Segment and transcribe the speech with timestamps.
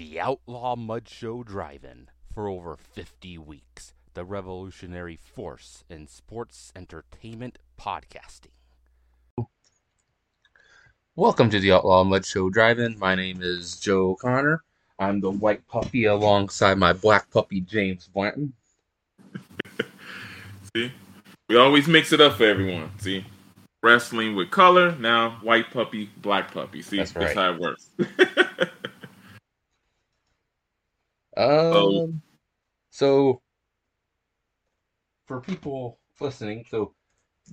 [0.00, 3.92] The Outlaw Mud Show Drive-In for over 50 weeks.
[4.14, 8.56] The revolutionary force in sports entertainment podcasting.
[11.16, 12.98] Welcome to the Outlaw Mud Show Drive-In.
[12.98, 14.62] My name is Joe Connor.
[14.98, 18.54] I'm the white puppy alongside my black puppy James Blanton.
[20.74, 20.90] See,
[21.50, 22.90] we always mix it up for everyone.
[23.00, 23.26] See,
[23.82, 24.96] wrestling with color.
[24.96, 26.80] Now, white puppy, black puppy.
[26.80, 27.90] See, That's that's, how it works.
[31.40, 32.14] Um, Oh.
[32.90, 33.42] so
[35.26, 36.94] for people listening, so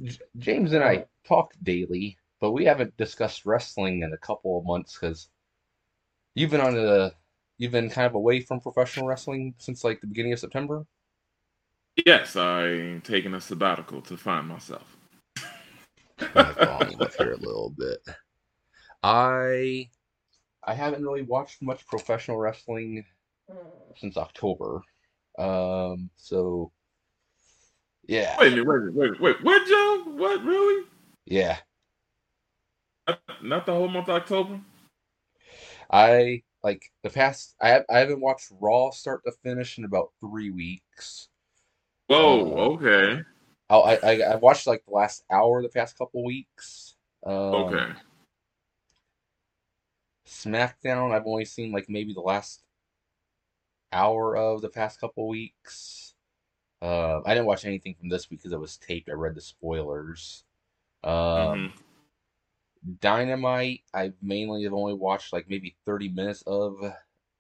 [0.04, 4.66] J- James and I talk daily, but we haven't discussed wrestling in a couple of
[4.66, 5.30] months because
[6.36, 7.14] you've been on a
[7.58, 10.86] you've been kind of away from professional wrestling since like the beginning of September.
[12.06, 14.98] yes, I'm taking a sabbatical to find myself.
[16.18, 18.00] The volume up here a little bit.
[19.02, 19.90] I
[20.64, 23.06] I haven't really watched much professional wrestling
[23.96, 24.82] since October.
[25.38, 26.72] Um, so
[28.08, 30.04] yeah, Wait a minute, wait, a minute, wait, wait, what, Joe?
[30.16, 30.86] What, really?
[31.26, 31.58] yeah.
[33.08, 34.60] Not, not the whole month of October?
[35.92, 37.56] I like the past.
[37.62, 41.30] I I haven't watched Raw start to finish in about three weeks.
[42.08, 43.22] Whoa, Uh, okay,
[43.70, 46.96] I I, I watched like the last hour the past couple weeks.
[47.26, 47.94] Um, okay.
[50.28, 52.64] SmackDown, I've only seen like maybe the last
[53.92, 56.14] hour of the past couple weeks.
[56.82, 59.10] Uh, I didn't watch anything from this week because it was taped.
[59.10, 60.44] I read the spoilers.
[61.04, 61.72] Um, Mhm.
[63.00, 66.76] Dynamite, I mainly have only watched like maybe 30 minutes of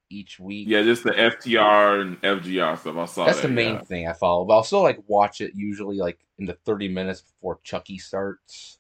[0.10, 0.68] each week.
[0.68, 2.98] Yeah, just the FTR and FGR stuff.
[2.98, 3.48] I saw That's that.
[3.48, 3.84] the main yeah.
[3.84, 7.22] thing I follow, but I'll still like watch it usually like in the 30 minutes
[7.22, 8.80] before Chucky starts.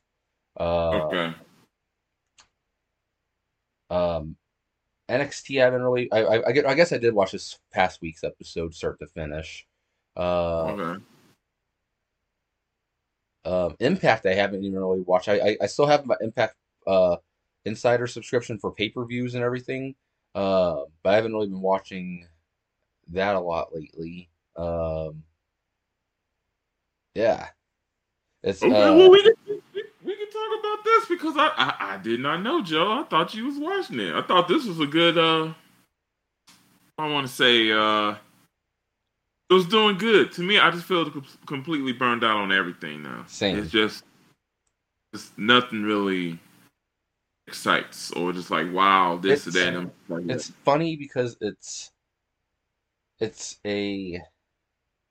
[0.59, 1.34] Uh, Okay.
[3.90, 4.36] Um,
[5.09, 6.11] NXT, I haven't really.
[6.11, 6.66] I, I, I get.
[6.66, 9.66] I guess I did watch this past week's episode, start to finish.
[10.16, 11.03] Uh, Okay.
[13.46, 15.29] um, Impact, I haven't even really watched.
[15.29, 17.17] I, I, I still have my Impact uh
[17.66, 19.96] insider subscription for pay per views and everything.
[20.35, 22.28] Uh, but I haven't really been watching
[23.09, 24.29] that a lot lately.
[24.56, 25.23] Um,
[27.16, 27.47] yeah,
[28.44, 29.34] it's Okay, uh, well, we can,
[30.57, 32.91] we, we can talk about this because I, I I did not know, Joe.
[32.91, 34.13] I thought you was watching it.
[34.13, 35.18] I thought this was a good.
[35.18, 35.53] uh
[36.97, 38.16] I want to say uh
[39.50, 40.59] it was doing good to me.
[40.59, 41.09] I just feel
[41.46, 43.23] completely burned out on everything now.
[43.28, 43.57] Same.
[43.57, 44.03] It's just,
[45.13, 46.38] it's nothing really
[47.47, 49.78] excites or just like wow this It's- or that.
[49.79, 51.91] And like, it's funny because it's
[53.19, 54.19] it's a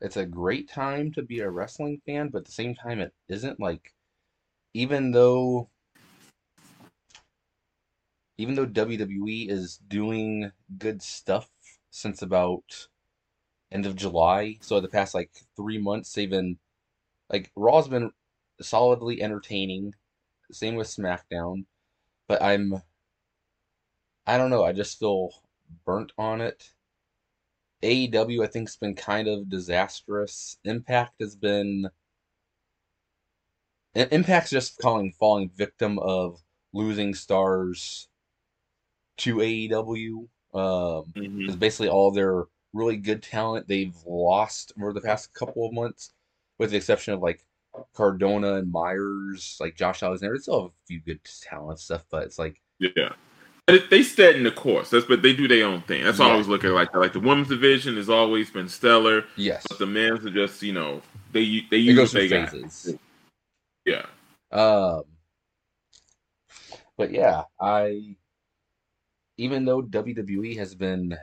[0.03, 3.15] it's a great time to be a wrestling fan, but at the same time it
[3.29, 3.91] isn't like
[4.77, 5.71] even though
[8.37, 11.49] even though WWE is doing good stuff
[11.91, 12.89] since about
[13.73, 16.59] end of July, so the past like three months they've been
[17.31, 18.13] like Raw's been
[18.61, 19.95] solidly entertaining.
[20.53, 21.65] Same with SmackDown,
[22.29, 22.83] but I'm
[24.27, 24.65] I don't know.
[24.65, 25.31] I just feel
[25.87, 26.75] burnt on it.
[27.83, 30.59] AEW, I think, has been kind of disastrous.
[30.65, 31.89] Impact has been.
[33.97, 36.41] Impact's just calling falling victim of
[36.73, 38.09] losing stars
[39.19, 40.29] to AEW.
[40.55, 41.39] Um, mhm.
[41.39, 46.13] because basically all their really good talent they've lost over the past couple of months,
[46.59, 47.45] with the exception of like
[47.95, 50.35] Cardona and Myers, like Josh Alexander.
[50.37, 53.13] They still have a few good talent stuff, but it's like Yeah.
[53.91, 54.91] They set in the course.
[54.91, 56.05] That's but they do their own thing.
[56.05, 56.33] That's all I Yeah.
[56.35, 56.99] always look at like that.
[57.01, 60.73] Like the women's division has always been stellar, yes, but the men's are just you
[60.73, 61.03] know
[61.33, 63.01] they they use what they through got.
[63.87, 64.07] Yeah.
[64.51, 65.05] Um,
[66.99, 68.17] but yeah, I
[69.39, 71.17] even though WWE has been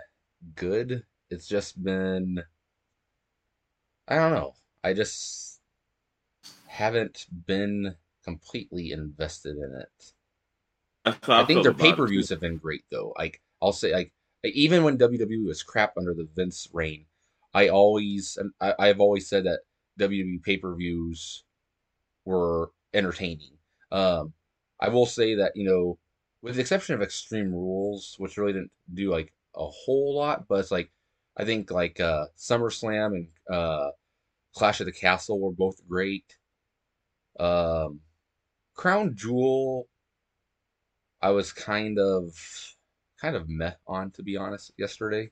[0.56, 2.44] good, it's just been
[4.08, 4.54] I don't know.
[4.84, 5.60] I just
[6.68, 10.14] haven't been completely invested in it.
[11.28, 13.14] I, I think their pay per views have been great though.
[13.18, 14.14] Like I'll say, like
[14.44, 17.06] even when WWE was crap under the Vince reign,
[17.54, 19.62] I always and I, I've always said that
[20.00, 21.44] WWE pay per views
[22.26, 23.58] were entertaining.
[23.92, 24.34] Um,
[24.80, 25.98] I will say that you know,
[26.42, 30.60] with the exception of Extreme Rules, which really didn't do like a whole lot, but
[30.60, 30.92] it's like
[31.38, 33.92] I think like uh, SummerSlam and uh,
[34.56, 36.38] Clash of the Castle were both great.
[37.40, 38.02] Um,
[38.76, 39.88] Crown Jewel,
[41.22, 42.36] I was kind of
[43.22, 45.32] kind of meh on to be honest yesterday.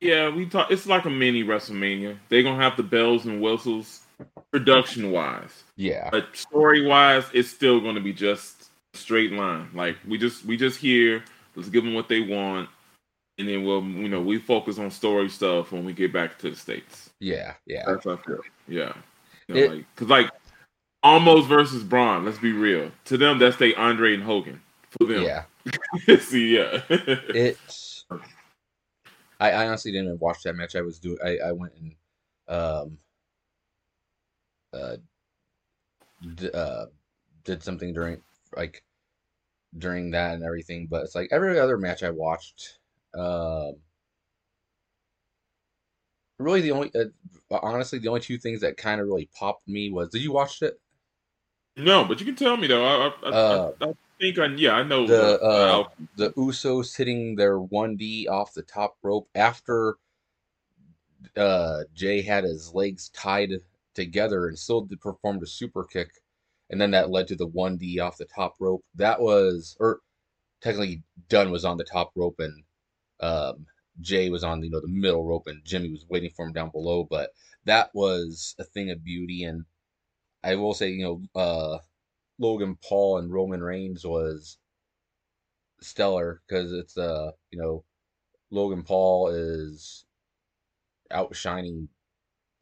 [0.00, 0.70] Yeah, we talk.
[0.70, 2.18] It's like a mini WrestleMania.
[2.28, 4.00] They're gonna have the bells and whistles,
[4.52, 9.68] production wise, Yeah, but story wise, it's still gonna be just a straight line.
[9.74, 11.22] Like we just we just hear,
[11.54, 12.68] Let's give them what they want.
[13.38, 16.50] and then we'll you know we focus on story stuff when we get back to
[16.50, 17.10] the states.
[17.20, 17.84] Yeah, yeah.
[17.86, 18.40] That's how I feel.
[18.68, 18.92] Yeah,
[19.48, 20.30] you know, It- like because like
[21.02, 22.24] almost versus Braun.
[22.24, 22.90] Let's be real.
[23.06, 24.60] To them, that's they Andre and Hogan.
[24.98, 25.42] For them, Yeah.
[26.20, 26.80] See, yeah.
[26.88, 27.58] It.
[29.40, 30.74] I, I honestly didn't watch that match.
[30.74, 31.18] I was doing.
[31.24, 31.94] I, I went and
[32.48, 32.98] um.
[34.72, 34.96] Uh,
[36.34, 36.86] d- uh,
[37.44, 38.20] did something during
[38.56, 38.82] like
[39.78, 42.78] during that and everything, but it's like every other match I watched.
[43.14, 43.76] Um.
[46.38, 47.06] Really, the only uh,
[47.50, 50.62] honestly the only two things that kind of really popped me was did you watch
[50.62, 50.80] it?
[51.76, 52.84] no, but you can tell me though.
[52.84, 55.84] I I, Uh, I, I think I yeah I know the, uh,
[56.16, 59.96] the Usos hitting their 1D off the top rope after
[61.36, 63.50] uh, Jay had his legs tied
[63.98, 66.10] together and still performed a super kick,
[66.70, 68.84] and then that led to the 1D off the top rope.
[68.94, 70.00] That was, or
[70.60, 72.64] technically, Dunn was on the top rope and
[73.20, 73.66] um,
[74.00, 76.70] Jay was on you know the middle rope, and Jimmy was waiting for him down
[76.70, 77.04] below.
[77.08, 77.30] But
[77.64, 79.64] that was a thing of beauty, and
[80.44, 81.04] I will say, you
[81.34, 81.78] know, uh,
[82.38, 84.58] Logan Paul and Roman Reigns was
[85.80, 87.84] stellar because it's uh you know
[88.50, 90.04] Logan Paul is
[91.10, 91.88] outshining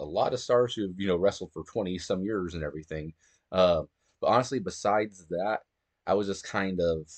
[0.01, 3.13] a lot of stars who've you know wrestled for 20 some years and everything
[3.53, 3.83] uh,
[4.21, 5.61] but honestly besides that
[6.07, 7.11] I was just kind of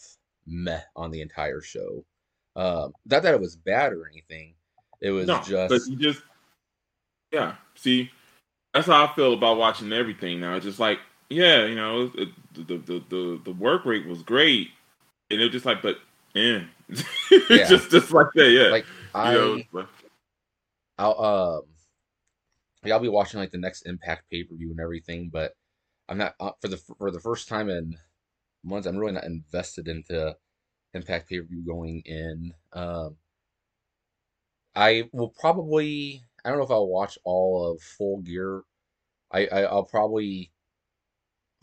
[0.46, 2.04] meh on the entire show
[2.56, 4.54] um not that it was bad or anything
[5.00, 6.22] it was no, just but you just
[7.32, 7.54] yeah.
[7.74, 8.10] See,
[8.72, 10.56] that's how I feel about watching everything now.
[10.56, 10.98] It's just like
[11.30, 14.68] yeah, you know, it, the, the the the work rate was great,
[15.30, 15.98] and it was just like, but
[16.34, 16.64] yeah,
[17.50, 17.64] Yeah.
[17.64, 18.68] just just like that, yeah.
[18.68, 19.86] like I you know,
[20.98, 21.62] I'll um
[22.84, 25.52] yeah, I'll be watching like the next Impact pay per view and everything, but
[26.08, 27.96] I'm not uh, for the for the first time in
[28.64, 28.86] months.
[28.86, 30.36] I'm really not invested into
[30.94, 32.52] Impact pay per view going in.
[32.72, 33.16] Um,
[34.74, 38.62] I will probably I don't know if I'll watch all of Full Gear.
[39.32, 40.52] I, I I'll probably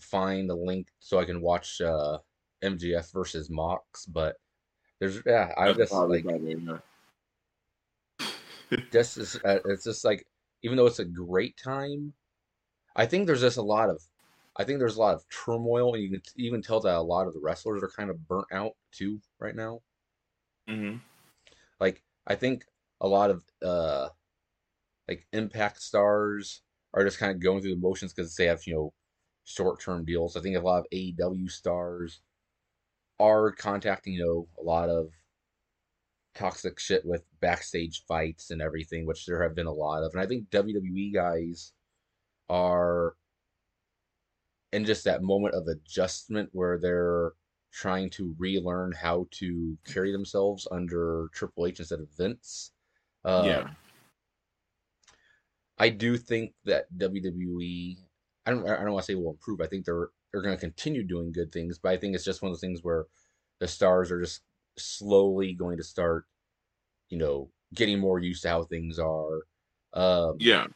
[0.02, 2.20] find a link so I can watch uh
[2.64, 4.36] MJF versus Mox, but
[5.00, 6.60] there's yeah I that's just like about it,
[8.20, 8.78] yeah.
[8.92, 10.28] just as uh, it's just like
[10.66, 12.14] even though it's a great time
[12.96, 14.02] i think there's just a lot of
[14.58, 17.28] i think there's a lot of turmoil and you can even tell that a lot
[17.28, 19.82] of the wrestlers are kind of burnt out too right now
[20.68, 21.02] Mhm.
[21.80, 22.66] like i think
[23.02, 24.10] a lot of uh
[25.08, 26.62] like impact stars
[26.94, 28.94] are just kind of going through the motions because they have you know
[29.46, 32.22] short-term deals i think a lot of aew stars
[33.20, 35.12] are contacting you know a lot of
[36.36, 40.14] toxic shit with backstage fights and everything, which there have been a lot of.
[40.14, 41.72] And I think WWE guys
[42.50, 43.16] are
[44.72, 47.32] in just that moment of adjustment where they're
[47.72, 52.72] trying to relearn how to carry themselves under Triple H instead of Vince.
[53.24, 53.70] Uh, yeah.
[55.78, 57.98] I do think that WWE,
[58.46, 59.62] I don't, I don't want to say will improve.
[59.62, 62.42] I think they're they're going to continue doing good things, but I think it's just
[62.42, 63.06] one of those things where
[63.60, 64.42] the stars are just
[64.78, 66.26] slowly going to start,
[67.10, 69.42] you know, getting more used to how things are.
[69.94, 70.68] Um, Yeah.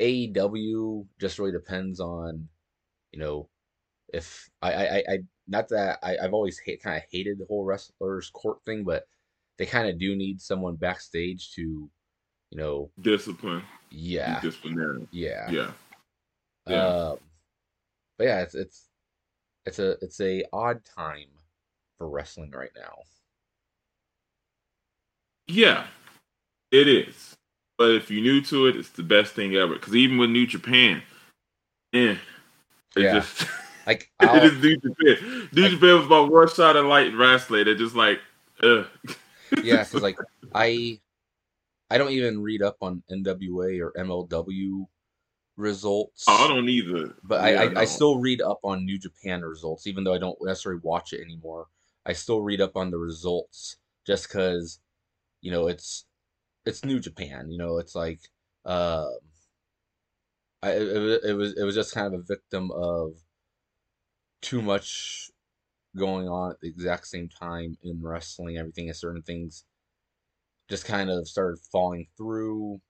[0.00, 2.48] AEW just really depends on,
[3.12, 3.48] you know,
[4.12, 5.18] if I I, I,
[5.48, 9.08] not that I, I've always hate, kind of hated the whole wrestlers court thing, but
[9.56, 11.62] they kind of do need someone backstage to,
[12.50, 13.62] you know, Discipline.
[13.90, 15.08] yeah, Disciplinary.
[15.10, 15.72] yeah, Yeah.
[16.66, 16.86] Yeah.
[16.86, 17.18] Um,
[18.18, 18.88] but yeah, it's it's
[19.66, 21.28] it's a it's a odd time
[21.96, 22.98] for wrestling right now.
[25.48, 25.86] Yeah,
[26.70, 27.36] it is.
[27.76, 29.74] But if you're new to it, it's the best thing ever.
[29.74, 31.02] Because even with New Japan,
[31.94, 32.16] eh,
[32.96, 33.20] it Yeah.
[33.20, 33.46] just
[33.86, 35.48] Like it is New Japan.
[35.52, 37.64] New Japan was about one shot of light in wrestling.
[37.64, 38.20] They're just like,
[38.62, 38.86] ugh.
[39.64, 40.18] yeah, because like
[40.54, 41.00] I
[41.90, 44.86] I don't even read up on NWA or MLW
[45.56, 46.26] results.
[46.28, 47.14] Oh, I don't either.
[47.22, 47.80] But Yeah, I, I, no.
[47.80, 51.22] I still read up on New Japan results, even though I don't necessarily watch it
[51.22, 51.68] anymore.
[52.04, 53.76] I still read up on the results
[54.06, 54.80] just because,
[55.40, 56.06] you know, it's
[56.66, 57.50] it's New Japan.
[57.50, 58.20] You know, it's like,
[58.64, 59.18] um,
[60.62, 63.14] I it, it, was it was just kind of a victim of
[64.40, 65.30] too much
[65.96, 68.58] going on at the exact same time in wrestling.
[68.58, 69.64] Everything and certain things
[70.68, 72.80] just kind of started falling through.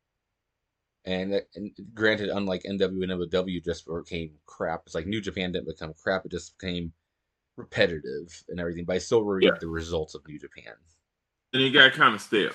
[1.05, 4.83] And, and granted, unlike NW and MLW just became crap.
[4.87, 6.93] It's like New Japan didn't become crap; it just became
[7.57, 8.85] repetitive and everything.
[8.87, 9.59] But I still read Yeah.
[9.61, 10.75] the results of New Japan.
[11.53, 12.53] And it got kind of stale.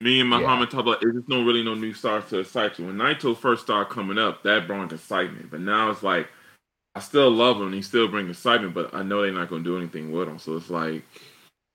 [0.00, 0.38] Me and Yeah.
[0.40, 2.86] Muhammad talk about there's just no really no new stars to excite you.
[2.86, 5.50] When Naito first started coming up, that brought excitement.
[5.50, 6.28] But now it's like
[6.94, 9.62] I still love him and he still brings excitement, but I know they're not gonna
[9.64, 10.38] do anything with him.
[10.38, 11.04] So it's like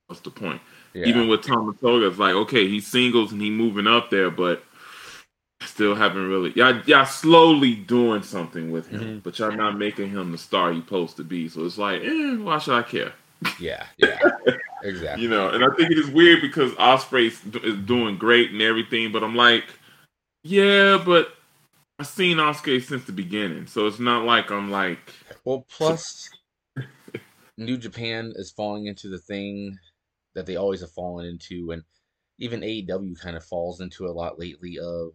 [0.08, 0.62] What's the point?
[0.94, 1.06] Yeah.
[1.08, 4.64] Even with Tama Tonga, it's like okay, he's singles and he moving up there, but
[5.64, 6.52] still haven't really.
[6.54, 9.24] Y'all, y'all slowly doing something with him, Mhm.
[9.24, 11.50] but y'all not making him the star he's supposed to be.
[11.50, 13.14] So it's like, eh, why should I care?
[13.60, 14.20] Yeah, yeah,
[14.84, 15.24] exactly.
[15.24, 17.28] You know, and I think it is weird because Ospreay
[17.64, 19.66] is doing great and everything, but I'm like,
[20.44, 21.34] yeah, but
[22.00, 25.00] I've seen Ospreay since the beginning, so it's not like I'm like,
[25.44, 26.30] Well, plus
[27.58, 29.78] New Japan is falling into the thing
[30.36, 31.84] that they always have fallen into, and
[32.40, 35.12] even AEW kind of falls into a lot lately of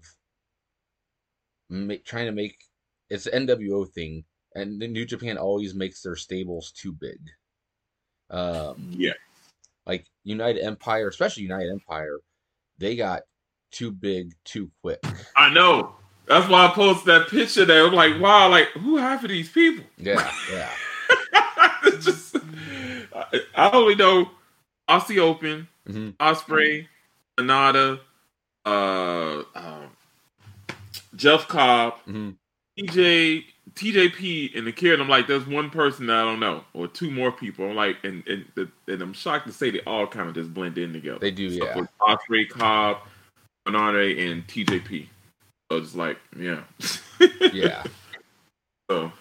[1.71, 2.57] ma- trying to make
[3.11, 4.25] it's an NWO thing,
[4.55, 7.19] and New Japan always makes their stables too big.
[8.33, 9.12] Um, yeah,
[9.87, 12.19] like United Empire, especially United Empire,
[12.79, 13.23] they got
[13.71, 15.01] too big too quick.
[15.37, 15.95] I know.
[16.27, 17.87] That's why I posted that picture there.
[17.87, 19.85] I'm like, wow, like who half of these people?
[19.99, 20.69] Yeah, yeah,
[21.85, 22.37] it's just,
[23.15, 24.31] I, I only know
[24.89, 26.87] Aussie Open, hmm Ospreay,
[27.39, 28.01] Anada,
[28.65, 29.91] uh, um,
[31.17, 32.31] Jeff Cobb, hmm
[32.79, 35.00] TJ, TJP, and the kid.
[35.00, 37.71] I'm like, there's one person that I don't know, or two more people.
[37.71, 38.45] I'm like, and and,
[38.88, 41.19] and I'm shocked to say they all kind of just blend in together.
[41.21, 41.50] they do.
[41.50, 42.99] So Yeah, Ospreay, Cobb,
[43.64, 45.07] Bernarde, and TJP.
[45.71, 46.64] So it's like, yeah,
[47.52, 47.85] yeah.
[48.90, 49.12] So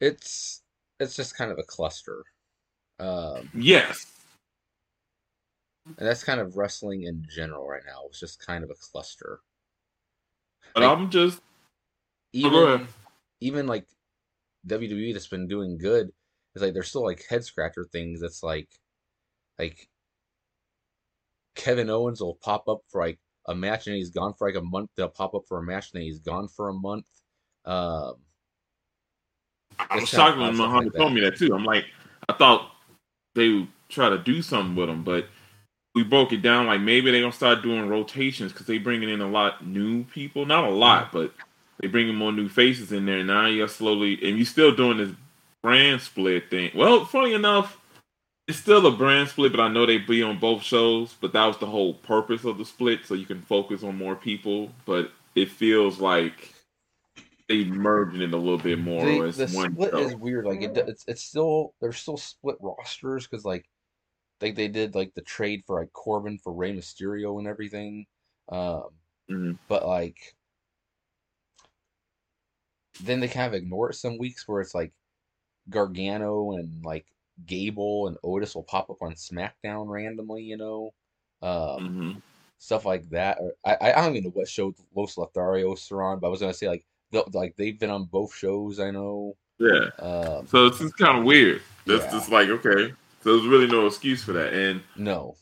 [0.00, 0.60] It's
[1.00, 2.24] it's just kind of a cluster.
[2.98, 4.06] Um, yes,
[5.86, 8.02] and that's kind of wrestling in general right now.
[8.08, 9.40] It's just kind of a cluster.
[10.74, 11.40] but Like- I'm just
[12.32, 12.88] Even go ahead.
[13.42, 13.86] Even like
[14.66, 16.10] WWE that's been doing good
[16.54, 18.68] is like there's still like head scratcher things that's like
[19.58, 19.88] like
[21.54, 24.64] Kevin Owens will pop up for like a match and he's gone for like a
[24.64, 24.90] month.
[24.96, 27.06] They'll pop up for a match and then he's gone for a month.
[27.64, 28.14] Um,
[29.78, 31.54] I was shocked when Muhammad like told me that too.
[31.54, 31.84] I'm like,
[32.28, 32.70] I thought
[33.34, 35.26] they would try to do something with him, but
[35.94, 39.20] we broke it down like maybe they're gonna start doing rotations because they bringing in
[39.20, 41.34] a lot new people, not a lot, but
[41.80, 43.24] they bringing more new faces in there.
[43.24, 45.10] Now you're slowly, and you're still doing this
[45.62, 46.70] brand split thing.
[46.74, 47.78] Well, funny enough,
[48.48, 51.14] it's still a brand split, but I know they be on both shows.
[51.20, 54.16] But that was the whole purpose of the split, so you can focus on more
[54.16, 54.70] people.
[54.84, 56.52] But it feels like
[57.48, 59.98] they merging it a little bit more the, as the split show.
[59.98, 60.46] is weird.
[60.46, 63.64] Like it, it's it's still there's still split rosters because like
[64.40, 68.06] like they did like the trade for like Corbin for Rey Mysterio and everything.
[68.48, 68.88] Um,
[69.30, 69.58] Mhm.
[69.68, 70.34] but like
[73.00, 74.92] then they kind of ignore it some weeks where it's like
[75.70, 77.06] Gargano and like
[77.46, 80.92] Gable and Otis will pop up on SmackDown randomly, you know,
[81.40, 82.22] um, Mhm.
[82.58, 83.38] stuff like that.
[83.40, 86.40] Or, I I don't even know what show Los Lotharios are on, but I was
[86.40, 86.84] gonna say like
[87.32, 88.80] like they've been on both shows.
[88.80, 89.36] I know.
[89.58, 89.90] Yeah.
[89.98, 91.62] Um, So it's just kind of weird.
[91.86, 92.10] That's Yeah.
[92.10, 92.94] just like okay.
[93.22, 94.52] So there's really no excuse for that.
[94.52, 95.36] And No.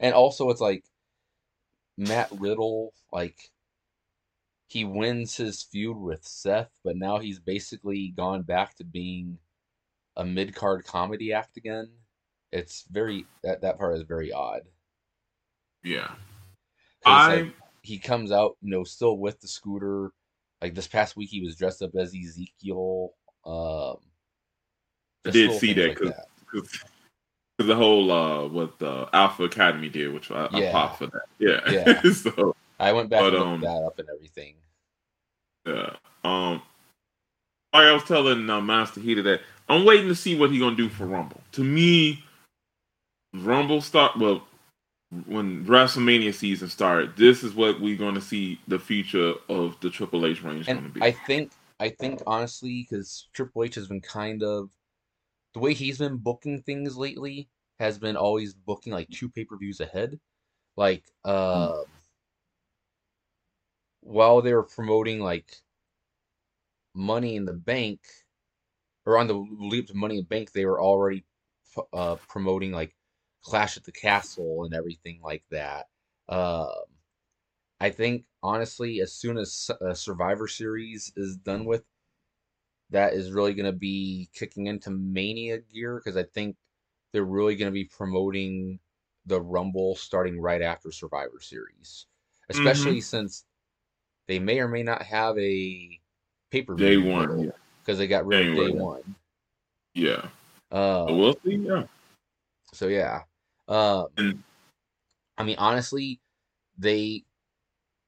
[0.00, 0.84] And also it's like
[1.96, 3.50] Matt Riddle, like
[4.68, 9.38] he wins his feud with Seth, but now he's basically gone back to being
[10.16, 11.88] a mid card comedy act again.
[12.52, 14.62] It's very that that part is very odd.
[15.82, 16.14] Yeah,
[17.04, 20.12] I like, he comes out, you know, still with the scooter.
[20.62, 23.10] Like this past week, he was dressed up as Ezekiel.
[23.44, 23.96] Um,
[25.26, 26.12] I did see that like 'cause-
[26.52, 30.72] because the whole uh what the Alpha Academy did, which I, I Yeah.
[30.72, 31.22] popped for that.
[31.38, 31.70] Yeah.
[31.70, 32.02] Yeah.
[32.12, 34.54] so I went back But, and looked um, that up and everything.
[35.66, 35.96] yeah.
[36.24, 36.62] Um.
[37.72, 40.76] Like I was telling uh, Master Heater that I'm waiting to see what he's gonna
[40.76, 41.40] do for Rumble.
[41.52, 42.22] To me,
[43.34, 44.46] Rumble start well
[45.26, 47.16] when WrestleMania season started.
[47.16, 50.80] This is what we're gonna see the future of the Triple H reign is gonna
[50.80, 51.02] And be.
[51.02, 54.70] I think, I think honestly, because Triple H has been kind of
[55.54, 57.48] the way he's been booking things lately
[57.80, 60.18] has been always booking like two pay per views ahead.
[60.76, 61.82] Like, uh,
[64.04, 65.62] while they were promoting like
[66.94, 68.00] Money in the Bank,
[69.06, 71.24] or on the leap to Money in the Bank, they were already
[71.92, 72.94] uh, promoting like
[73.42, 75.86] Clash at the Castle and everything like that.
[76.28, 76.84] Um,
[77.80, 81.84] I think honestly, as soon as uh, Survivor Series is done with,
[82.90, 86.56] that is really going to be kicking into Mania gear because I think
[87.12, 88.78] they're really going to be promoting
[89.26, 92.06] the Rumble starting right after Survivor Series,
[92.50, 93.44] especially since
[94.28, 96.00] they may or may not have a
[96.50, 97.50] pay per Day one, yeah.
[97.80, 98.78] because they got rid of day one.
[98.78, 99.14] one.
[99.94, 100.26] yeah.
[100.70, 101.56] Uh, So we'll see.
[101.56, 101.84] Yeah.
[102.72, 103.22] So yeah.
[103.68, 104.42] And-
[105.36, 106.20] I mean honestly,
[106.78, 107.24] they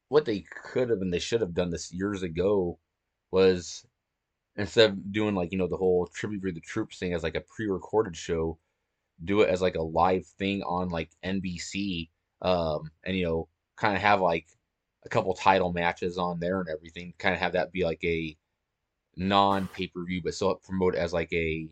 [0.09, 2.79] what they could have and they should have done this years ago
[3.33, 3.85] was
[4.57, 7.35] instead of doing like, you know, the whole tribute for the troops thing as like
[7.35, 8.59] a pre recorded show,
[9.25, 12.09] do it as like a live thing on like NBC,
[12.43, 14.47] um, and you know, kind of have like
[15.07, 17.15] a couple title matches on there and everything.
[17.19, 18.37] Kind of have that be like a
[19.17, 21.69] non pay per view, but still promote it as like a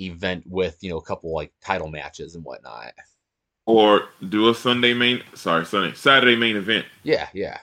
[0.00, 2.92] event with you know a couple like title matches and whatnot.
[3.66, 6.86] Or do a Sunday main, sorry, Sunday, Saturday main event.
[7.02, 7.58] Yeah, yeah,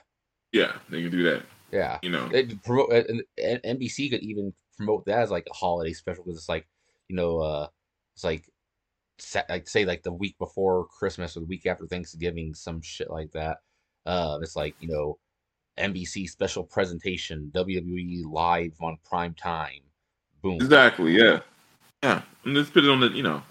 [0.52, 1.42] Yeah, they can do that.
[1.72, 1.98] yeah.
[2.02, 5.92] You know, It promote and, and NBC could even promote that as like a holiday
[5.92, 6.68] special because it's like
[7.08, 7.66] you know uh
[8.14, 8.48] it's like
[9.48, 13.32] like say like the week before Christmas or the week after Thanksgiving some shit like
[13.32, 13.58] that.
[14.06, 15.18] Uh, it's like you know
[15.78, 19.80] NBC special presentation WWE live on prime time.
[20.42, 20.56] Boom.
[20.56, 21.16] exactly.
[21.16, 21.40] Yeah,
[22.02, 22.22] yeah.
[22.44, 23.42] And let's put it on the, you know,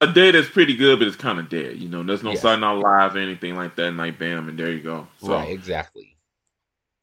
[0.00, 1.78] a day that's pretty good, but it's kind of dead.
[1.78, 2.40] You know, there's no Yes.
[2.40, 3.86] starting out live or anything like that.
[3.88, 5.06] And like, bam, and there you go.
[5.20, 5.50] So, Right.
[5.50, 6.16] Exactly.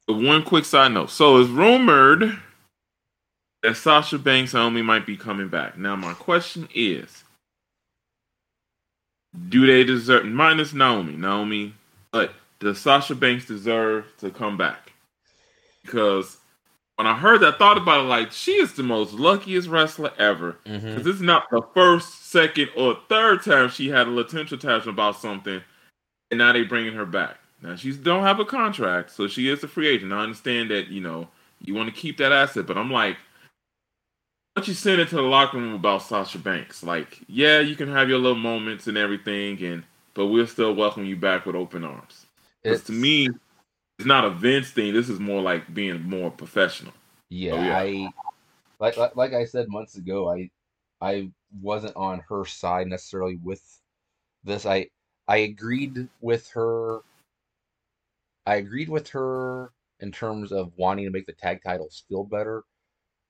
[0.06, 1.10] But one quick side note.
[1.10, 2.38] So it's rumored
[3.62, 5.78] that Sasha Banks only might be coming back.
[5.78, 7.24] Now my question is,
[9.48, 11.74] do they deserve minus Naomi, Naomi,
[12.10, 14.92] but does Sasha Banks deserve to come back?
[15.82, 16.38] Because
[16.94, 20.12] when I heard that, I thought about it like she is the most luckiest wrestler
[20.16, 20.58] ever.
[20.64, 20.86] Mm-hmm.
[20.86, 24.94] Because this is not the first, second, or third time she had a potential attachment
[24.94, 25.60] about something,
[26.30, 27.36] and now they're bringing her back.
[27.62, 30.12] Now she don't have a contract, so she is a free agent.
[30.12, 31.26] I understand that you know
[31.60, 33.16] you want to keep that asset, but I'm like,
[34.54, 36.84] what you send into the locker room about Sasha Banks?
[36.84, 39.82] Like, yeah, you can have your little moments and everything, and
[40.14, 42.21] but we'll still welcome you back with open arms.
[42.62, 43.28] Because to me,
[43.98, 44.92] it's not a Vince thing.
[44.92, 46.92] This is more like being more professional.
[47.28, 47.78] Yeah, Oh, yeah.
[47.78, 48.08] I
[48.78, 50.50] like, like like I said months ago, I
[51.00, 53.62] I wasn't on her side necessarily with
[54.44, 54.66] this.
[54.66, 54.88] I
[55.28, 57.00] I agreed with her.
[58.46, 62.64] I agreed with her in terms of wanting to make the tag titles feel better,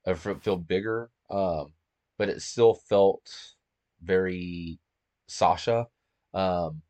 [0.07, 1.11] or feel bigger.
[1.31, 1.75] Um,
[2.19, 3.23] but it still felt
[4.03, 4.79] very
[5.29, 5.87] Sasha.
[6.35, 6.83] Um,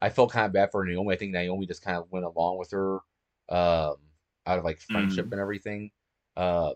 [0.00, 1.14] I felt kind of bad for Naomi.
[1.14, 2.96] I think Naomi just kind of went along with her,
[3.48, 3.96] um,
[4.46, 5.90] out of like friendship and everything.
[6.36, 6.74] Um,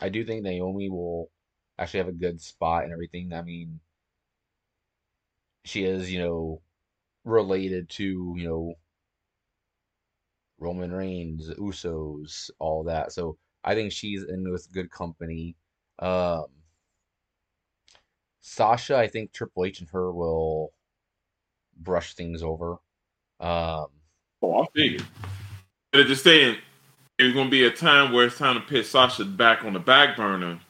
[0.00, 1.30] I do think Naomi will
[1.78, 3.32] actually have a good spot and everything.
[3.32, 3.80] I mean,
[5.64, 6.60] she is, you know,
[7.24, 8.74] related to, you know,
[10.58, 13.12] Roman Reigns, Usos, all that.
[13.12, 15.56] So I think she's in with good company.
[15.98, 16.46] Um,
[18.40, 20.72] Sasha, I think Triple H and her will
[21.76, 22.78] brush things over.
[23.40, 23.86] Um,
[24.42, 25.06] Oh, I figured.
[25.92, 26.56] But just saying,
[27.18, 30.16] it's gonna be a time where it's time to put Sasha back on the back
[30.16, 30.60] burner,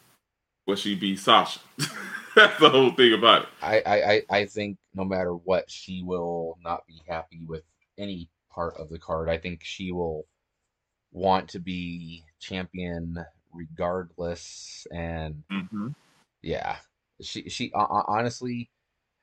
[0.64, 1.60] where she be Sasha.
[2.36, 3.48] That's the whole thing about it.
[3.62, 7.62] I, I, I I think no matter what, she will not be happy with
[7.98, 9.28] any part of the card.
[9.28, 10.26] I think she will
[11.12, 13.16] want to be champion
[13.52, 14.86] regardless.
[14.92, 15.88] And Mm-hmm.
[16.42, 16.76] yeah,
[17.20, 18.70] she she uh, uh, honestly,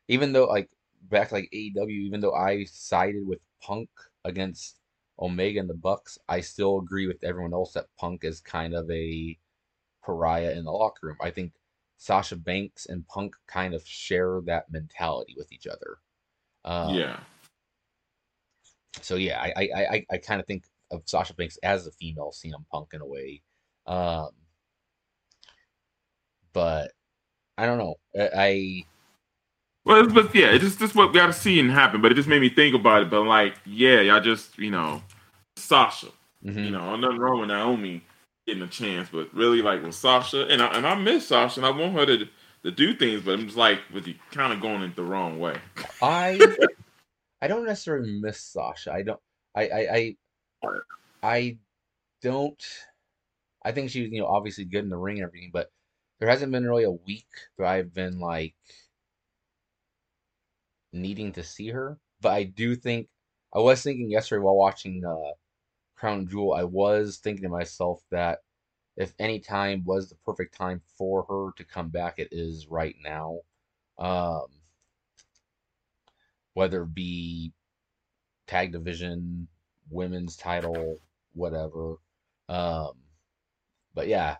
[0.08, 0.70] even though like
[1.04, 3.90] back like AEW, even though I sided with Punk
[4.26, 4.78] against
[5.20, 8.90] Omega and the Bucks, I still agree with everyone else that Punk is kind of
[8.90, 9.38] a
[10.04, 11.18] pariah in the locker room.
[11.22, 11.54] I think
[11.98, 15.98] Sasha Banks and Punk kind of share that mentality with each other.
[16.64, 17.20] Um, yeah.
[19.02, 22.34] So yeah, I I I, I kind of think of Sasha Banks as a female
[22.34, 23.42] CM Punk in a way.
[23.86, 24.30] Um,
[26.54, 26.92] but
[27.58, 27.96] I don't know.
[28.18, 28.84] I, I
[29.89, 32.02] Well, but yeah, it's just this what we got to see and happen.
[32.02, 33.10] But it just made me think about it.
[33.10, 35.04] But like, yeah, y'all just you know,
[35.58, 36.10] Sasha.
[36.45, 36.65] mhm.
[36.65, 38.04] You know, nothing wrong with Naomi
[38.47, 41.67] getting a chance, but really like with Sasha, and I and I miss Sasha, and
[41.67, 42.28] I want her to
[42.63, 45.39] to do things, but I'm just like with the kind of going in the wrong
[45.39, 45.58] way.
[46.02, 46.45] I
[47.41, 48.93] I don't necessarily miss Sasha.
[48.93, 49.21] I don't.
[49.56, 50.15] I I
[50.63, 50.69] I,
[51.23, 51.58] I
[52.21, 52.63] don't.
[53.65, 55.71] I think she was you know obviously good in the ring and everything, but
[56.19, 58.56] there hasn't been really a week that I've been like
[60.91, 61.97] needing to see her.
[62.21, 63.08] But I do think
[63.54, 65.34] I was thinking yesterday while watching uh,
[65.95, 68.39] Crown Jewel, I was thinking to myself that
[68.97, 72.95] if any time was the perfect time for her to come back, it is right
[73.04, 73.39] now.
[73.97, 74.45] Um,
[76.54, 77.54] whether it be
[78.47, 79.47] tag division,
[79.89, 80.97] women's title,
[81.34, 81.95] whatever.
[82.49, 82.93] Um,
[83.93, 84.38] but yeah,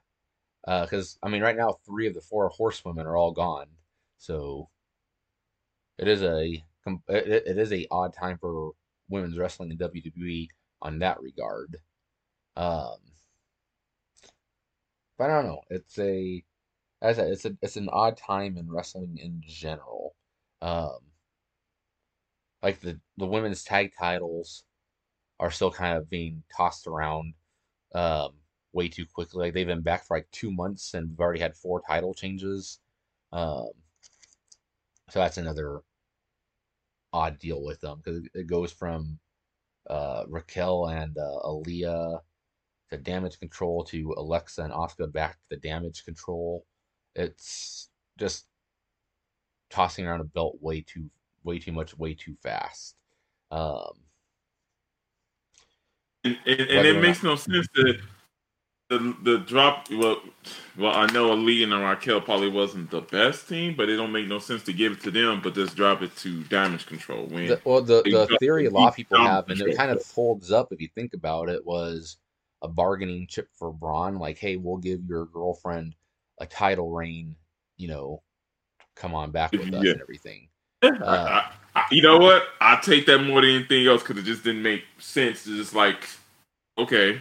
[0.66, 3.68] because I mean, right now three of the four horsewomen are all gone,
[4.18, 4.70] so
[6.00, 6.64] it is a
[7.10, 8.72] it, is a odd time for
[9.10, 10.50] women's wrestling in WWE
[10.82, 11.78] on that regard.
[12.58, 12.98] Um,
[15.18, 15.62] but I don't know.
[15.70, 16.44] It's a
[17.02, 20.16] as I said, it's a it's an odd time in wrestling in general.
[20.62, 21.00] Um,
[22.62, 24.64] like the the women's tag titles
[25.40, 27.36] are still kind of being tossed around
[27.96, 28.34] um
[28.74, 29.48] way too quickly.
[29.48, 32.80] Like they've been back for like two months and we've already had four title changes.
[33.34, 33.72] Um
[35.10, 35.82] So that's another
[37.14, 39.18] odd deal with them because it goes from
[39.90, 42.20] uh, Raquel and uh, Aliyah
[42.90, 46.66] to damage control to Alexa and Asuka back to the damage control.
[47.16, 48.46] It's just
[49.70, 51.10] tossing around a belt way too
[51.44, 52.96] way too much, way too fast.
[53.52, 53.94] Um,
[56.24, 58.02] and, and, and it makes not, no sense that
[58.90, 59.88] the the drop.
[59.92, 60.22] Well,
[60.78, 64.28] well, I know Ali and Raquel probably wasn't the best team, but it don't make
[64.28, 67.26] no sense to give it to them, but just drop it to Damage Control.
[67.28, 70.04] When the, well, the the theory a lot of people have, and it kind of
[70.14, 72.18] holds up if you think about it, was
[72.62, 74.16] a bargaining chip for Braun.
[74.16, 75.96] Like, hey, we'll give your girlfriend
[76.40, 77.36] a title reign.
[77.78, 78.24] You know,
[78.96, 79.92] come on back with us yeah.
[79.92, 80.48] and everything.
[80.82, 82.44] Uh, I, I, you know what?
[82.62, 85.46] I take that more than anything else because it just didn't make sense.
[85.46, 86.08] It's just like,
[86.78, 87.20] okay,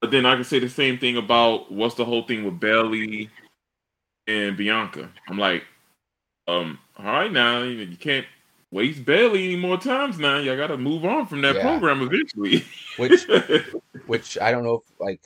[0.00, 3.30] but then I can say the same thing about what's the whole thing with Bayley
[4.26, 5.10] and Bianca.
[5.28, 5.64] I'm like,
[6.48, 8.26] um, all right now, you, you can't
[8.70, 10.38] waste Bayley any more times now.
[10.38, 11.62] Y'all got to move on from that yeah.
[11.62, 12.64] program eventually.
[12.96, 13.26] which,
[14.06, 15.20] which I don't know if like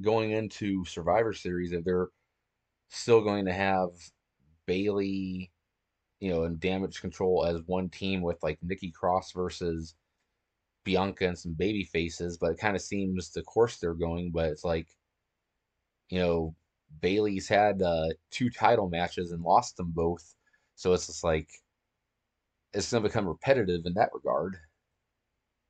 [0.00, 2.08] going into Survivor Series if they're
[2.90, 3.90] still going to have
[4.66, 5.50] Bayley,
[6.20, 9.94] you know, and Damage Control as one team with like Nikki Cross versus
[10.84, 14.30] Bianca and some baby faces, but it kind of seems the course they're going.
[14.30, 14.88] But it's like,
[16.08, 16.54] you know,
[17.00, 20.34] Bayley's had uh, two title matches and lost them both,
[20.74, 21.48] so it's just like
[22.72, 24.56] it's gonna become repetitive in that regard.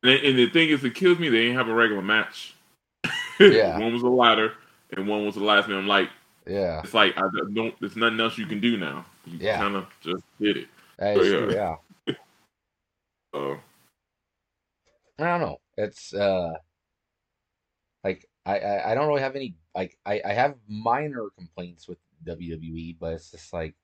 [0.02, 1.28] And, and the thing is, it kills me.
[1.28, 2.54] They didn't have a regular match.
[3.40, 4.52] Yeah, one was a ladder
[4.92, 5.78] and one was the last man.
[5.78, 6.10] I'm like,
[6.46, 7.22] yeah, it's like I
[7.54, 7.74] don't.
[7.80, 9.06] There's nothing else you can do now.
[9.24, 9.56] You yeah.
[9.58, 10.68] kind of just did it.
[10.98, 11.76] So, yeah.
[12.06, 12.14] yeah.
[13.34, 13.56] uh,
[15.22, 15.60] I don't know.
[15.76, 16.54] It's uh
[18.04, 22.96] like I, I, don't really have any like I, I have minor complaints with WWE,
[22.98, 23.74] but it's just like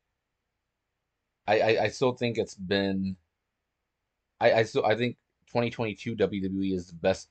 [1.46, 3.16] I, I, I still think it's been
[4.40, 5.16] I, I still I think
[5.48, 7.28] 2022 WWE is the best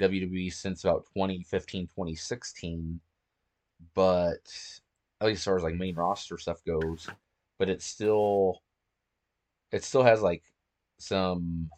[0.00, 3.00] WWE since about 2015 2016
[3.94, 4.34] but
[5.20, 7.08] at least as far as like main roster stuff goes
[7.58, 8.62] but it's still
[9.72, 10.42] it still has like
[10.98, 11.70] some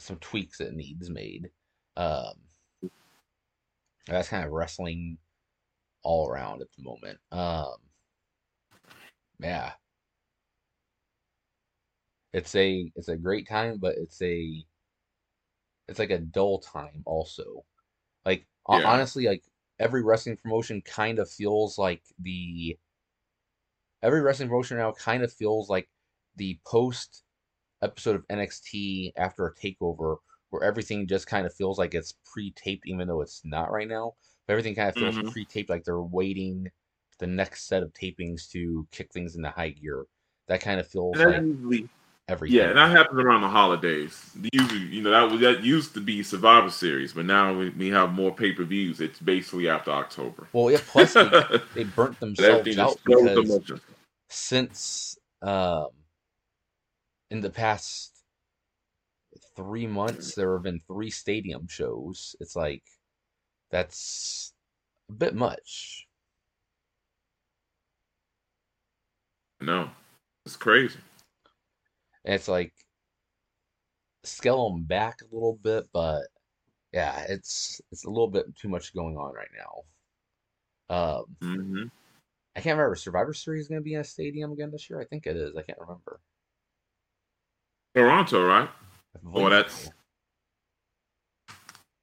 [0.00, 1.50] some tweaks it needs made.
[1.96, 2.34] Um,
[4.06, 5.18] that's kind of wrestling
[6.02, 7.18] all around at the moment.
[7.30, 7.76] Um,
[9.38, 9.72] yeah,
[12.32, 14.64] it's a it's a great time, but it's a
[15.88, 17.64] it's like a dull time also.
[18.24, 18.82] Like yeah.
[18.84, 19.42] honestly, like
[19.78, 22.78] every wrestling promotion kind of feels like the
[24.02, 25.88] every wrestling promotion now kind of feels like
[26.36, 27.24] the post
[27.82, 30.16] episode of NXT after a takeover
[30.50, 34.14] where everything just kind of feels like it's pre-taped, even though it's not right now.
[34.46, 35.28] But everything kind of feels mm-hmm.
[35.28, 36.68] pre-taped, like they're waiting
[37.18, 40.06] the next set of tapings to kick things into high gear.
[40.48, 41.88] That kind of feels like usually,
[42.28, 42.58] everything.
[42.58, 44.30] Yeah, and that happens around the holidays.
[44.52, 47.88] Usually, you know, that was that used to be Survivor Series, but now we, we
[47.90, 49.00] have more pay per views.
[49.00, 50.48] It's basically after October.
[50.52, 50.78] Well, yeah.
[50.88, 51.30] Plus, they,
[51.74, 53.80] they burnt themselves out because
[54.28, 55.88] since um,
[57.30, 58.20] in the past
[59.56, 62.34] three months there have been three stadium shows.
[62.40, 62.82] It's like
[63.70, 64.52] that's
[65.08, 66.06] a bit much.
[69.60, 69.90] No,
[70.46, 70.98] it's crazy.
[72.24, 72.72] And it's like
[74.24, 76.22] scale them back a little bit, but
[76.92, 79.82] yeah, it's it's a little bit too much going on right now.
[80.90, 81.84] Um, mm-hmm.
[82.56, 82.96] I can't remember.
[82.96, 85.00] Survivor Series is going to be in a stadium again this year.
[85.00, 85.56] I think it is.
[85.56, 86.20] I can't remember.
[87.94, 88.68] Toronto, right?
[89.34, 89.90] Oh, that's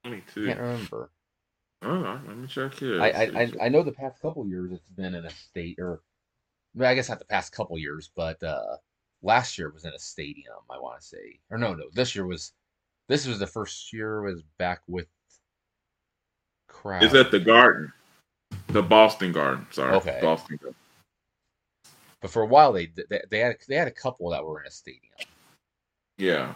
[0.03, 0.47] twenty-two.
[0.47, 1.09] Can't remember.
[1.83, 3.01] All right, let me check here.
[3.01, 6.01] I I, I know the past couple years it's been in a state, or
[6.79, 8.77] I guess not the past couple years, but uh
[9.21, 10.55] last year was in a stadium.
[10.69, 12.53] I want to say, or no, no, this year was.
[13.09, 15.07] This was the first year was back with
[16.67, 17.03] crowd.
[17.03, 17.93] Is at the Garden,
[18.67, 19.65] the Boston Garden.
[19.71, 20.75] Sorry, okay, Boston Garden.
[22.21, 24.67] But for a while, they they, they had they had a couple that were in
[24.67, 25.13] a stadium.
[26.17, 26.53] Yeah.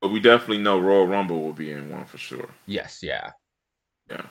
[0.00, 2.48] But we definitely know Royal Rumble will be in one for sure.
[2.66, 3.30] Yes, yeah.
[4.10, 4.22] Yeah.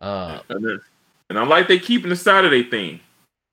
[0.00, 0.80] Uh, and, then,
[1.30, 3.00] and I'm like they keeping the Saturday thing.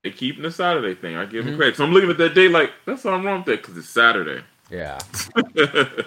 [0.04, 1.16] They keeping the Saturday thing.
[1.16, 1.60] I give them mm-hmm.
[1.60, 1.76] credit.
[1.76, 3.88] So I'm looking at that day like that's all I'm wrong with that because it's
[3.88, 4.42] Saturday.
[4.70, 4.98] Yeah.
[5.36, 6.04] oh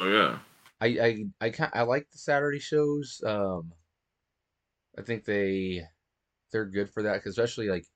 [0.00, 0.38] yeah.
[0.80, 3.22] I I I can, I like the Saturday shows.
[3.26, 3.72] Um,
[4.98, 5.82] I think they
[6.52, 7.86] they're good for that, because, especially like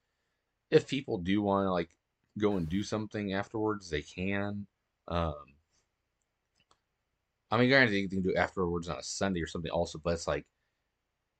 [0.70, 1.90] if people do want to like
[2.38, 4.66] go and do something afterwards, they can.
[5.08, 5.34] Um,
[7.50, 10.26] I mean, granted, you can do afterwards on a Sunday or something also, but it's
[10.26, 10.46] like,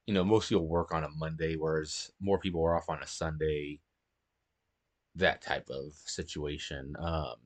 [0.07, 3.07] you know, most people work on a Monday, whereas more people are off on a
[3.07, 3.81] Sunday.
[5.17, 6.95] that type of situation.
[6.99, 7.37] Um,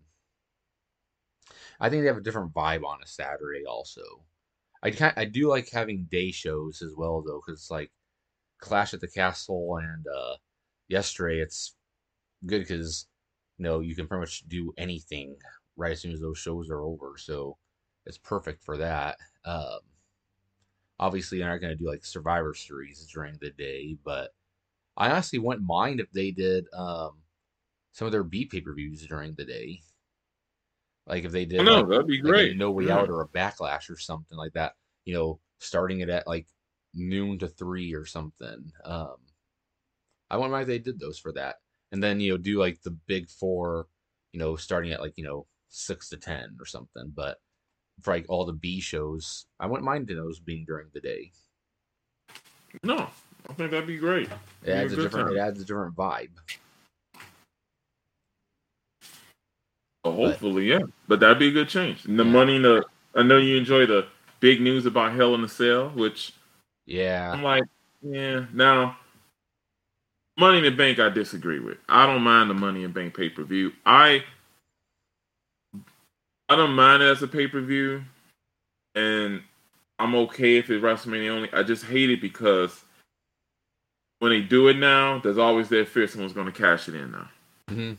[1.80, 4.24] I think they have a different vibe on a Saturday also.
[4.82, 7.92] I kind I do like having day shows as well though cuz it's like
[8.58, 10.36] Clash at the Castle and uh
[10.88, 11.76] yesterday it's
[12.46, 13.06] good cuz
[13.58, 15.38] you know you can pretty much do anything
[15.78, 17.14] right as soon as those shows are over.
[17.16, 17.56] So
[18.04, 19.16] it's perfect for that.
[19.44, 19.78] Um
[21.00, 24.34] obviously they're not going to do like Survivor Series during the day, but
[24.96, 27.12] I honestly wouldn't mind if they did um
[27.92, 29.80] some of their B pay per views during the day.
[31.06, 32.52] Like if they did, no, like, that'd be like great.
[32.52, 32.98] a No Way Yeah.
[32.98, 34.74] Out or a Backlash or something like that.
[35.04, 36.46] You know, starting it at like
[36.94, 38.72] noon to three or something.
[38.84, 39.16] Um,
[40.30, 41.56] I wouldn't mind they did those for that,
[41.92, 43.86] and then you know do like the big four.
[44.32, 47.12] You know, starting at like you know six to ten or something.
[47.14, 47.38] But
[48.02, 51.32] for like all the B shows, I wouldn't mind those being during the day.
[52.82, 53.08] No,
[53.48, 54.28] I think that'd be great.
[54.28, 55.28] It Be a adds a good different.
[55.28, 55.36] time.
[55.36, 56.28] It adds a different vibe.
[60.04, 60.80] Oh, well, hopefully, yeah.
[61.08, 62.04] But that'd be a good change.
[62.04, 64.06] And the money, the I know you enjoy the
[64.40, 66.32] big news about Hell in a Cell, which
[66.86, 67.30] Yeah.
[67.32, 67.64] I'm like,
[68.02, 68.44] yeah.
[68.52, 68.96] Now,
[70.38, 71.78] Money in the Bank, I disagree with.
[71.88, 73.72] I don't mind the Money in the Bank pay per view.
[73.84, 74.22] I
[76.48, 78.02] I don't mind it as a pay per view,
[78.94, 79.42] and
[79.98, 81.52] I'm okay if it's WrestleMania only.
[81.52, 82.84] I just hate it because
[84.20, 87.12] when they do it now, there's always that fear someone's going to cash it in
[87.12, 87.28] now.
[87.68, 87.92] hmm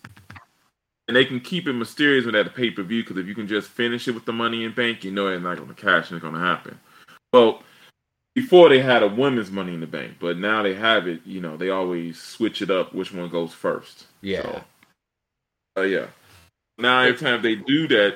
[1.08, 3.48] And they can keep it mysterious with that pay per view because if you can
[3.48, 6.10] just finish it with the money in bank, you know it's not going to cash
[6.10, 6.80] and it's going to happen.
[7.32, 7.62] Well,
[8.36, 11.22] before they had a women's money in the bank, but now they have it.
[11.26, 14.08] You know, they always switch it up which one goes first.
[14.22, 14.42] Yeah.
[14.42, 14.64] So,
[15.78, 16.08] uh, yeah.
[16.78, 18.16] Now every time they do that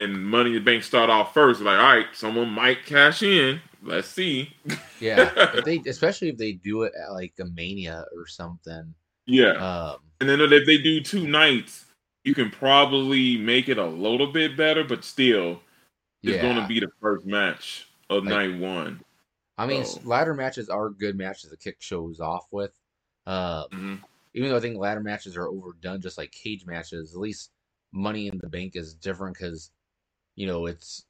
[0.00, 3.60] and money in the bank start off first, like all right, someone might cash in.
[3.82, 4.52] Let's see.
[5.00, 5.30] Yeah.
[5.54, 8.92] if they, especially if they do it at like a Mania or something.
[9.26, 9.52] Yeah.
[9.52, 9.98] Um.
[10.20, 11.84] And then if they do two nights,
[12.24, 15.60] you can probably make it a little bit better, but still,
[16.24, 16.42] it's Yeah.
[16.42, 19.00] going to be the first match of Like- night one.
[19.56, 22.72] I mean, So- ladder matches are good matches to kick shows off with.
[23.26, 24.02] Um, Mhm.
[24.34, 27.52] even though I think ladder matches are overdone, just like cage matches, at least
[27.92, 29.70] Money in the Bank is different because,
[30.38, 31.06] you know, it's,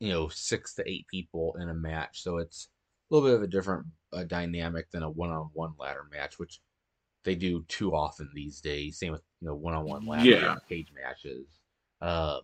[0.00, 2.22] you know, six to eight people in a match.
[2.22, 2.68] So it's
[3.10, 6.38] a little bit of a different uh, dynamic than a one on one ladder match,
[6.38, 6.60] which
[7.24, 8.98] they do too often these days.
[8.98, 10.56] Same with, you know, one on one ladder Yeah.
[10.68, 11.60] cage matches.
[12.00, 12.42] Um,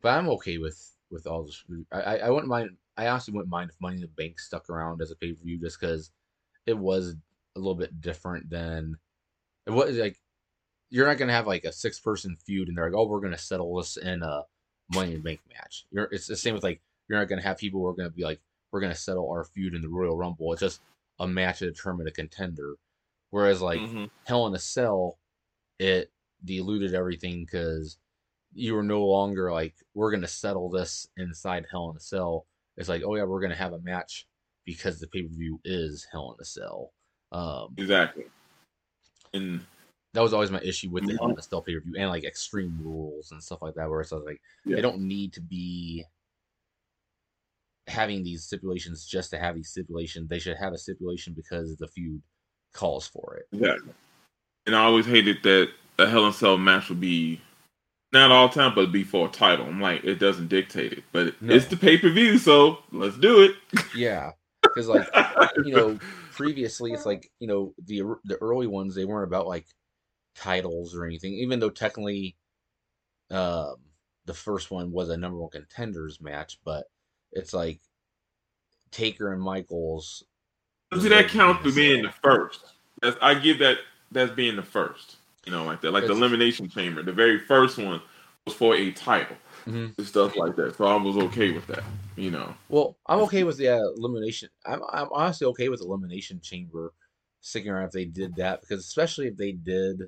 [0.00, 1.64] but I'm okay with with all this.
[1.92, 2.78] I, I I wouldn't mind.
[2.96, 5.42] I honestly wouldn't mind if Money in the Bank stuck around as a pay per
[5.42, 6.12] view just because
[6.66, 7.16] it was
[7.56, 8.98] a little bit different than
[9.66, 10.21] it was like.
[10.92, 13.38] You're not gonna have like a six person feud and they're like, oh, we're gonna
[13.38, 14.42] settle this in a
[14.92, 15.86] Money in the Bank match.
[15.90, 18.24] You're it's the same with like you're not gonna have people who are gonna be
[18.24, 20.52] like, we're gonna settle our feud in the Royal Rumble.
[20.52, 20.82] It's just
[21.18, 22.74] a match to determine a contender.
[23.30, 24.10] Whereas like Mhm.
[24.26, 25.18] Hell in a Cell,
[25.78, 26.12] it
[26.44, 27.96] diluted everything because
[28.52, 32.46] you were no longer like we're gonna settle this inside Hell in a Cell.
[32.76, 34.26] It's like oh yeah, we're gonna have a match
[34.66, 36.92] because the pay per view is Hell in a Cell.
[37.32, 38.26] Um, Exactly.
[39.32, 39.64] And
[40.14, 41.18] that was always my issue with the Mhm.
[41.18, 43.88] Hell in a Cell pay per view and like Extreme Rules and stuff like that,
[43.88, 44.76] where it's like Yeah.
[44.76, 46.04] they don't need to be
[47.88, 50.28] having these stipulations just to have these stipulations.
[50.28, 52.22] They should have a stipulation because the feud
[52.72, 53.48] calls for it.
[53.52, 53.92] exactly.
[54.66, 57.40] And I always hated that a Hell in Cell match would be
[58.12, 59.66] not all time, but be for a title.
[59.66, 61.54] I'm like, it doesn't dictate it, but No.
[61.54, 63.56] it's the pay per view, so let's do it.
[63.96, 65.08] Yeah, because like
[65.64, 65.98] you know
[66.32, 69.66] previously it's like you know the the early ones they weren't about like
[70.34, 72.36] titles or anything even though technically
[73.30, 73.76] um
[74.24, 76.84] the first one was a number one contenders match but
[77.32, 77.80] it's like
[78.90, 80.24] taker and michaels
[81.00, 82.66] See, that counts for being the first.
[83.00, 83.78] That's, I give that
[84.10, 85.16] that's being the first.
[85.46, 87.02] You know, like that, like the elimination chamber.
[87.02, 88.02] The very first one
[88.44, 89.96] was for a title Mhm.
[89.96, 90.76] and stuff like that.
[90.76, 91.82] So I was okay with that.
[92.16, 96.40] You know, well i'm okay with the uh, elimination I'm, I'm honestly okay with elimination
[96.42, 96.92] chamber
[97.40, 100.02] sticking around if they did that because especially if they did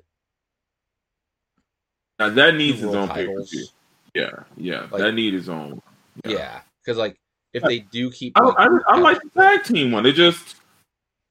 [2.19, 3.65] now that needs its own pay-per-view.
[4.13, 5.81] Yeah, yeah, Like- that needs its own.
[6.25, 7.17] yeah because like
[7.53, 10.03] if they do keep I, like, I, I like the tag team one.
[10.03, 10.55] They just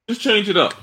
[0.08, 0.74] just change it up.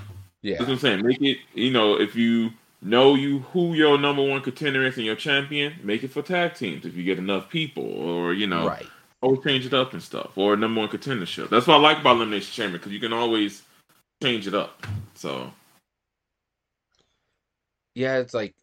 [0.42, 1.06] yeah That's what I'm saying.
[1.06, 5.06] Make it, you know, if you know you who your number one contender is and
[5.06, 8.68] your champion, make it for tag teams if you get enough people, or you know,
[8.68, 8.88] right
[9.22, 11.50] always change it up and stuff, or number one contendership.
[11.50, 13.62] That's what I like about Elimination Chamber because you can always
[14.22, 14.86] change it up.
[15.14, 15.52] So
[17.96, 18.56] yeah, it's like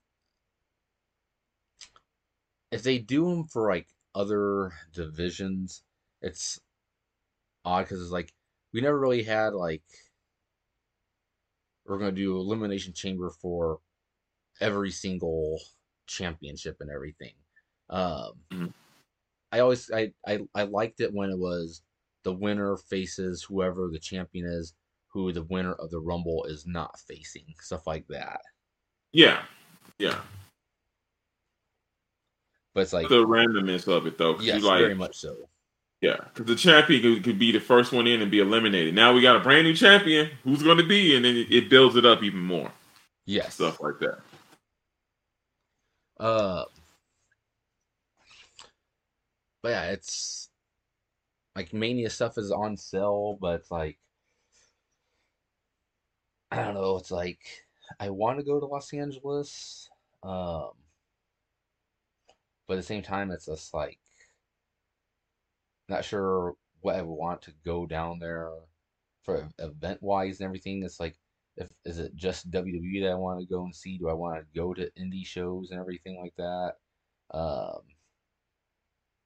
[2.70, 5.82] if they do them for like other divisions,
[6.22, 6.60] it's
[7.64, 8.32] odd because it's like
[8.72, 9.82] we never really had like
[11.84, 13.80] we're gonna do elimination chamber for
[14.60, 15.60] every single
[16.06, 17.34] championship and everything.
[17.90, 18.74] Um, Mhm.
[19.52, 21.82] I always I, I I liked it when it was
[22.24, 24.74] the winner faces whoever the champion is,
[25.08, 28.42] who the winner of the rumble is not facing, stuff like that.
[29.12, 29.46] Yeah,
[29.98, 30.22] yeah.
[32.78, 34.38] But it's like the randomness of it though.
[34.38, 35.34] yes, like, very much so.
[36.00, 38.94] Yeah, because the champion could, could be the first one in and be eliminated.
[38.94, 40.30] Now we got a brand new champion.
[40.44, 41.16] Who's going to be?
[41.16, 42.70] And then it, it builds it up even more.
[43.26, 43.54] Yes.
[43.54, 44.20] Stuff like that.
[46.20, 46.66] Uh,
[49.60, 50.48] but yeah, it's
[51.56, 53.98] like Mania stuff is on sale, but it's like
[56.52, 56.96] I don't know.
[56.96, 57.40] It's like
[57.98, 59.90] I want to go to Los Angeles,
[60.22, 60.70] um,
[62.68, 63.98] but at the same time, it's just like
[65.88, 68.50] not sure what I want to go down there
[69.24, 70.82] for event wise and everything.
[70.82, 71.16] It's like
[71.56, 73.98] if is it just WWE that I want to go and see?
[73.98, 76.74] Do I want to go to indie shows and everything like that?
[77.32, 77.80] Um,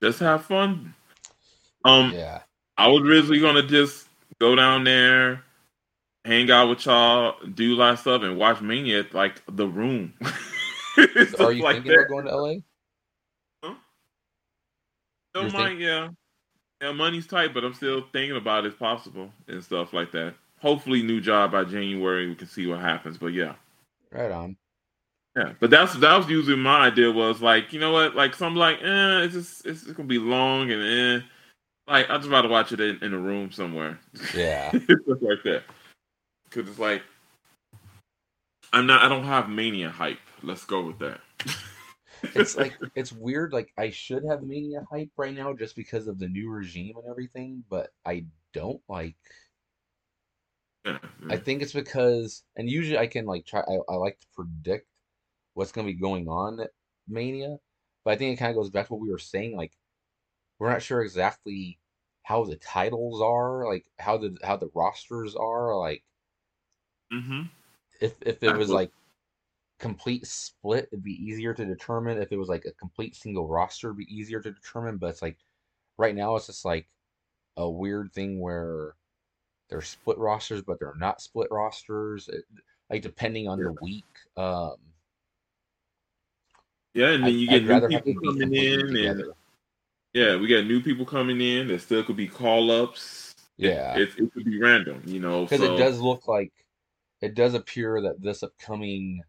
[0.03, 0.95] Just have fun.
[1.85, 2.43] Um, yeah,
[2.79, 4.09] I was originally gonna just
[4.41, 5.43] go down there,
[6.25, 9.67] hang out with y'all, do a lot of stuff, and watch Mania at, like the
[9.67, 10.15] room.
[10.97, 12.03] Are you like thinking that.
[12.03, 12.55] of going to LA?
[15.35, 16.09] Don't mind, yeah.
[16.83, 20.35] Yeah, money's tight, but I'm still thinking about it if possible and stuff like that.
[20.61, 23.19] Hopefully, new job by January, we can see what happens.
[23.19, 23.55] But yeah,
[24.11, 24.57] Right on.
[25.37, 25.53] yeah.
[25.61, 28.15] But that's that was usually my idea was like, you know what?
[28.17, 31.25] Like, some like, eh, it's just it's gonna be long and eh.
[31.89, 33.99] Like, I'd just rather watch it in, in a room somewhere,
[34.35, 35.63] Yeah, stuff like that.
[36.49, 37.03] Because it's like,
[38.73, 39.03] I'm not.
[39.03, 40.19] I don't have mania hype.
[40.43, 41.21] Let's go with that.
[42.35, 43.53] it's like it's weird.
[43.53, 47.09] Like I should have Mania hype right now just because of the new regime and
[47.11, 49.17] everything, but I don't like.
[50.85, 53.61] yeah, I think it's because, and usually I can like try.
[53.61, 54.89] I, I like to predict
[55.55, 56.71] what's going to be going on at
[57.09, 57.59] Mania,
[58.05, 59.57] but I think it kind of goes back to what we were saying.
[59.57, 59.73] Like,
[60.59, 61.81] we're not sure exactly
[62.25, 65.77] how the titles are, like how the how the rosters are.
[65.77, 66.05] Like,
[67.13, 67.43] Mm-hmm.
[68.01, 68.93] if if it was like
[69.83, 72.17] complete split, it'd be easier to determine.
[72.23, 74.97] If it was like a complete single roster, it'd be easier to determine.
[74.97, 75.37] But it's like
[75.99, 76.87] right now, it's just like
[77.57, 78.95] a weird thing where
[79.69, 82.29] they're split rosters, but they're not split rosters.
[82.29, 82.45] It,
[82.89, 84.05] like depending on the week.
[84.37, 84.77] Um,
[86.95, 89.35] Yeah, and then I'd- you I'd get new people coming in, completely and together.
[90.13, 91.69] yeah, we got new people coming in.
[91.69, 93.35] that still could be call ups.
[93.57, 93.97] Yeah.
[93.99, 95.43] it, it could be random, you know.
[95.45, 96.53] because so, it does look like
[97.23, 99.23] it does appear that this upcoming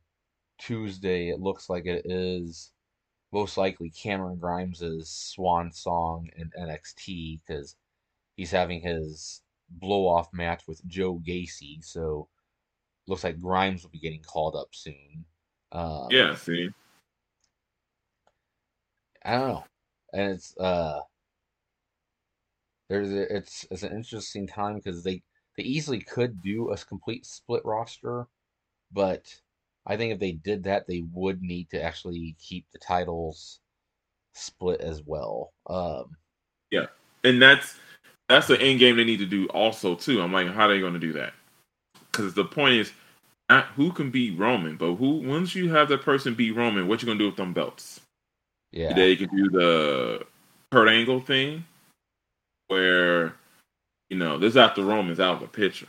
[0.65, 2.71] Tuesday, it looks like it is
[3.32, 7.76] most likely Cameron Grimes's swan song in NXT because
[8.38, 11.84] he's having his blow off match with Joe Gacy.
[11.84, 12.30] So
[13.08, 15.26] looks like Grimes will be getting called up soon.
[15.71, 16.69] Um, Yeah, see,
[19.26, 19.65] I don't know,
[20.13, 21.02] and it's uh,
[22.89, 25.23] there's a, it's it's an interesting time because they
[25.58, 28.28] they easily could do a complete split roster,
[28.91, 29.41] but
[29.86, 33.60] I think if they did that, they would need to actually keep the titles
[34.34, 35.52] split as well.
[35.67, 36.15] Um,
[36.72, 36.86] yeah,
[37.24, 37.76] and that's
[38.30, 40.22] that's the end game they need to do also too.
[40.22, 41.34] I'm like, how are they going to do that?
[42.12, 42.91] Because the point is,
[43.50, 47.02] not who can beat Roman, but who once you have that person beat Roman, what
[47.02, 48.00] you gonna do with them belts?
[48.72, 50.26] yeah, They can do the
[50.72, 51.63] Kurt Angle thing,
[52.67, 53.36] where
[54.10, 55.88] you know this after Roman's out of the picture,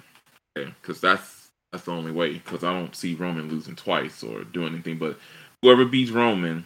[0.55, 1.34] because that's
[1.75, 2.35] that's the only way.
[2.35, 4.97] Because I don't see Roman losing twice or doing anything.
[4.97, 5.19] But
[5.61, 6.65] whoever beats Roman,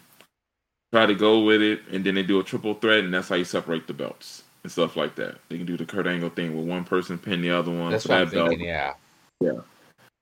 [0.93, 3.37] try to go with it, and then they do a triple threat, and that's how
[3.37, 5.39] you separate the belts and stuff like that.
[5.49, 8.05] They can do the Kurt Angle thing with one person pin the other one that's
[8.05, 8.49] for what I'm that belt.
[8.51, 8.67] thinking.
[8.69, 8.93] Yeah,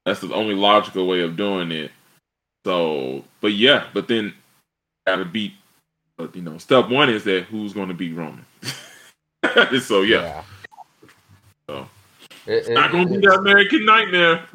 [0.05, 1.91] That's the only logical way of doing it.
[2.65, 4.35] So, but yeah, but then
[5.05, 5.55] gotta beat.
[6.17, 8.45] But you know, step one is that who's going to beat Roman.
[9.81, 10.43] so yeah,
[11.69, 11.89] So.
[12.47, 14.47] It- it- not going to be that American Nightmare.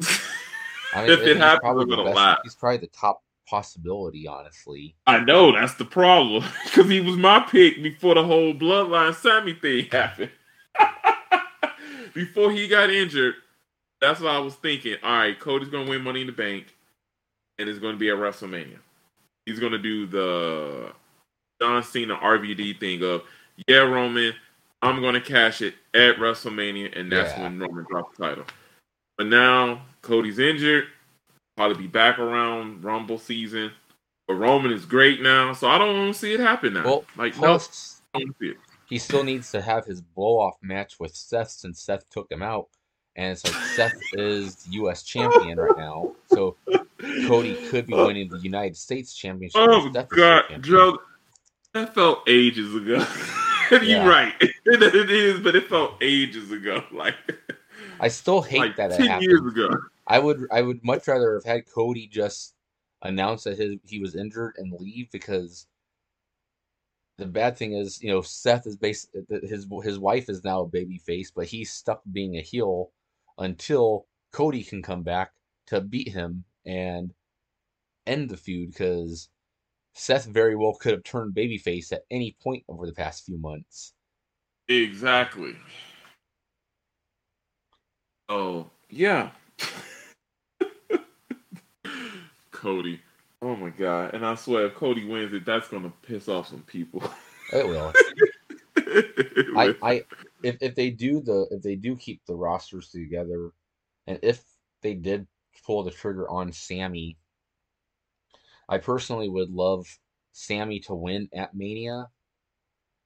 [0.94, 2.38] I mean, if it he's happens, the gonna laugh.
[2.42, 4.94] He's probably the top possibility, honestly.
[5.06, 9.54] I know that's the problem because he was my pick before the whole Bloodline Sami
[9.54, 10.30] thing happened.
[12.14, 13.34] before he got injured,
[14.00, 14.96] that's what I was thinking.
[15.02, 16.74] All right, Cody's going to win Money in the Bank,
[17.58, 18.78] and it's going to be at WrestleMania.
[19.46, 20.92] He's going to do the
[21.60, 23.22] John Cena RVD thing of,
[23.68, 24.32] yeah, Roman,
[24.82, 27.44] I'm going to cash it at WrestleMania, and that's Yeah.
[27.44, 28.44] when Roman drops the title.
[29.22, 30.86] But now Cody's injured,
[31.56, 33.70] probably be back around Rumble season.
[34.26, 36.84] But Roman is great now, so I don't want to see it happen now.
[36.84, 38.56] Well, like, no, plus I don't see it.
[38.88, 42.42] he still needs to have his blow off match with Seth since Seth took him
[42.42, 42.66] out,
[43.14, 45.04] and it's like Seth is U.S.
[45.04, 46.56] champion right now, so
[47.28, 49.60] Cody could be winning the United States Championship.
[49.60, 50.46] Oh God.
[50.62, 50.98] Joe,
[51.74, 53.06] that felt ages ago.
[53.70, 54.34] You're right.
[54.40, 56.82] it is, but it felt ages ago.
[56.90, 57.14] Like,
[58.02, 59.30] I still hate like that it ten happened.
[59.30, 59.70] years ago.
[60.06, 62.54] I would I would much rather have had Cody just
[63.02, 65.66] announce that his he was injured and leave because
[67.18, 70.68] the bad thing is, you know, Seth is base his his wife is now a
[70.68, 72.90] baby face, but he's stuck being a heel
[73.38, 75.32] until Cody can come back
[75.66, 77.14] to beat him and
[78.06, 79.28] end the feud because
[79.92, 83.92] Seth very well could have turned babyface at any point over the past few months.
[84.68, 85.54] Exactly.
[88.34, 89.28] Oh yeah.
[92.50, 92.98] Cody.
[93.42, 94.14] Oh my god.
[94.14, 97.02] And I swear if Cody wins it, that's gonna piss off some people.
[97.52, 97.92] It will.
[99.58, 100.04] I, I
[100.42, 103.50] if if they do the if they do keep the rosters together,
[104.06, 104.42] and if
[104.80, 105.26] they did
[105.66, 107.18] pull the trigger on Sami,
[108.66, 109.86] I personally would love
[110.32, 112.06] Sami to win at Mania,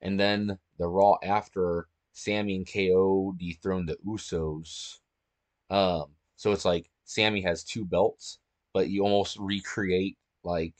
[0.02, 4.98] and then the Raw after Sami and KO dethrone the Usos.
[5.70, 6.06] Um,
[6.36, 8.38] so it's like Sami has two belts,
[8.72, 10.74] but you almost recreate like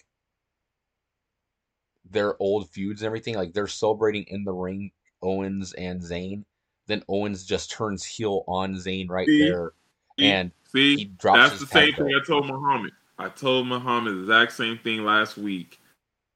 [2.11, 3.35] their old feuds and everything.
[3.35, 4.91] Like they're celebrating in the ring,
[5.23, 6.45] Owens and Zayn.
[6.87, 9.49] Then Owens just turns heel on Zayn right See?
[9.49, 9.73] there,
[10.19, 10.27] See?
[10.27, 12.23] and See, he drops that's the same thing belt.
[12.23, 12.93] I told Muhammad.
[13.19, 15.81] I told Muhammad the exact same thing last week.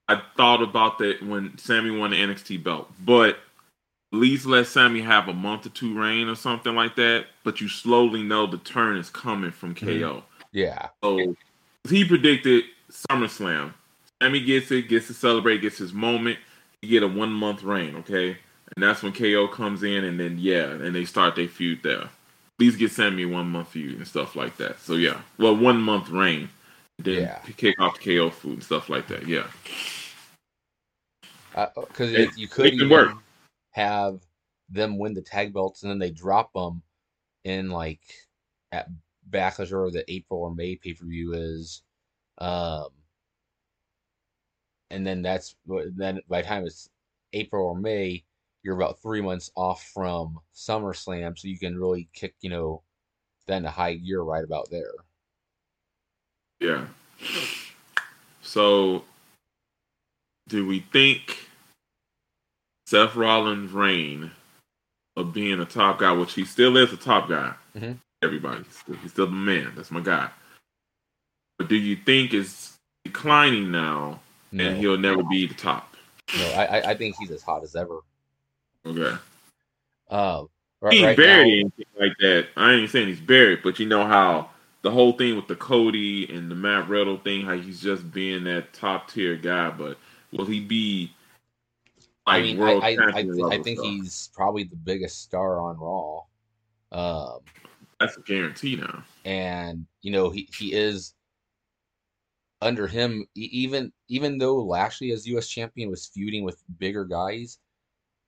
[0.09, 3.39] I thought about that when Sami won the NXT belt, but
[4.13, 7.27] least let Sami have a month or two reign or something like that.
[7.45, 10.01] But you slowly know the turn is coming from Mhm.
[10.01, 10.25] KO.
[10.53, 11.37] yeah, So
[11.89, 13.73] he predicted SummerSlam.
[14.21, 16.39] Sami gets it, gets to celebrate, gets his moment.
[16.83, 18.31] He get a one month reign, okay,
[18.75, 22.09] and that's when KO comes in, and then yeah, and they start their feud there.
[22.59, 24.81] Please get Sami a one month feud and stuff like that.
[24.81, 26.49] So yeah, well, one month reign,
[26.99, 27.39] then Yeah.
[27.57, 29.27] kick off the KO food and stuff like that.
[29.27, 29.47] Yeah,
[31.75, 33.13] because It- you could it can even work.
[33.71, 34.21] Have
[34.69, 36.83] them win the tag belts and then they drop them
[37.45, 38.03] in like
[38.73, 38.89] at
[39.31, 41.83] Backlash or the April or May pay per view is,
[42.39, 42.89] um,
[44.91, 46.89] and then that's then by the time it's
[47.33, 48.25] April or May,
[48.63, 52.83] you're about three months off from SummerSlam, so you can really kick you know
[53.47, 54.93] then a high gear right about there.
[56.61, 56.87] yeah.
[58.43, 59.05] So,
[60.49, 61.50] do we think
[62.91, 64.33] Seth Rollins' reign
[65.17, 67.99] of being a top guy, which he still is a top guy, Mhm.
[68.21, 68.65] everybody,
[69.01, 69.75] he's still, the man.
[69.77, 70.29] That's my guy.
[71.57, 74.21] But do you think it's declining now,
[74.51, 75.95] No, and he'll never be the top?
[76.37, 78.01] no, I I- I think he's as hot as ever.
[78.85, 79.17] Okay,
[80.09, 80.49] Um,
[80.81, 82.49] right, he ain't right buried now- anything like that.
[82.57, 84.51] I ain't saying he's buried, but you know how
[84.83, 88.43] the whole thing with the Cody and the Matt Riddle thing, how he's just being
[88.45, 89.71] that top tier guy.
[89.71, 89.97] But
[90.33, 91.13] will he be
[92.31, 93.91] I mean, I I, I, th- I think stuff?
[93.91, 96.23] he's probably the biggest star on Raw.
[96.93, 97.41] Um,
[97.99, 99.05] That's a guarantee now.
[99.25, 101.15] and you know he he is
[102.63, 105.49] under him even even though Lashley as U.S.
[105.49, 107.59] champion was feuding with bigger guys,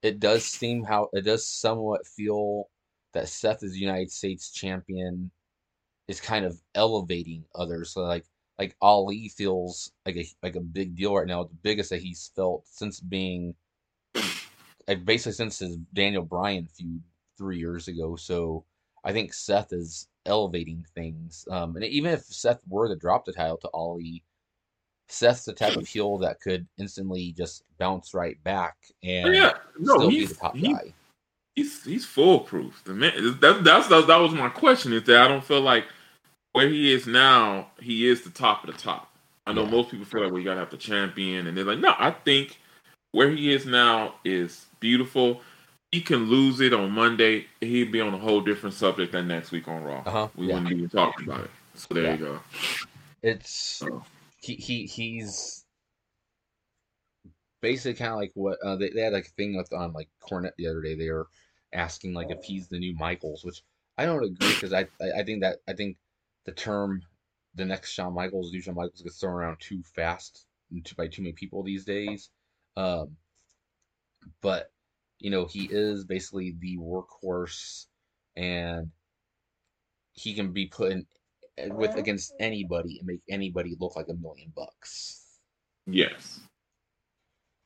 [0.02, 2.68] it does seem how it does somewhat feel
[3.12, 5.30] that Seth as United States champion
[6.08, 7.90] is kind of elevating others.
[7.90, 8.24] So like
[8.58, 12.30] like Ali feels like a like a big deal right now, the biggest that he's
[12.34, 13.54] felt since being
[14.86, 17.02] basically since his Daniel Bryan feud
[17.38, 18.16] three years ago.
[18.16, 18.64] So
[19.04, 21.46] I think Seth is elevating things.
[21.50, 24.22] Um, and even if Seth were to drop the title to Ali,
[25.08, 29.94] Seth's the type of heel that could instantly just bounce right back and yeah, no,
[29.96, 30.94] still be he's the top he- guy.
[31.54, 32.82] he's he's foolproof.
[32.84, 34.92] The man, that, that's that, that was my question.
[34.92, 35.84] Is that I don't feel like
[36.52, 39.08] where he is now, he is the top of the top.
[39.46, 39.70] I know Yeah.
[39.70, 42.12] most people feel like well, you gotta have the champion, and they're like, no, I
[42.12, 42.58] think
[43.10, 45.40] where he is now is beautiful.
[45.90, 47.46] He can lose it on Monday.
[47.60, 50.02] He'd be on a whole different subject than next week on Raw.
[50.04, 50.54] Uh-huh, We yeah.
[50.54, 51.50] wouldn't even talk about it.
[51.74, 52.12] So there Yeah.
[52.14, 52.40] you go.
[53.22, 54.04] It's Oh.
[54.38, 55.64] he he he's
[57.62, 60.08] basically kind of like what uh, they, they had like a thing with on like
[60.20, 60.94] Cornette the other day.
[60.94, 61.28] They were
[61.72, 63.62] asking like if he's the new Michaels, which
[63.96, 65.96] I don't agree because I, I I think that I think
[66.44, 67.00] the term
[67.54, 70.46] the next Shawn Michaels, new Shawn Michaels gets thrown around too fast
[70.96, 72.30] by too many people these days.
[72.76, 73.16] Um,
[74.40, 74.71] but
[75.22, 77.86] you know he is basically the workhorse,
[78.36, 78.90] and
[80.12, 81.06] he can be put in
[81.76, 85.38] with against anybody and make anybody look like a million bucks.
[85.86, 86.40] Yes.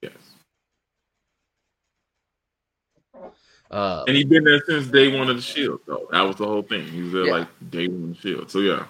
[0.03, 0.13] Yes.
[3.71, 6.07] Uh, And he's been there since day one of the Shield, though.
[6.13, 6.87] That was the whole thing.
[6.89, 7.33] He was there Yeah.
[7.33, 8.51] like day one of the Shield.
[8.51, 8.87] So yeah,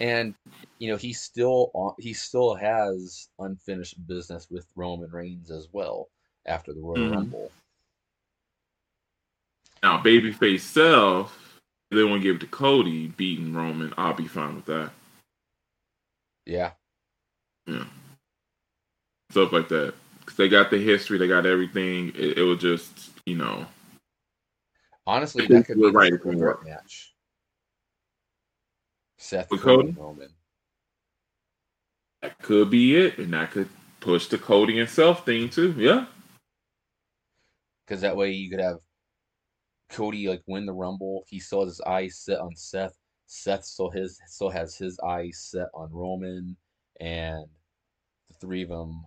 [0.00, 0.34] and
[0.78, 6.08] you know he still he still has unfinished business with Roman Reigns as well
[6.46, 7.10] after the Royal Mhm.
[7.16, 7.52] Rumble.
[9.82, 11.32] Now babyface Seth,
[11.90, 13.92] if they want to give it to Cody beating Roman.
[13.96, 14.90] I'll be fine with that.
[16.46, 16.72] Yeah,
[17.66, 17.84] Yeah.
[19.30, 19.94] Stuff like that.
[20.20, 22.08] Because they got the history, they got everything.
[22.16, 23.66] It, it was just, you know,
[25.06, 26.66] honestly, that could be the right, it triple can threat work.
[26.66, 27.14] match.
[29.18, 30.00] Seth With Cody, Cody?
[30.00, 30.28] Roman.
[32.22, 33.18] that could be it.
[33.18, 33.68] And that could
[34.00, 35.72] push the Cody and Seth thing too.
[35.78, 36.06] Yeah.
[37.86, 38.78] because that way you could have
[39.90, 41.24] Cody like win the Rumble.
[41.28, 42.96] He still has his eyes set on Seth.
[43.26, 46.56] Seth still his still has his eyes set on Roman,
[47.00, 47.44] and
[48.28, 49.04] the three of them.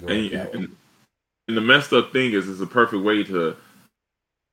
[0.00, 0.58] Go And, at that way.
[0.64, 0.76] and,
[1.48, 3.56] and the messed up thing is, it's a perfect way to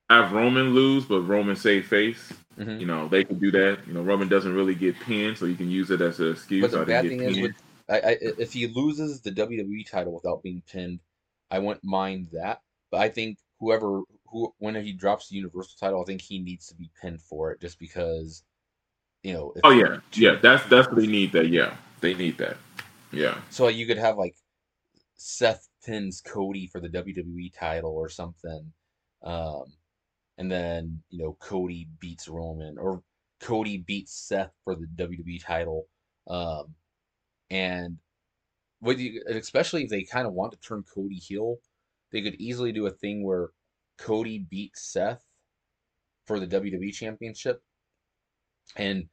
[0.10, 2.34] have Roman lose, but Roman save face.
[2.58, 2.80] Mhm.
[2.80, 3.80] You know, they can do that.
[3.88, 6.62] You know, Roman doesn't really get pinned, so you can use it as an excuse.
[6.62, 7.56] But the bad thing is, with
[7.90, 11.00] I, I, if he loses the WWE title without being pinned,
[11.50, 12.62] I wouldn't mind that.
[12.92, 14.02] But I think whoever
[14.34, 17.52] who when he drops the Universal title, I think he needs to be pinned for
[17.52, 18.44] it, just because,
[19.22, 19.54] you know.
[19.64, 20.36] Oh yeah, yeah.
[20.42, 21.32] That's that's what they need.
[21.32, 22.58] That yeah, they need that.
[23.12, 23.38] Yeah.
[23.52, 24.36] So you could have like
[25.16, 28.74] Seth pins Cody for the WWE title or something,
[29.24, 29.66] um,
[30.38, 33.04] and then you know Cody beats Roman or
[33.40, 35.86] Cody beats Seth for the WWE title,
[36.28, 36.74] um,
[37.52, 37.98] and
[38.80, 41.58] what you especially if they kind of want to turn Cody heel,
[42.12, 43.50] they could easily do a thing where
[43.98, 45.24] Cody beats Seth
[46.26, 47.62] for the WWE championship,
[48.76, 49.08] and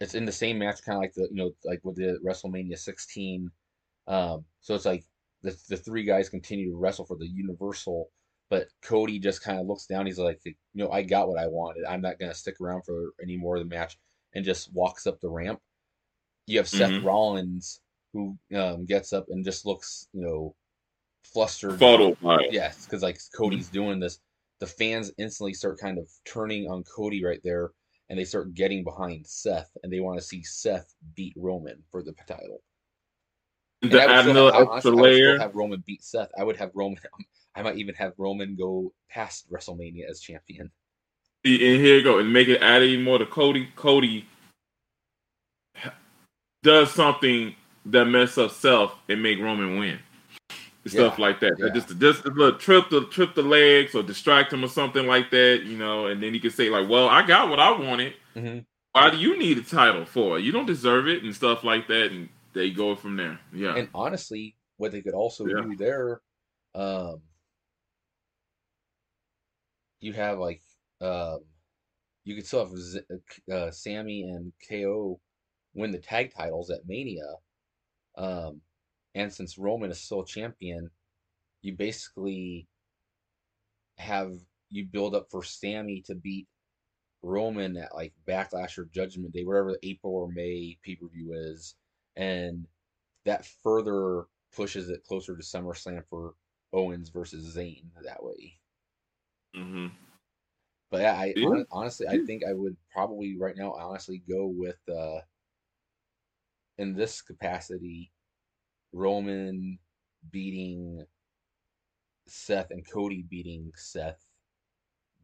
[0.00, 2.78] it's in the same match, kind of like the you know like with the WrestleMania
[2.78, 3.50] 16.
[4.06, 5.04] Um, so it's like
[5.42, 8.10] the the three guys continue to wrestle for the Universal,
[8.50, 10.06] but Cody just kind of looks down.
[10.06, 11.84] He's like, you know, I got what I wanted.
[11.84, 13.98] I'm not gonna stick around for any more of the match,
[14.34, 15.60] and just walks up the ramp.
[16.46, 17.04] You have Seth Mhm.
[17.04, 17.80] Rollins
[18.14, 20.54] who um, gets up and just looks, you know,
[21.24, 21.78] flustered.
[21.78, 22.52] Fuddled by it.
[22.52, 24.18] Yes, because like Cody's doing this,
[24.60, 27.70] the fans instantly start kind of turning on Cody right there,
[28.08, 32.02] and they start getting behind Seth, and they want to see Seth beat Roman for
[32.02, 32.62] the title.
[33.82, 35.38] And To I would add another have- extra honestly, I would layer.
[35.38, 36.30] have Roman beat Seth.
[36.38, 36.98] I would have Roman.
[37.54, 40.70] I might even have Roman go past WrestleMania as champion.
[41.44, 43.68] And here you go, and make it add even more to Cody.
[43.76, 44.26] Cody
[46.62, 47.54] does something
[47.86, 49.98] that mess up Seth and make Roman win.
[50.86, 51.58] Stuff Yeah, like that.
[51.58, 51.68] yeah.
[51.74, 55.30] Just just a little trip the trip the legs or distract him or something like
[55.30, 58.14] that, you know, and then he can say like, "Well, I got what I wanted.
[58.34, 58.66] Mhm.
[58.92, 60.38] Why do you need a title for?
[60.38, 63.40] You don't deserve it," and stuff like that, and they go from there.
[63.52, 65.62] Yeah, And honestly, what they could also Yeah.
[65.62, 66.22] do there,
[66.74, 67.22] um,
[70.00, 70.62] you have like,
[71.00, 71.40] um,
[72.24, 73.00] you could still have Z-
[73.52, 75.20] uh, Sami and KO
[75.74, 77.34] win the tag titles at Mania.
[78.16, 78.62] Um,
[79.18, 80.90] and since Roman is still champion,
[81.62, 82.68] you basically
[83.98, 84.32] have
[84.70, 86.48] you build up for Sami to beat
[87.22, 91.32] Roman at like Backlash or Judgment Day, whatever the April or May pay per view
[91.34, 91.76] is,
[92.16, 92.68] and
[93.24, 96.34] that further pushes it closer to SummerSlam for
[96.72, 98.60] Owens versus Zayn that way.
[99.54, 99.88] hmm
[100.90, 101.62] But yeah, I Yeah.
[101.70, 105.22] honestly, I think I would probably right now honestly go with uh
[106.78, 108.12] in this capacity,
[108.92, 109.78] Roman
[110.30, 111.04] beating
[112.26, 114.24] Seth and Cody beating Seth,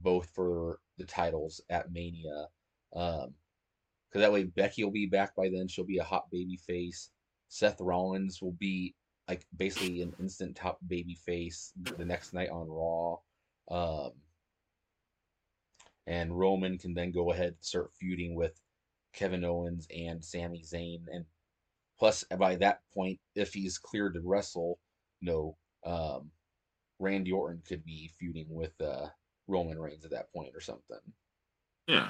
[0.00, 2.46] both for the titles at Mania.
[2.94, 3.34] Um,
[4.08, 5.66] because that way Becky will be back by then.
[5.66, 7.10] She'll be a hot baby face.
[7.48, 8.94] Seth Rollins will be
[9.28, 13.16] like basically an instant top baby face the next night on Raw.
[13.70, 14.12] Um,
[16.06, 18.60] and Roman can then go ahead and start feuding with
[19.12, 21.00] Kevin Owens and Sami Zayn.
[21.12, 21.24] And
[21.98, 24.78] plus, by that point, if he's cleared to wrestle,
[25.20, 26.30] you know, um,
[26.98, 29.06] Randy Orton could be feuding with uh,
[29.48, 30.98] Roman Reigns at that point or something.
[31.86, 32.08] Yeah.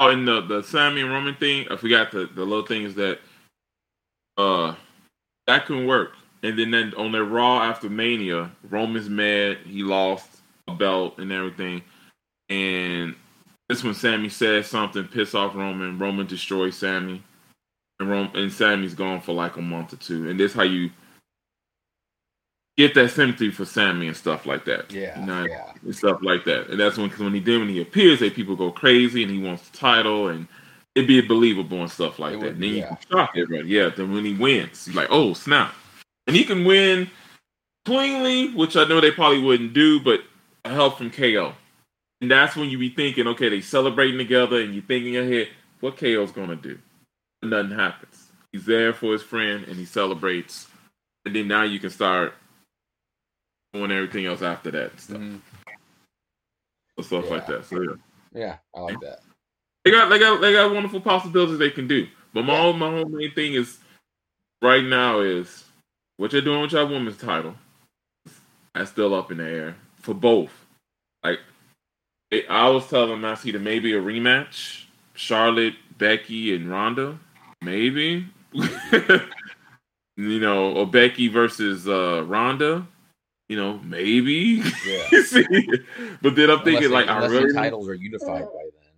[0.00, 2.94] Oh, and the the Sami and Roman thing, I forgot the the little thing is
[2.94, 3.18] that
[4.36, 4.74] uh
[5.46, 6.12] that can work.
[6.42, 9.58] And then, then on their Raw after Mania, Roman's mad.
[9.64, 10.28] He lost
[10.68, 11.82] a belt and everything.
[12.48, 13.16] And
[13.68, 15.98] this when Sami says something, piss off Roman.
[15.98, 17.24] Roman destroys Sami,
[18.00, 20.28] and Rom- and Sami's gone for like a month or two.
[20.28, 20.90] And this how you
[22.76, 24.92] get that sympathy for Sami and stuff like that.
[24.92, 25.72] Yeah, You know, yeah.
[25.82, 26.68] and stuff like that.
[26.68, 29.32] And that's when, cause when he did, when he appears, that people go crazy and
[29.32, 30.46] he wants the title and
[30.94, 32.44] it'd be believable and stuff like It that.
[32.44, 32.88] would, and then you yeah.
[32.94, 33.68] can shock everybody.
[33.68, 33.88] Yeah.
[33.88, 35.74] Then when he wins, he's like, oh snap,
[36.28, 37.10] and he can win
[37.84, 40.20] cleanly, which I know they probably wouldn't do, but
[40.64, 41.54] help from KO.
[42.20, 45.24] And that's when you be thinking, okay, they celebrating together, and you think in your
[45.24, 45.48] head,
[45.80, 46.78] what KO's gonna do?
[47.42, 48.32] Nothing happens.
[48.52, 50.66] He's there for his friend, and he celebrates,
[51.24, 52.34] and then now you can start
[53.72, 55.40] doing everything else after that and stuff, Mhm.
[57.02, 57.30] stuff Yeah.
[57.30, 57.64] like that.
[57.66, 57.96] So yeah,
[58.32, 59.22] Yeah, I like that.
[59.84, 62.08] they got they got they got wonderful possibilities they can do.
[62.32, 62.60] But my Yeah.
[62.62, 63.78] whole, my whole main thing is
[64.62, 65.64] right now is
[66.16, 67.56] what you're doing with your women's title.
[68.74, 70.66] That's still up in the air for both.
[71.22, 71.40] Like
[72.48, 74.84] I was telling Massey that maybe a rematch,
[75.14, 77.18] Charlotte, Becky, and Ronda,
[77.62, 78.26] maybe.
[78.52, 82.86] you know, or Becky versus uh Ronda,
[83.48, 84.62] you know, maybe.
[84.86, 85.22] Yeah.
[85.24, 85.68] See?
[86.22, 88.92] but then I'm thinking Unless like I really titles are unified by then.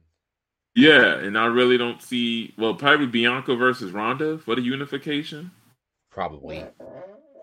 [0.75, 5.51] yeah, and I really don't see well probably Bianca versus Ronda for the unification.
[6.11, 6.65] Probably.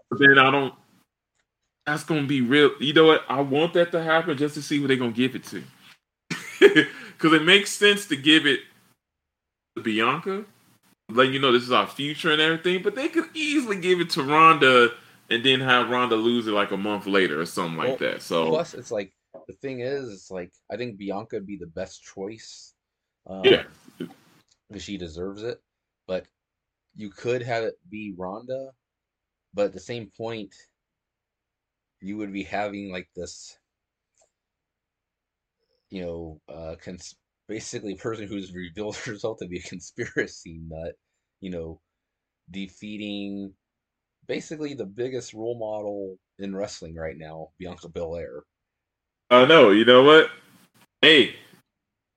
[0.10, 0.74] But then I don't.
[1.86, 2.72] That's gonna be real.
[2.80, 3.24] You know what?
[3.30, 5.64] I want that to happen just to see what they're gonna give it to.
[7.18, 8.60] Because it makes sense to give it
[9.76, 10.46] to Bianca,
[11.10, 12.84] letting you know this is our future and everything.
[12.84, 14.92] But they could easily give it to Ronda
[15.30, 18.22] and then have Ronda lose it like a month later or something like Well, that.
[18.22, 19.14] So Plus, it's like
[19.48, 22.74] the thing is, it's like I think Bianca would be the best choice.
[23.26, 23.64] Um, Yeah.
[24.70, 25.62] because she deserves it.
[26.08, 26.26] But
[26.96, 28.72] you could have it be Ronda,
[29.54, 30.54] but at the same point,
[32.00, 33.58] you would be having like this,
[35.90, 37.16] you know, uh, cons-
[37.48, 40.94] basically a person who's revealed herself to be a conspiracy nut,
[41.42, 41.80] you know,
[42.52, 43.54] defeating
[44.28, 48.44] basically the biggest role model in wrestling right now, Bianca Belair.
[49.32, 49.72] Oh, I know.
[49.72, 50.30] You know what?
[51.02, 51.36] Hey,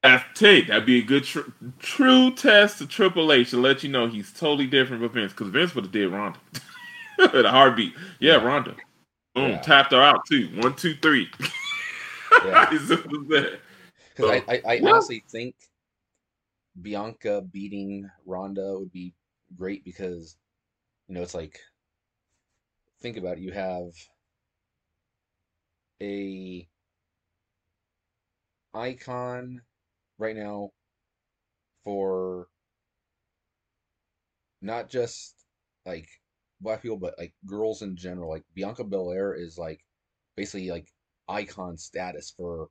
[0.03, 1.41] I take that'd be a good tr-
[1.78, 5.49] true test to Triple H to let you know he's totally different from Vince because
[5.49, 6.39] Vince would have did Ronda
[7.18, 7.93] at a heartbeat.
[8.18, 8.45] Yeah, Yeah.
[8.45, 8.76] Ronda.
[9.35, 9.61] Boom, Yeah.
[9.61, 10.49] tapped her out too.
[10.61, 11.28] One, two, three.
[12.45, 12.70] Yeah.
[14.11, 14.41] As simple.
[14.41, 14.91] Because I, I, I yeah.
[14.91, 15.55] honestly think
[16.81, 19.15] Bianca beating Ronda would be
[19.57, 20.37] great because,
[21.09, 21.59] you know, it's like,
[23.01, 23.41] think about it.
[23.41, 23.93] You have
[26.03, 26.69] a
[28.75, 29.61] icon
[30.19, 30.71] right now
[31.83, 32.49] for
[34.63, 35.35] not just
[35.87, 36.09] like
[36.61, 38.31] black people, but like girls in general.
[38.31, 39.85] Like Bianca Belair is like
[40.37, 40.89] basically like
[41.29, 42.69] icon status for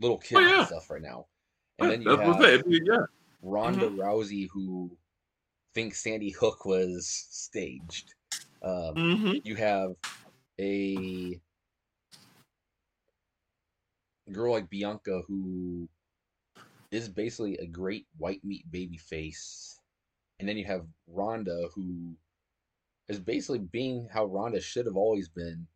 [0.00, 0.58] little kids Oh, yeah.
[0.58, 1.26] and stuff right now.
[1.78, 2.82] And then you That's have what I'm saying.
[2.84, 3.04] Yeah.
[3.42, 4.90] Ronda Rousey who
[5.74, 8.14] thinks Sandy Hook was staged.
[8.62, 9.92] Um, hmm you have
[10.60, 11.40] a
[14.30, 15.88] girl like Bianca who
[16.90, 19.80] is basically a great white meat baby face.
[20.38, 22.14] And then you have Ronda who
[23.08, 25.66] is basically being how Ronda should have always been,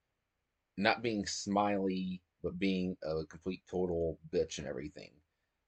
[0.76, 5.10] not being smiley, but being a complete total bitch and everything.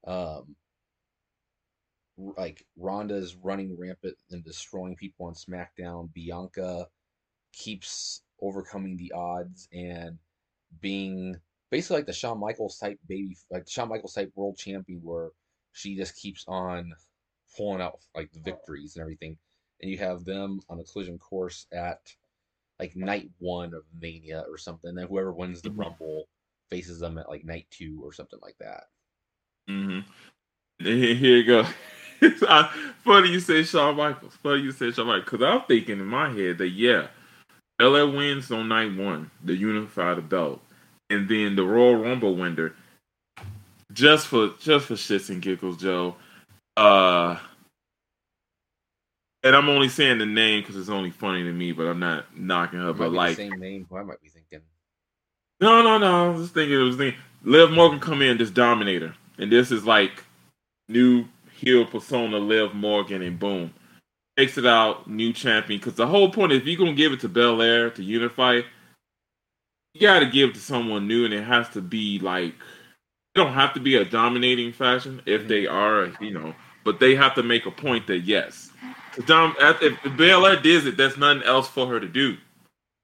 [0.06, 0.54] Um
[2.18, 6.12] like Ronda's running rampant and destroying people on SmackDown.
[6.14, 6.88] Bianca
[7.52, 10.18] keeps overcoming the odds and
[10.80, 11.36] being
[11.70, 15.30] basically like the Shawn Michaels type baby, like Shawn Michaels type world champion, where
[15.72, 16.94] she just keeps on
[17.56, 19.36] pulling out like the victories and everything.
[19.82, 22.00] And you have them on a collision course at
[22.78, 24.94] like night one of Mania or something.
[24.94, 25.78] Then whoever wins the Mhm.
[25.78, 26.28] Rumble
[26.70, 28.84] faces them at like night two or something like that.
[29.68, 30.00] Mm-hmm.
[30.84, 31.66] Here you go.
[33.04, 34.34] Funny you say Shawn Michaels.
[34.42, 35.24] Funny you say Shawn Michaels.
[35.24, 37.08] Because I'm thinking in my head that, yeah,
[37.80, 40.60] LA wins on night one, the unified belt.
[41.08, 42.74] And then the Royal Rumble winner,
[43.92, 46.16] just for just for shits and giggles, Joe.
[46.76, 47.38] Uh,
[49.44, 52.36] and I'm only saying the name because it's only funny to me, but I'm not
[52.36, 52.88] knocking her.
[52.88, 53.86] It might But like, the same name.
[53.88, 54.30] Who I might be.
[55.60, 56.26] No, no, no.
[56.26, 56.78] I was just thinking.
[56.78, 57.20] It was thinking.
[57.42, 60.24] Liv Morgan come in, just dominate her, and this is like
[60.88, 63.72] new heel persona, Liv Morgan, and boom,
[64.36, 65.78] takes it out, new champion.
[65.78, 68.62] Because the whole point, is if you're gonna give it to Belair to unify,
[69.94, 73.38] you got to give it to someone new, and it has to be like it
[73.38, 76.54] don't have to be a dominating fashion if they are, you know,
[76.84, 78.70] but they have to make a point that yes,
[79.24, 82.36] Dom, if Belair does it, there's nothing else for her to do.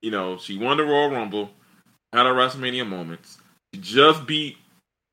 [0.03, 1.51] You know, she won the Royal Rumble,
[2.13, 3.39] had her WrestleMania moments.
[3.75, 4.57] She just beat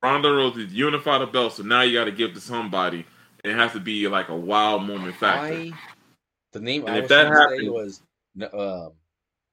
[0.04, 3.06] Ronda Rousey unify the belt, so now you got to give to somebody.
[3.44, 5.54] And it has to be like a wild moment factor.
[5.54, 5.72] I
[6.52, 8.02] the name And I if was that say was
[8.54, 8.92] um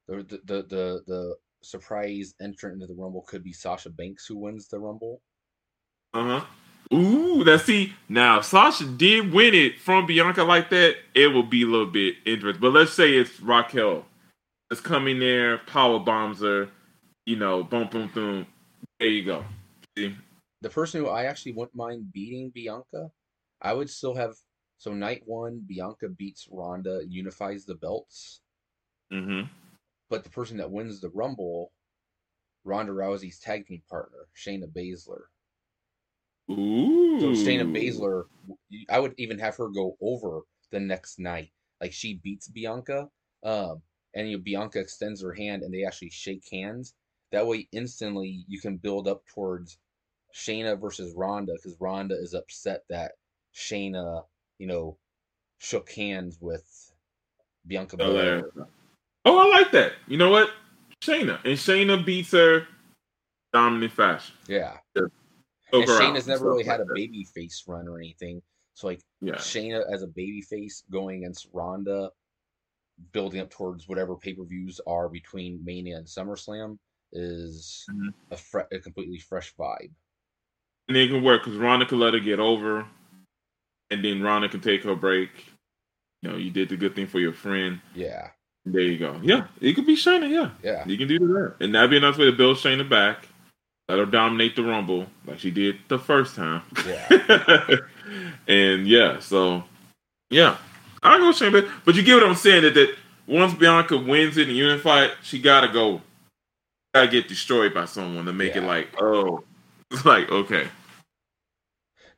[0.08, 4.38] the, the the the the surprise entrant into the Rumble could be Sasha Banks who
[4.38, 5.20] wins the Rumble.
[6.14, 6.44] Uh huh.
[6.94, 8.40] Ooh, that see now.
[8.40, 12.60] Sasha did win it from Bianca like that, it will be a little bit interesting.
[12.60, 14.04] But let's say it's Raquel.
[14.70, 16.68] Let's come in there, power bombs her.
[17.26, 18.46] You know, boom, boom, boom.
[18.98, 19.44] There you go.
[19.96, 20.14] See?
[20.62, 23.10] the person who I actually wouldn't mind beating Bianca,
[23.60, 24.34] I would still have.
[24.78, 28.40] So night one, Bianca beats Ronda, unifies the belts.
[29.12, 29.48] Mm-hmm.
[30.10, 31.72] But the person that wins the Rumble,
[32.64, 35.22] Ronda Rousey's tag team partner, Shayna Baszler.
[36.50, 37.20] Ooh.
[37.20, 38.24] So Shayna Baszler,
[38.90, 41.50] I would even have her go over the next night.
[41.80, 43.08] Like she beats Bianca,
[43.44, 43.82] um,
[44.14, 46.94] and you know, Bianca extends her hand, and they actually shake hands.
[47.36, 49.76] That way, instantly, you can build up towards
[50.34, 53.12] Shayna versus Ronda because Ronda is upset that
[53.54, 54.24] Shayna,
[54.58, 54.96] you know,
[55.58, 56.64] shook hands with
[57.66, 58.50] Bianca oh, Belair.
[59.26, 59.92] Oh, I like that.
[60.08, 60.48] You know what?
[61.02, 61.38] Shayna.
[61.44, 62.66] And Shayna beats her
[63.52, 64.34] dominant fashion.
[64.48, 64.78] Yeah.
[64.96, 65.10] Choke
[65.74, 66.94] And Shayna's never really like had a that.
[66.94, 68.40] baby face run or anything.
[68.72, 69.34] So like Yeah.
[69.34, 72.12] Shayna as a baby face going against Ronda,
[73.12, 76.78] building up towards whatever pay per views are between Mania and SummerSlam
[77.12, 78.12] is Mhm.
[78.30, 79.90] a, fre- a completely fresh vibe.
[80.88, 82.86] And it can work because Ronda can let her get over,
[83.90, 85.30] and then Ronda can take her break.
[86.22, 87.80] You know, you did the good thing for your friend.
[87.94, 88.30] Yeah,
[88.64, 89.20] There you go.
[89.22, 90.28] Yeah, it could be Shayna.
[90.30, 92.88] Yeah, yeah, you can do that, and that'd be a nice way to build Shayna
[92.88, 93.28] back.
[93.88, 96.62] Let her dominate the Rumble like she did the first time.
[96.86, 97.66] yeah.
[98.48, 99.64] and yeah, so
[100.30, 100.56] yeah,
[101.02, 101.70] I go with Shayna.
[101.84, 102.94] But you get what I'm saying that that
[103.26, 106.00] once Bianca wins it and unify it, she gotta go,
[106.96, 109.44] gotta get destroyed by someone to make it like oh,
[109.90, 110.68] it's like okay.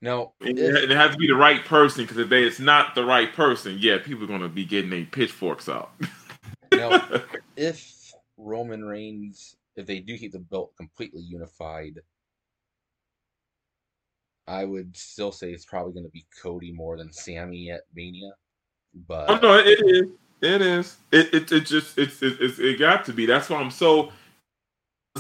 [0.01, 3.05] No, it, it has to be the right person because if they, it's not the
[3.05, 5.91] right person, yeah, people are gonna be getting their pitchforks out.
[6.72, 7.09] now,
[7.57, 11.99] if Roman Reigns, if they do keep the belt completely unified,
[14.49, 18.31] I would still say it's probably going to be Cody more than Sami at Mania.
[19.07, 20.11] But oh no, it is,
[20.41, 23.26] it is, it it, it just it's, it it's it got to be.
[23.26, 24.11] That's why I'm so.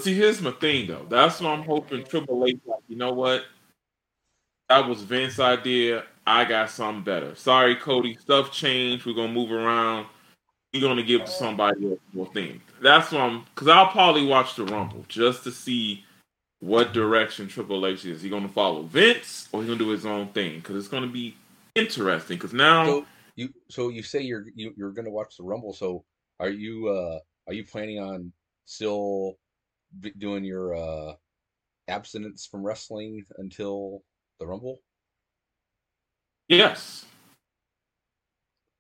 [0.02, 1.06] See, here's my thing though.
[1.08, 3.44] That's what I'm hoping Triple H, like, you know what?
[4.68, 6.04] That was Vince's idea.
[6.26, 7.34] I got something better.
[7.34, 8.16] Sorry, Cody.
[8.16, 9.06] Stuff changed.
[9.06, 10.06] We're gonna move around.
[10.72, 12.60] You're gonna give to somebody else more things.
[12.82, 16.04] That's what I'm because I'll probably watch the Rumble just to see
[16.60, 18.20] what direction Triple H is.
[18.20, 20.56] He gonna follow Vince or he gonna do his own thing?
[20.56, 21.34] Because it's gonna be
[21.74, 22.36] interesting.
[22.36, 23.06] Because now, so
[23.38, 25.72] you so you say you're you, you're going to watch the Rumble.
[25.72, 26.04] So
[26.40, 28.32] are you uh are you planning on
[28.64, 29.36] still
[30.18, 31.14] doing your uh
[31.88, 34.02] abstinence from wrestling until
[34.40, 34.80] the Rumble?
[36.48, 37.04] yes,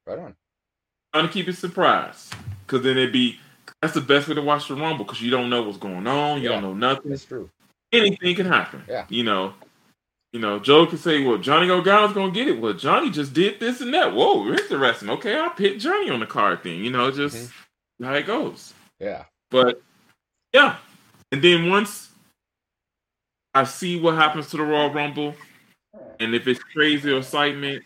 [0.06, 0.34] Right on.
[1.12, 2.30] trying to keep it surprise.
[2.66, 3.38] Because then it'd be
[3.82, 6.38] that's the best way to watch the Rumble because you don't know what's going on.
[6.42, 6.60] You Yeah.
[6.60, 7.10] don't know nothing.
[7.10, 7.50] That's true.
[7.92, 8.82] anything can happen.
[8.88, 9.06] Yeah.
[9.08, 9.54] You know,
[10.32, 13.58] you know, Joe can say, "Well, Johnny Gargano's gonna get it." Well, Johnny just did
[13.60, 14.12] this and that.
[14.12, 15.08] Whoa, interesting.
[15.10, 16.84] Okay, I'll pick Johnny on the card thing.
[16.84, 18.04] You know, just Mm-hmm.
[18.04, 18.74] how it goes.
[18.98, 19.24] Yeah.
[19.50, 19.80] But
[20.52, 20.76] yeah,
[21.32, 22.10] and then once
[23.54, 25.34] I see what happens to the Royal Rumble,
[26.20, 27.84] and if it's crazy or excitement,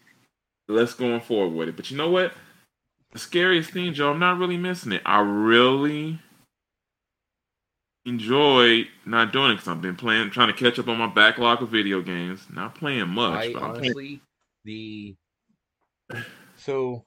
[0.68, 1.76] let's go on forward with it.
[1.76, 2.32] But you know what?
[3.12, 5.02] The scariest thing, Joe, I'm not really missing it.
[5.04, 6.18] I really
[8.04, 11.62] enjoy not doing it because I've been playing, trying to catch up on my backlog
[11.62, 12.46] of video games.
[12.52, 13.92] Not playing much, I but I'm playing.
[13.92, 14.20] honestly
[14.64, 15.16] the
[16.56, 17.04] so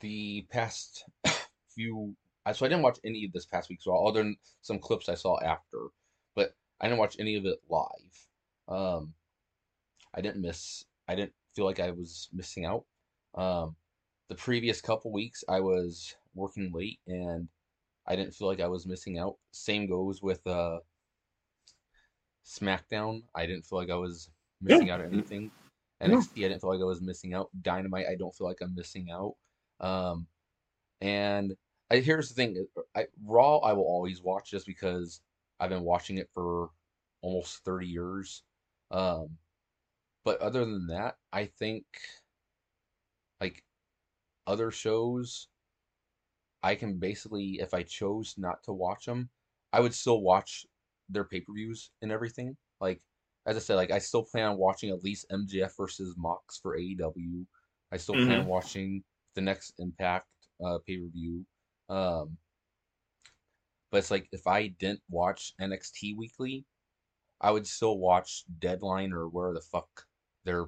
[0.00, 1.04] the past
[1.74, 2.14] few
[2.52, 5.14] so I didn't watch any of this past week, so other than some clips I
[5.14, 5.88] saw after,
[6.34, 8.28] but I didn't watch any of it live.
[8.68, 9.14] Um,
[10.14, 10.84] I didn't miss.
[11.08, 12.84] I didn't feel like I was missing out.
[13.34, 13.76] Um,
[14.28, 17.48] the previous couple weeks I was working late and
[18.06, 19.36] I didn't feel like I was missing out.
[19.52, 20.78] Same goes with uh
[22.46, 23.22] SmackDown.
[23.34, 24.30] I didn't feel like I was
[24.60, 25.50] missing out on anything.
[26.00, 26.08] Yeah.
[26.08, 27.50] NXT, I didn't feel like I was missing out.
[27.60, 29.34] Dynamite, I don't feel like I'm missing out.
[29.80, 30.26] Um,
[31.00, 31.54] and
[31.90, 35.20] I, here's the thing: I, Raw, I will always watch just because
[35.60, 36.70] I've been watching it for
[37.22, 38.42] almost 30 years.
[38.90, 39.38] Um,
[40.24, 41.84] but other than that, I think
[43.40, 43.64] like
[44.46, 45.48] other shows,
[46.62, 49.30] I can basically, if I chose not to watch them,
[49.72, 50.66] I would still watch
[51.08, 52.56] their pay per views and everything.
[52.80, 53.00] Like
[53.46, 56.76] as I said, like I still plan on watching at least MJF versus Mox for
[56.76, 57.46] AEW.
[57.90, 59.02] I still plan on watching
[59.34, 60.26] the next Impact
[60.64, 61.44] uh, pay per view.
[61.88, 62.36] Um,
[63.90, 66.64] but it's like if I didn't watch NXT weekly,
[67.40, 69.88] I would still watch Deadline or where the fuck
[70.44, 70.66] their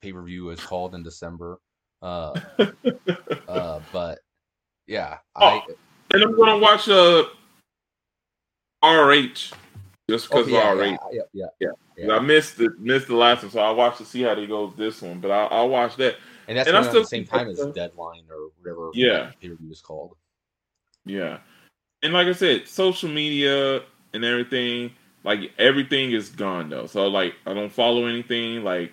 [0.00, 1.58] pay per view is called in December.
[2.00, 2.38] Uh,
[3.48, 4.18] uh, but
[4.86, 5.74] yeah, I Oh,
[6.14, 7.24] and I'm gonna watch uh
[8.82, 9.52] RH
[10.10, 10.82] just because oh, yeah, of RH.
[11.12, 12.14] yeah, yeah, yeah, yeah.
[12.16, 14.72] I missed the missed the last one, so I watched to see how they goes
[14.76, 15.20] this one.
[15.20, 16.16] But I'll, I'll watch that.
[16.48, 19.30] and that's and I at still the same time as Deadline or whatever Yeah.
[19.40, 20.16] pay per view is called.
[21.04, 21.38] Yeah,
[22.02, 23.82] and like I said, social media
[24.14, 24.92] and everything.
[25.24, 26.86] like everything is gone though.
[26.86, 28.62] So like I don't follow anything.
[28.64, 28.92] Like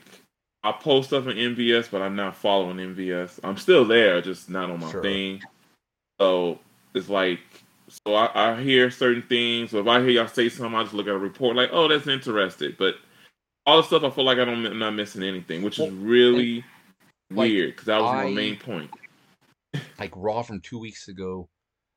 [0.63, 3.39] I post stuff in MVS, but I'm not following MVS.
[3.43, 5.01] I'm still there, just not on my Sure.
[5.01, 5.41] thing.
[6.19, 6.59] So
[6.93, 7.39] it's like
[8.05, 9.71] so I, I hear certain things.
[9.71, 11.87] So if I hear y'all say something, I just look at a report like, oh,
[11.87, 12.75] that's interesting.
[12.77, 12.95] But
[13.65, 16.63] all the stuff, I feel like I don't, I'm not missing anything, which is really
[17.31, 18.91] like, weird because that was I- my main point.
[19.99, 21.47] like Raw from two weeks ago,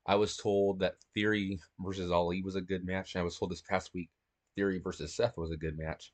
[0.07, 3.51] I was told that Theory versus Ali was a good match, and I was told
[3.51, 4.11] this past week
[4.57, 6.13] Theory versus Seth was a good match.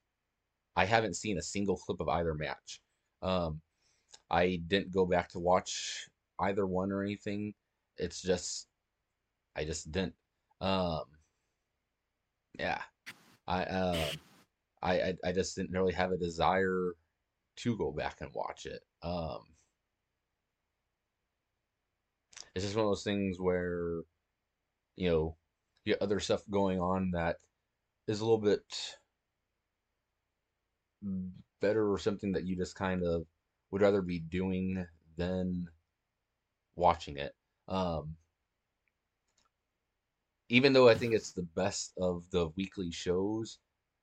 [0.76, 2.80] I haven't seen a single clip of either match.
[3.22, 3.60] Um,
[4.30, 6.08] I didn't go back to watch
[6.38, 7.54] either one or anything.
[7.96, 8.68] It's just,
[9.56, 10.14] I just didn't.
[10.60, 11.04] Um,
[12.58, 12.82] yeah,
[13.46, 14.20] I um,
[14.82, 16.92] I, I I just didn't really have a desire
[17.56, 18.82] to go back and watch it.
[19.02, 19.40] Um,
[22.54, 24.00] it's just one of those things where
[24.96, 25.36] you know
[25.84, 27.36] you get other stuff going on that
[28.06, 28.64] is a little bit
[31.60, 33.26] better or something that you just kind of
[33.70, 34.86] would rather be doing
[35.16, 35.66] than
[36.76, 37.34] watching it.
[37.68, 38.16] Um
[40.48, 43.58] even though i think it's the best of the weekly shows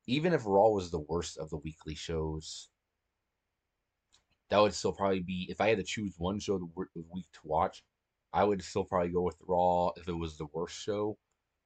[0.07, 2.69] even if raw was the worst of the weekly shows
[4.49, 7.39] that would still probably be if i had to choose one show the week to
[7.43, 7.83] watch
[8.35, 11.17] I would still probably go with Raw if it was the worst show.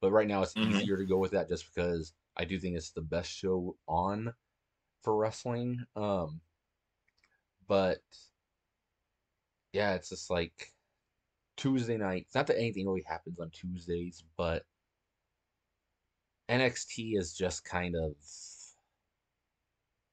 [0.01, 0.69] But right now it's Mhm.
[0.69, 4.33] easier to go with that just because I do think it's the best show on
[5.01, 5.83] for wrestling.
[5.95, 6.41] Um
[7.67, 8.03] but
[9.73, 10.73] yeah, it's just like
[11.57, 12.25] Tuesday night.
[12.27, 14.63] It's not that anything really happens on Tuesdays, but
[16.49, 18.15] NXT is just kind of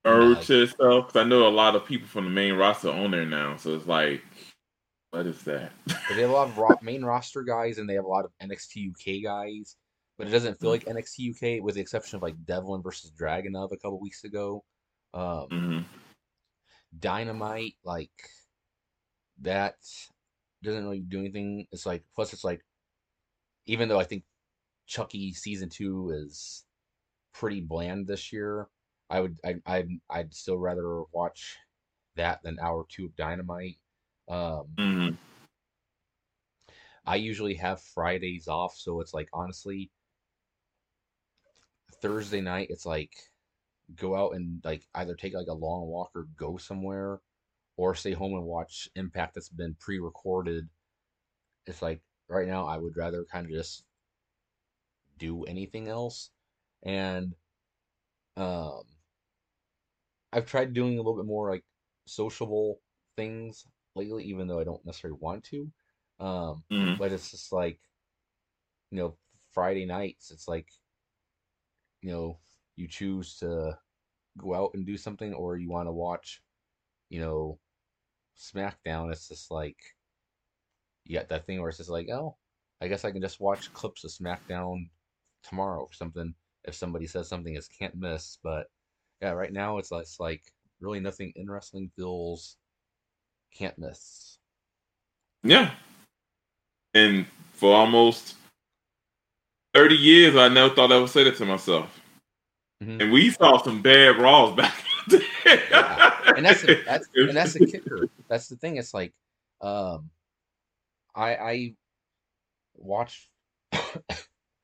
[0.07, 3.11] Urge to itself because I know a lot of people from the main roster on
[3.11, 3.57] there now.
[3.57, 4.23] So it's like,
[5.11, 5.73] what is that?
[5.87, 8.91] they have a lot of main roster guys and they have a lot of NXT
[8.91, 9.77] UK guys,
[10.19, 13.73] but it doesn't feel like NXT UK with the exception of like Devlin versus Dragunov
[13.73, 14.65] a couple weeks ago.
[15.15, 15.79] Um, hmm
[16.99, 18.11] Dynamite, like
[19.43, 19.77] that
[20.63, 21.67] doesn't really do anything.
[21.73, 22.65] It's like plus it's like
[23.67, 24.25] even though I think
[24.87, 26.65] Chucky season two is
[27.35, 28.69] pretty bland this year,
[29.11, 31.57] I would I I I'd still rather watch
[32.17, 33.79] that than hour two of Dynamite.
[34.29, 35.09] Um, hmm
[37.07, 39.91] I usually have Fridays off, so it's like honestly
[42.03, 43.13] Thursday night it's like
[43.97, 47.21] go out and like either take like a long walk or go somewhere
[47.77, 50.69] or stay home and watch Impact that's been pre-recorded.
[51.67, 53.85] It's like right now I would rather kind of just
[55.19, 56.31] do anything else
[56.83, 57.35] and
[58.37, 58.83] um
[60.33, 61.65] I've tried doing a little bit more like
[62.07, 62.81] sociable
[63.17, 63.65] things
[63.97, 65.71] lately even though I don't necessarily want to.
[66.21, 67.81] Um hmm but it's just like
[68.91, 69.17] you know
[69.53, 70.69] friday nights it's like
[72.03, 72.39] you know
[72.77, 73.77] you choose to
[74.39, 76.43] go out and do something or you want to watch
[77.09, 77.59] you know
[78.39, 79.77] smackdown it's just like
[81.05, 82.37] you got that thing where it's just like oh
[82.81, 84.89] i guess i can just watch clips of smackdown
[85.43, 86.35] tomorrow or something
[86.65, 88.67] if somebody says something is can't miss but
[89.23, 90.43] yeah right now it's, it's like
[90.81, 92.59] really nothing in wrestling feels
[93.57, 94.39] can't miss
[95.43, 95.75] Yeah.
[96.95, 98.35] And for almost
[99.75, 102.01] 30 years, I never thought I would say that to myself.
[102.83, 103.03] Mhm.
[103.03, 104.75] And we saw some bad Raws back
[105.11, 105.63] in the day.
[105.71, 106.33] Yeah.
[106.37, 108.09] and that's the, that's and that's the kicker.
[108.29, 108.77] That's the thing.
[108.77, 109.13] It's like,
[109.61, 110.11] um,
[111.15, 111.75] I I
[112.75, 113.29] watched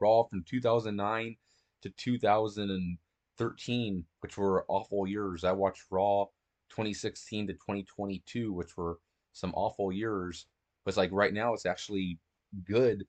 [0.01, 1.37] Raw from 2009
[1.83, 5.45] to 2013, which were awful years.
[5.45, 6.27] I watched Raw
[6.73, 8.99] 2016 to 2022, which were
[9.33, 10.47] some awful years.
[10.85, 12.19] But it's like right now, it's actually
[12.65, 13.05] good.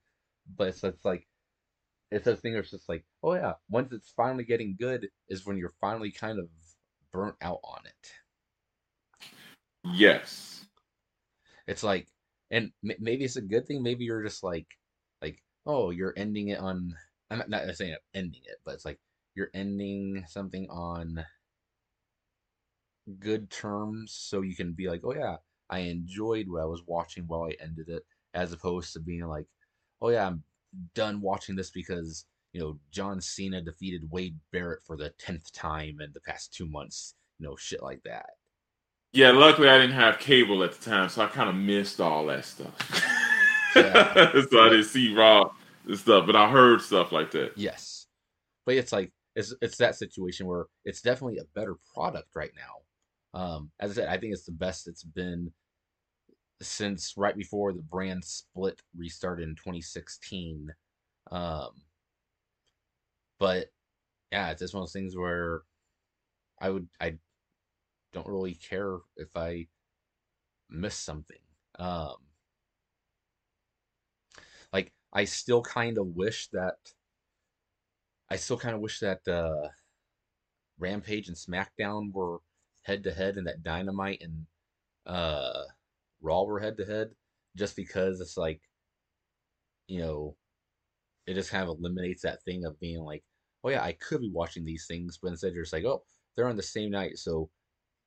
[0.58, 1.28] But it's, it's like
[2.12, 2.56] it's a thing.
[2.56, 6.40] It's just like, oh yeah, once it's finally getting good is when you're finally kind
[6.40, 6.50] of
[7.12, 8.12] burnt out on it.
[9.84, 10.66] yes.
[11.68, 12.08] It's like,
[12.52, 13.84] and m- maybe it's a good thing.
[13.84, 14.68] Maybe you're just like,
[15.22, 16.96] like, oh, you're ending it on.
[17.32, 19.00] I'm not, not saying ending it, but it's like
[19.36, 21.26] you're ending something on
[23.20, 25.38] good terms, so you can be like, oh yeah,
[25.70, 29.46] I enjoyed what I was watching while I ended it, as opposed to being like,
[30.02, 30.44] oh yeah, I'm
[30.96, 35.98] done watching this because you know John Cena defeated Wade Barrett for the tenth time
[36.02, 37.16] in the past two months.
[37.40, 38.30] You know, shit like that.
[39.12, 42.26] Yeah, luckily I didn't have cable at the time, so I kind of missed all
[42.28, 42.76] that stuff.
[43.76, 44.14] Yeah.
[44.50, 45.52] so I didn't see Raw
[45.88, 47.52] and stuff, but I heard stuff like that.
[47.56, 48.08] Yes,
[48.66, 52.83] but it's like it's it's that situation where it's definitely a better product right now.
[53.34, 55.52] Um, as I said, I think it's the best it's been
[56.62, 60.70] since right before the brand split restarted in 2016.
[61.32, 61.70] Um,
[63.40, 63.68] but
[64.32, 65.62] yeah, it's just one of those things where
[66.62, 67.18] I would I
[68.14, 69.68] don't really care if I
[70.70, 71.38] miss something.
[71.80, 72.16] Um,
[74.72, 76.76] like I still kind of wish that
[78.30, 79.70] I still kind of wish that uh,
[80.80, 82.40] Rampage and SmackDown were
[82.84, 84.46] head to head, and that Dynamite and
[85.06, 85.64] uh,
[86.22, 87.10] Raw were head to head,
[87.56, 88.62] just because it's like,
[89.88, 90.36] you know,
[91.28, 93.24] it just kind of eliminates that thing of being like,
[93.64, 96.04] oh yeah, I could be watching these things, but instead you're just like, oh,
[96.36, 97.50] they're on the same night, so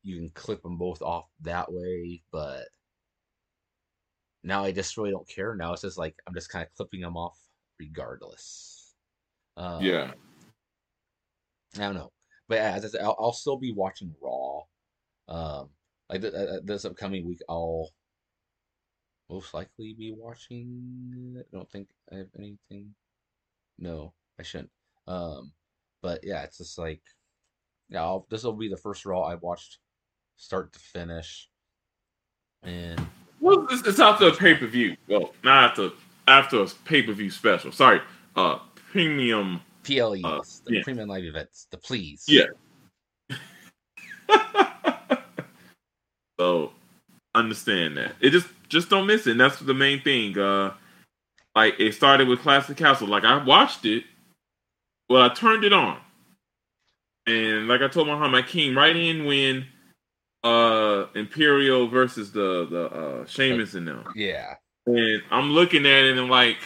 [0.03, 2.23] you can clip them both off that way.
[2.31, 2.65] But
[4.45, 5.55] now I just really don't care.
[5.55, 7.39] Now it's just like I'm just kind of clipping them off
[7.79, 8.95] regardless.
[9.57, 10.13] Um, yeah.
[11.77, 12.13] I don't know,
[12.49, 14.63] but as I said, I'll, I'll still be watching Raw.
[15.29, 15.71] Um,
[16.09, 17.91] like th- uh, this upcoming week, I'll
[19.29, 21.37] most likely be watching.
[21.39, 22.95] I don't think I have anything.
[23.79, 24.71] No, I shouldn't.
[25.07, 25.53] Um,
[26.03, 27.03] but yeah, it's just like,
[27.89, 29.79] yeah, this will be the first Raw I watched
[30.37, 31.49] start to finish.
[32.63, 33.05] And
[33.41, 34.97] well, it's, it's after a pay per view.
[35.09, 35.91] Well, not after
[36.29, 37.73] after a pay per view special.
[37.73, 38.01] Sorry,
[38.35, 38.59] uh,
[38.91, 40.83] premium PLE, uh, the yeah.
[40.83, 42.25] premium live events, the please.
[42.27, 42.47] Yeah.
[46.39, 46.73] so
[47.35, 48.15] understand that.
[48.21, 49.33] It just just don't miss it.
[49.33, 50.39] And that's the main thing.
[50.39, 50.73] Uh
[51.55, 53.09] like it started with Classic Castle.
[53.09, 54.05] Like I watched it.
[55.09, 55.99] Well, I turned it on.
[57.27, 59.67] And like I told Muhammad, I came right in when
[60.43, 64.05] uh Imperium versus the the uh Sheamus and them.
[64.15, 64.55] Yeah.
[64.87, 66.59] And I'm looking at it and like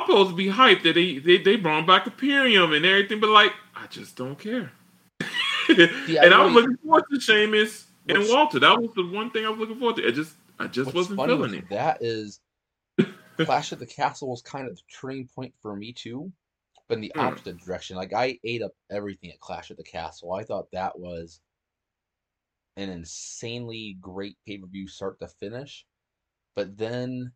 [0.00, 3.30] I'm supposed to be hyped that they they, they brought back Imperium and everything, but
[3.30, 4.72] like I just don't care.
[5.68, 5.86] yeah,
[6.24, 8.58] and I was looking forward to Sheamus and Walter.
[8.58, 10.06] That was the one thing I was looking forward to.
[10.06, 11.68] I just I just wasn't feeling it.
[11.70, 12.40] That is
[13.36, 16.32] Clash at the Castle was kind of the turning point for me too,
[16.88, 17.20] but in the hmm.
[17.20, 17.96] opposite direction.
[17.96, 20.32] Like I ate up everything at Clash at the Castle.
[20.32, 21.40] I thought that was
[22.76, 25.84] an insanely great pay per view start to finish,
[26.54, 27.32] but then,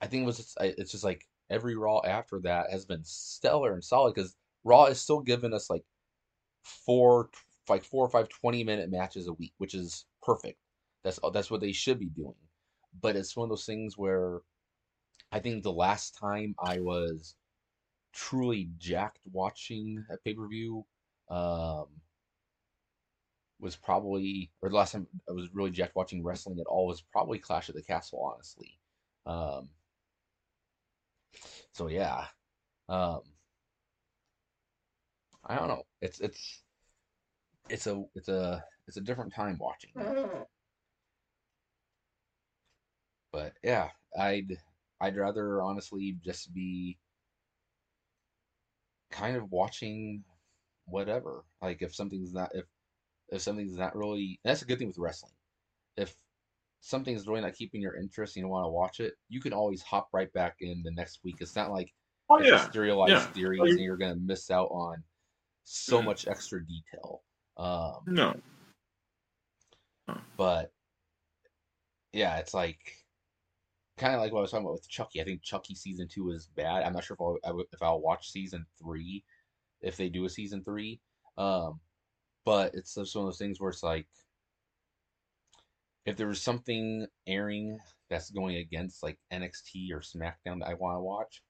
[0.00, 3.74] I think it was just, it's just like every Raw after that has been stellar
[3.74, 5.84] and solid because Raw is still giving us like
[6.62, 7.30] four,
[7.68, 10.58] like four or five 20 minute matches a week, which is perfect.
[11.04, 12.34] That's that's what they should be doing
[12.98, 14.40] but it's one of those things where
[15.32, 17.36] I think the last time I was
[18.12, 20.84] truly jacked watching a pay per view
[21.28, 21.86] um,
[23.60, 27.02] was probably, or the last time I was really jacked watching wrestling at all was
[27.02, 28.78] probably Clash of the Castle, honestly.
[29.26, 29.68] Um,
[31.72, 32.26] so yeah,
[32.88, 33.20] um,
[35.44, 35.84] I don't know.
[36.00, 36.62] It's it's
[37.68, 39.90] it's a it's a it's a different time watching.
[43.32, 44.58] But yeah, I'd
[45.00, 46.98] I'd rather honestly just be
[49.10, 50.24] kind of watching
[50.86, 51.44] whatever.
[51.62, 52.64] Like if something's not if
[53.30, 55.32] if something's not really that's a good thing with wrestling.
[55.96, 56.16] If
[56.80, 59.82] something's really not keeping your interest and you want to watch it, you can always
[59.82, 61.36] hop right back in the next week.
[61.40, 61.92] It's not like
[62.28, 62.68] oh, it's yeah.
[62.68, 63.32] a serialized yeah.
[63.32, 65.02] series and you're gonna miss out on
[65.64, 66.04] so yeah.
[66.04, 67.22] much extra detail.
[67.56, 68.34] Um, no.
[70.36, 70.72] But
[72.12, 72.78] yeah, it's like
[73.98, 75.20] kind of like what I was talking about with Chucky.
[75.20, 76.82] I think Chucky season two is bad.
[76.82, 79.22] I'm not sure if I'll if I'll watch season three
[79.82, 81.00] if they do a season three.
[81.38, 81.80] Um,
[82.44, 84.06] but it's just one of those things where it's like
[86.06, 87.78] if there was something airing
[88.08, 91.42] that's going against like NXT or SmackDown that I want to watch,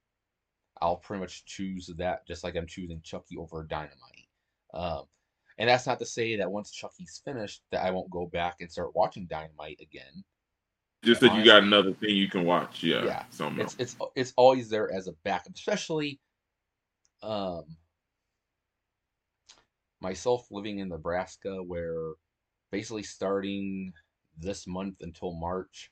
[0.82, 4.28] I'll pretty much choose that just like I'm choosing Chucky over Dynamite.
[4.74, 5.05] Um,
[5.59, 8.70] and that's not to say that once Chucky's finished that I won't go back and
[8.70, 10.24] start watching Dynamite again.
[11.03, 12.82] Just that you got another thing you can watch.
[12.82, 13.05] Yeah.
[13.05, 13.22] Yeah.
[13.59, 16.20] It's it's it's always there as a backup, especially
[17.22, 17.64] um
[20.01, 22.12] myself living in Nebraska where
[22.70, 23.92] basically starting
[24.41, 25.91] this month until March,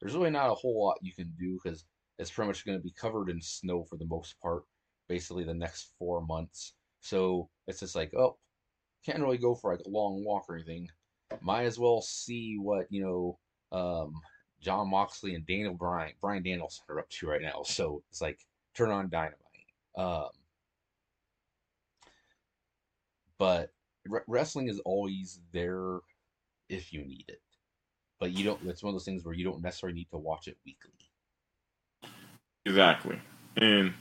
[0.00, 1.84] there's really not a whole lot you can do because
[2.18, 4.64] it's pretty much going to be covered in snow for the most part,
[5.08, 6.74] basically the next four months.
[7.00, 8.36] So it's just like, oh,
[9.04, 10.88] can't really go for like a long walk or anything.
[11.40, 13.38] Might as well see what, you know,
[13.70, 14.12] um,
[14.60, 17.62] Jon Moxley and Daniel Bryan, Bryan Danielson are up to right now.
[17.64, 18.40] So it's like
[18.74, 19.36] turn on Dynamite.
[19.96, 20.28] Um,
[23.38, 23.70] but
[24.06, 26.00] re- wrestling is always there
[26.68, 27.40] if you need it,
[28.20, 28.60] but you don't.
[28.66, 30.90] It's one of those things where you don't necessarily need to watch it weekly.
[32.64, 33.18] Exactly,
[33.56, 33.94] and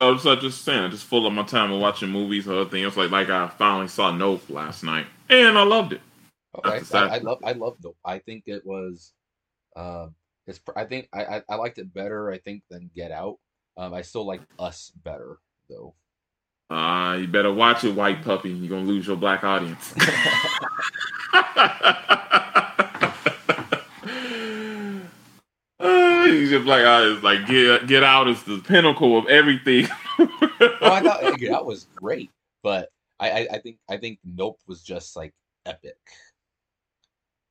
[0.00, 2.54] I was like just saying, I just full of my time of watching movies or
[2.54, 2.96] other things.
[2.96, 6.00] Like like I finally saw Nope last night, and I loved it.
[6.58, 7.96] Okay, I, I, love I love Nope.
[8.04, 9.12] I think it was,
[9.76, 10.14] um,
[10.46, 13.38] it's I think I, I, I liked it better I think than Get Out.
[13.76, 15.38] Um, I still like Us better
[15.70, 15.94] though.
[16.68, 18.50] Uh, you better watch it, white puppy.
[18.50, 19.94] You're gonna lose your black audience.
[26.32, 29.88] uh, like, black audience like get get out is the pinnacle of everything.
[30.18, 30.28] well,
[30.82, 32.30] I thought that was great,
[32.62, 32.88] but
[33.20, 35.32] I, I, I think I think Nope was just like
[35.66, 35.96] epic.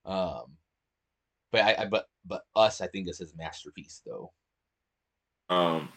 [0.05, 0.57] Um,
[1.51, 4.31] but I, I but but Us I think is his masterpiece though.
[5.49, 5.89] Um,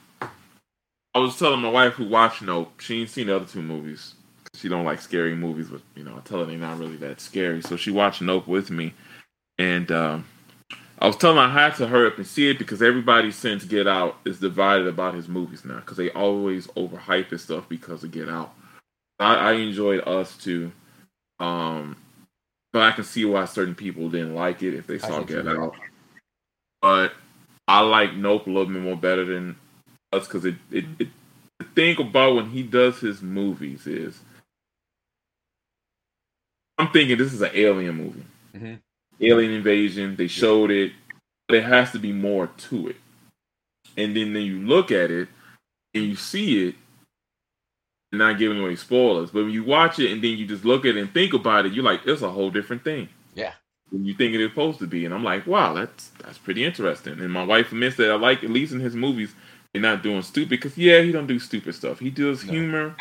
[1.15, 4.15] I was telling my wife who watched Nope, she ain't seen the other two movies.
[4.55, 7.21] She don't like scary movies, but you know, I tell her they're not really that
[7.21, 7.63] scary.
[7.63, 8.95] So she watched Nope with me,
[9.59, 10.25] and um,
[10.99, 13.87] I was telling I had to hurry up and see it because everybody since Get
[13.87, 18.13] Out is divided about his movies now because they always overhype his stuff because of
[18.13, 18.55] Get Out.
[19.19, 20.73] I, I enjoyed Us too,
[21.41, 21.97] um,
[22.73, 25.75] but I can see why certain people didn't like it if they saw Get Out.
[26.81, 27.13] But
[27.67, 29.57] I like Nope a little bit more better than
[30.13, 31.09] Us because it, it, it
[31.59, 34.21] the thing about when he does his movies is
[36.79, 38.25] I'm thinking this is an alien movie.
[38.55, 38.75] Mm-hmm.
[39.25, 40.17] Alien invasion.
[40.17, 40.93] They showed it.
[41.47, 42.97] But it has to be more to it.
[43.97, 45.29] And then, then you look at it
[45.93, 46.75] and you see it,
[48.13, 50.97] not giving away spoilers, but when you watch it and then you just look at
[50.97, 53.09] it and think about it, you're like, it's a whole different thing.
[53.35, 53.53] Yeah.
[53.91, 55.05] When you think it is supposed to be.
[55.05, 57.21] And I'm like, wow, that's that's pretty interesting.
[57.21, 59.35] And my wife admits that I like, at least in his movies,
[59.73, 61.99] they're not doing stupid because yeah, he don't do stupid stuff.
[61.99, 62.53] He does no.
[62.53, 62.97] humor,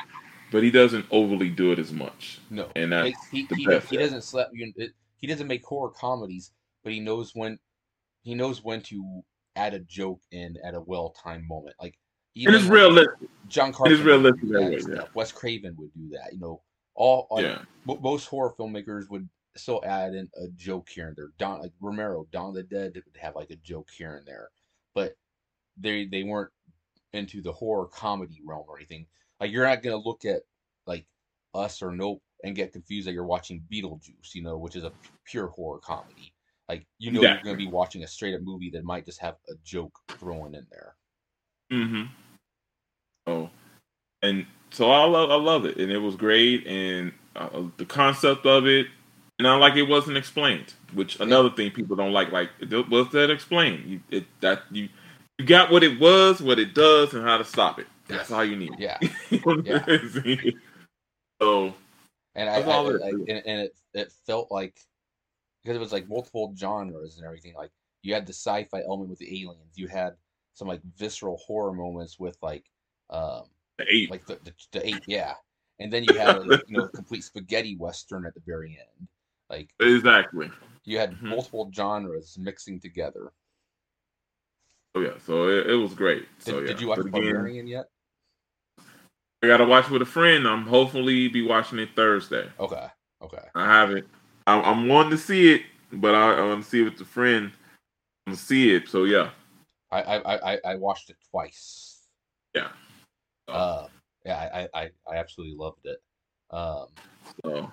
[0.52, 2.40] but he doesn't overly do it as much.
[2.50, 4.74] No, and that's he he, he, he doesn't slap you.
[5.24, 6.52] He doesn't make horror comedies,
[6.84, 7.58] but he knows when
[8.24, 9.24] he knows when to
[9.56, 11.78] add a joke in at a well timed moment.
[11.82, 11.98] Like
[12.36, 13.30] even it is realistic.
[13.48, 13.96] John Carpenter.
[13.96, 14.50] It is realistic.
[14.90, 15.06] Way, yeah.
[15.14, 16.34] Wes Craven would do that.
[16.34, 16.62] You know,
[16.94, 17.60] all yeah.
[17.86, 21.30] Like, most horror filmmakers would still add in a joke here and there.
[21.38, 24.50] Don like Romero, of the Dead would have like a joke here and there,
[24.94, 25.16] but
[25.78, 26.52] they they weren't
[27.14, 29.08] into the horror comedy realm or anything.
[29.40, 30.42] Like you're not gonna look at
[30.86, 31.06] like
[31.54, 34.92] Us or Nope and get confused that you're watching Beetlejuice, you know, which is a
[35.26, 36.34] pure horror comedy.
[36.70, 39.36] Like you know you're gonna be watching a straight up movie that might just have
[39.50, 40.96] a joke thrown in there.
[41.72, 42.04] Mm-hmm.
[43.28, 43.50] Oh,
[44.22, 48.46] and so I love I love it, and it was great, and uh, the concept
[48.46, 48.88] of it,
[49.40, 52.32] and I like it wasn't explained, which another thing people don't like.
[52.32, 52.50] Like,
[52.90, 53.84] was that explained?
[53.86, 54.88] You, it, that you
[55.38, 57.88] you got what it was, what it does, and how to stop it.
[58.08, 58.74] That's all you need.
[58.78, 58.98] Yeah.
[59.64, 59.86] yeah.
[61.42, 61.74] so,
[62.36, 64.80] and I, I, I and, and it it felt like
[65.64, 67.54] because it was like multiple genres and everything.
[67.56, 67.72] Like
[68.02, 69.74] you had the sci-fi element with the aliens.
[69.76, 70.16] You had
[70.54, 72.66] some like visceral horror moments with like
[73.10, 73.44] um
[73.78, 75.34] the eight, like the the, the eight, yeah.
[75.80, 79.08] And then you had like, you know complete spaghetti western at the very end.
[79.50, 80.50] Like exactly,
[80.86, 81.30] you had mm-hmm.
[81.30, 83.32] multiple genres mixing together.
[84.96, 86.26] Oh yeah, so it, it was great.
[86.40, 86.68] Did, so, yeah.
[86.68, 87.86] did you watch Barbarian yet?
[89.44, 90.48] I gotta watch with a friend.
[90.48, 92.50] I'm hopefully be watching it Thursday.
[92.62, 92.88] Okay.
[93.22, 93.44] Okay.
[93.54, 94.08] I haven't.
[94.48, 97.06] I'm, I'm wanting to see it, but I, I want to see it with a
[97.06, 97.52] friend.
[98.26, 98.88] I'm see it.
[98.88, 99.32] So yeah.
[99.92, 102.08] I I I, I watched it twice.
[102.56, 102.70] Yeah.
[103.50, 103.54] Oh.
[103.54, 103.88] Uh,
[104.26, 105.98] yeah, I, I I absolutely loved it.
[106.50, 106.88] Um.
[107.44, 107.70] So.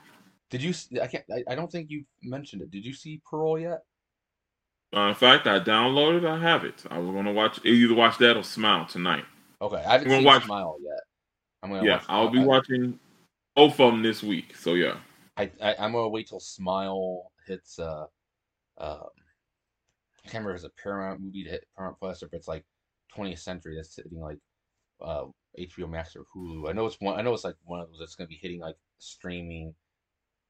[0.51, 0.75] Did you?
[1.01, 1.25] I can't.
[1.33, 2.73] I, I don't think you mentioned it.
[2.73, 3.83] Did you see Pearl yet?
[4.93, 6.29] Uh, in fact, I downloaded.
[6.29, 6.83] I have it.
[6.91, 9.25] I was gonna watch either watch that or Smile tonight.
[9.63, 10.99] Okay, I haven't seen watch, Smile yet.
[11.62, 11.84] I'm gonna.
[11.84, 12.99] Yeah, I'll be watching
[13.54, 14.57] both of them this week.
[14.57, 14.96] So yeah.
[15.37, 17.78] I, I am gonna wait till Smile hits.
[17.78, 18.07] Uh,
[18.78, 19.08] um,
[20.24, 22.49] I can't remember if it's a Paramount movie to hit Paramount Plus or if it's
[22.49, 22.64] like
[23.16, 24.38] 20th Century that's hitting like
[25.00, 25.24] uh,
[25.58, 26.68] HBO Max or Hulu.
[26.68, 27.18] I know it's one.
[27.18, 29.74] I know it's like one of those that's gonna be hitting like streaming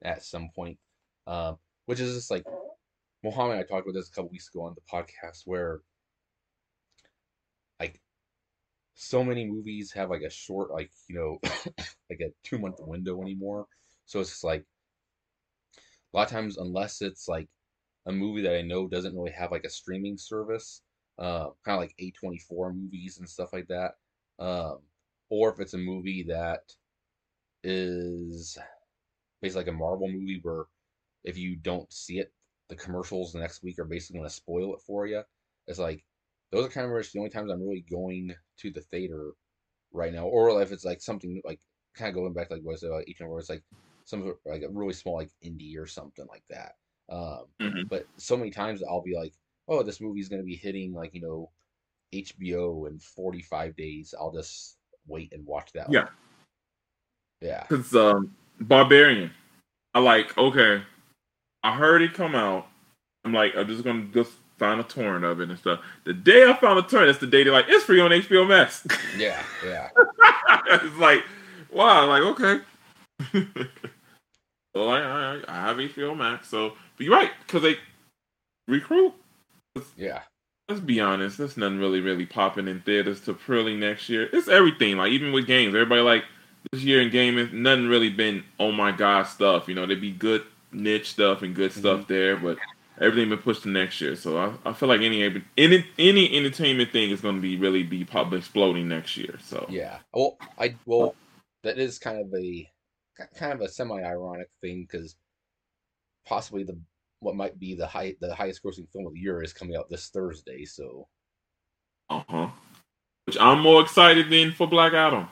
[0.03, 0.79] at some point.
[1.27, 2.45] Um, which is just like
[3.23, 3.59] Mohammed.
[3.59, 5.81] I talked about this a couple weeks ago on the podcast where
[7.79, 8.01] like
[9.03, 11.39] so many movies have like a short like you know
[12.11, 13.67] like a two month window anymore.
[14.05, 14.67] So it's just like
[16.13, 17.49] a lot of times unless it's like
[18.07, 20.83] a movie that i know doesn't really have like a streaming service
[21.19, 23.93] uh kind of like a24 movies and stuff like that
[24.39, 24.79] um
[25.31, 26.63] or if it's a movie that
[27.63, 28.59] is
[29.41, 30.65] basically like a marvel movie where
[31.25, 32.33] if you don't see it
[32.69, 35.23] the commercials the next week are basically going to spoil it for you
[35.67, 36.05] it's like
[36.53, 39.33] those are kind of the only times I'm really going to the theater
[39.93, 41.61] right now, or if it's like something like
[41.95, 43.63] kind of going back to like what I said about each where it's like
[44.05, 46.73] some like a really small like indie or something like that.
[47.09, 47.83] Um, mm-hmm.
[47.89, 49.35] But so many times I'll be like,
[49.69, 51.51] oh, this movie's going to be hitting like you know
[52.13, 54.15] HBO in 45 days.
[54.19, 55.91] I'll just wait and watch that.
[55.91, 56.11] Yeah, one.
[57.41, 57.65] yeah.
[57.69, 59.31] Because um, Barbarian,
[59.95, 60.37] I like.
[60.37, 60.83] Okay,
[61.63, 62.67] I heard it come out.
[63.25, 65.81] I'm like, I'm just gonna just found a torrent of it and stuff.
[66.05, 68.47] The day I found a torrent, that's the day they're like, it's free on HBO
[68.47, 68.87] Max.
[69.17, 69.89] Yeah, yeah.
[70.67, 71.25] it's like,
[71.73, 72.61] wow, like okay.
[74.77, 77.77] so I, I, I have HBO Max, so but you're right because they
[78.69, 79.15] recruit.
[79.97, 80.21] Yeah.
[80.69, 81.39] Let's be honest.
[81.39, 84.29] There's nothing really, really popping in theaters to early next year.
[84.33, 84.99] It's everything.
[84.99, 86.25] Like even with games, everybody like
[86.71, 89.69] this year in gaming, nothing really been oh my god stuff.
[89.69, 92.13] You know, there'd be good niche stuff and good stuff mm-hmm.
[92.13, 92.59] there, but
[93.01, 94.15] everything been pushed to next year.
[94.15, 97.83] So I, I feel like any any any entertainment thing is going to be really
[97.83, 99.39] be probably exploding next year.
[99.43, 101.15] So yeah, well, I well
[101.63, 102.69] that is kind of a
[103.37, 105.17] kind of a semi ironic thing because
[106.27, 106.79] possibly the
[107.21, 109.89] what might be the high the highest grossing film of the year is coming out
[109.89, 110.65] this Thursday.
[110.65, 111.09] So
[112.09, 112.49] uh huh,
[113.27, 115.29] which I'm more excited than for Black Adam.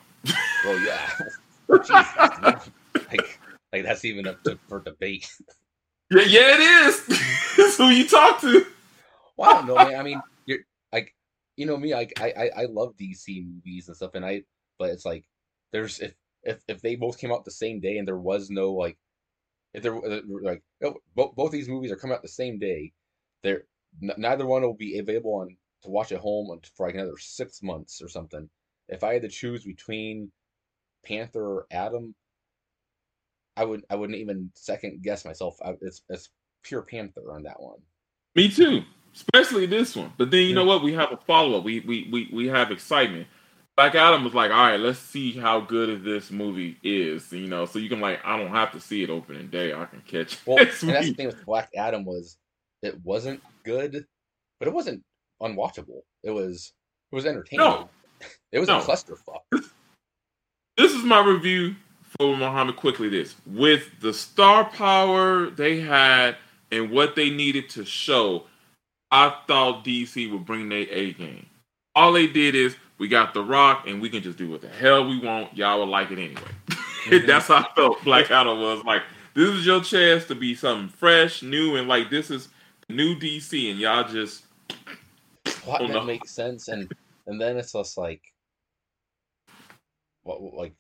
[0.65, 1.09] well, yeah,
[1.69, 3.41] Jeez, like
[3.73, 5.31] like that's even up to, for debate.
[6.11, 7.07] Yeah, yeah, it is.
[7.57, 8.67] That's who you talk to.
[9.37, 10.01] Well, I don't know, man.
[10.01, 10.61] I mean, you're
[10.93, 11.15] like,
[11.57, 11.95] you know me.
[11.95, 14.43] Like, I, I, I love DC movies and stuff, and I,
[14.79, 15.25] but it's like,
[15.73, 16.15] there's if
[16.45, 18.97] if if they both came out the same day and there was no like,
[19.75, 20.63] if there uh, like
[21.15, 22.93] both both these movies are coming out the same day,
[23.43, 23.65] there
[24.01, 28.01] neither one will be available on to watch at home for like another six months
[28.03, 28.49] or something.
[28.89, 30.33] If I had to choose between
[31.05, 32.15] Panther or Atom,
[33.59, 35.59] I would I wouldn't even second guess myself.
[35.65, 36.31] I, it's it's
[36.63, 37.79] pure Panther on that one.
[38.37, 40.13] Me too, especially this one.
[40.17, 40.55] But then you yeah.
[40.55, 40.85] know what?
[40.85, 41.65] We have a follow up.
[41.65, 43.27] We we we we have excitement.
[43.77, 47.33] Black Adam was like, all right, let's see how good this movie is.
[47.33, 49.73] You know, so you can like, I don't have to see it opening day.
[49.73, 50.39] I can catch.
[50.47, 52.37] Well, and that's the thing with Black Adam was
[52.83, 54.07] it wasn't good,
[54.61, 55.03] but it wasn't
[55.43, 56.03] unwatchable.
[56.23, 56.73] It was
[57.11, 57.67] it was entertaining.
[57.67, 57.89] No.
[58.51, 58.79] It was no.
[58.79, 59.43] a clusterfuck.
[60.77, 61.77] This is my review
[62.19, 66.37] for Muhammad quickly this with the star power they had
[66.73, 68.45] and what they needed to show.
[69.11, 71.47] I thought DC would bring their A game.
[71.95, 74.69] All they did is we got The Rock and we can just do what the
[74.69, 75.57] hell we want.
[75.57, 76.43] Y'all will like it anyway.
[77.05, 77.27] Mm-hmm.
[77.27, 79.03] That's how I felt Black Adam was like.
[79.33, 82.49] This is your chance to be something fresh, new, and like this is
[82.89, 84.45] new DC, and y'all just
[85.45, 86.93] plot that makes sense, and
[87.29, 88.21] and then it's just like,
[90.25, 90.75] what like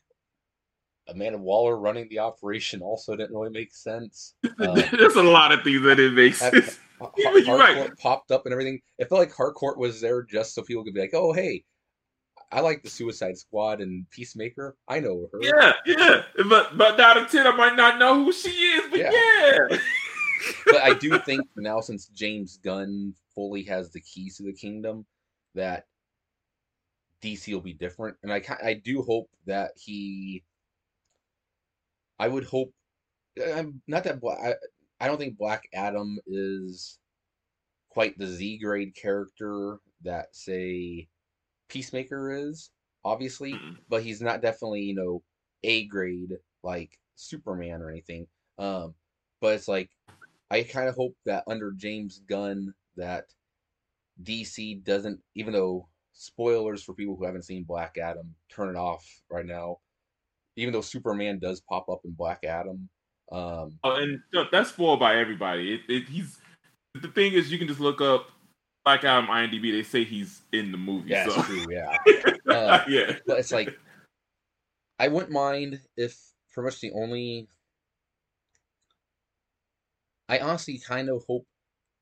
[1.09, 4.35] Amanda Waller running the operation also didn't really make sense.
[4.61, 6.81] Um, There's a lot of things that didn't make sense.
[7.17, 7.97] You're right.
[7.97, 8.81] popped up and everything.
[8.99, 11.63] It felt like Harcourt was there just so people could be like, "Oh, hey,
[12.51, 14.77] I like the Suicide Squad and Peacemaker.
[14.89, 16.23] I know her." Yeah, yeah.
[16.49, 19.13] But but out of ten, I might not know who she is, but yeah.
[19.13, 19.79] yeah.
[20.67, 25.07] but I do think now, since James Gunn fully has the keys to the kingdom,
[25.55, 25.87] that
[27.23, 30.43] DC will be different, and I I do hope that he
[32.19, 32.73] I would hope.
[33.55, 34.55] I'm not that I,
[35.05, 36.99] I don't think Black Adam is
[37.91, 41.09] quite the Z grade character that say
[41.69, 42.71] Peacemaker is,
[43.05, 43.75] obviously, mm-hmm.
[43.89, 45.23] but he's not definitely you know
[45.63, 46.33] A grade
[46.63, 48.27] like Superman or anything.
[48.59, 48.95] Um,
[49.41, 49.91] but it's like
[50.51, 53.27] I kind of hope that under James Gunn that
[54.23, 59.05] DC doesn't, even though spoilers for people who haven't seen Black Adam, turn it off
[59.31, 59.79] right now
[60.59, 62.89] even though Superman does pop up in Black Adam.
[63.31, 64.21] Um, oh, and
[64.51, 65.75] that's spoiled by everybody.
[65.75, 66.39] It, it, he's
[66.95, 68.27] the thing is, you can just look up
[68.85, 69.71] Black Adam IMDb.
[69.71, 71.11] They say he's in the movie.
[71.11, 71.43] Yeah, so.
[71.43, 71.67] true.
[71.71, 71.97] Yeah,
[72.49, 73.13] uh, yeah.
[73.27, 73.71] But it's like
[74.99, 76.19] I wouldn't mind if
[76.53, 77.49] pretty much the only.
[80.29, 81.47] I honestly kind of hope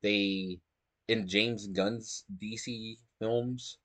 [0.02, 0.58] they,
[1.06, 3.78] in James Gunn's DC films,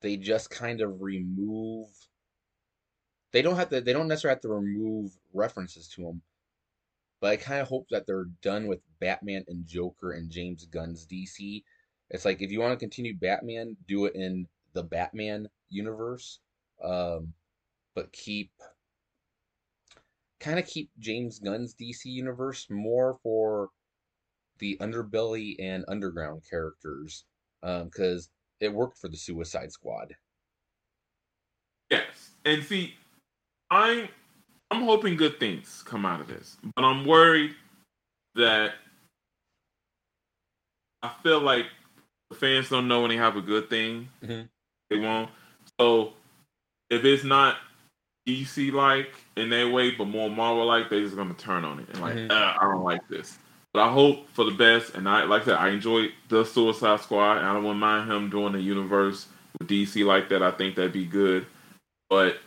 [0.00, 1.88] they just kind of remove
[3.32, 6.22] they don't have to they don't necessarily have to remove references to them
[7.20, 11.06] but i kind of hope that they're done with batman and joker and james gunn's
[11.06, 11.62] dc
[12.10, 16.40] it's like if you want to continue batman do it in the batman universe
[16.82, 17.34] um,
[17.94, 18.50] but keep
[20.38, 23.70] kind of keep james gunn's dc universe more for
[24.60, 27.24] the underbelly and underground characters
[27.62, 30.14] because um, it worked for the suicide squad.
[31.90, 32.94] Yes and see
[33.70, 34.08] I'm
[34.70, 37.54] I'm hoping good things come out of this, but I'm worried
[38.34, 38.74] that
[41.02, 41.66] I feel like
[42.30, 44.42] the fans don't know when they have a good thing, mm-hmm.
[44.88, 45.30] they won't.
[45.80, 46.12] So
[46.90, 47.56] if it's not
[48.28, 51.88] DC like in their way, but more Marvel like, they're just gonna turn on it
[51.90, 52.32] and like, mm-hmm.
[52.32, 53.38] I don't like this.
[53.72, 55.60] But I hope for the best, and I like that.
[55.60, 59.28] I enjoyed the Suicide Squad, and I don't mind him doing the universe
[59.58, 60.42] with DC like that.
[60.42, 61.46] I think that'd be good.
[62.08, 62.38] But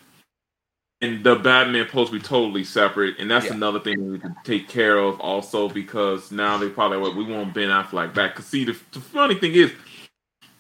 [1.04, 3.54] and the Batman post be totally separate, and that's Yeah.
[3.54, 7.54] another thing we can take care of also because now they probably what we want
[7.54, 8.36] Ben Affleck back.
[8.36, 9.72] Cause see, the, the funny thing is,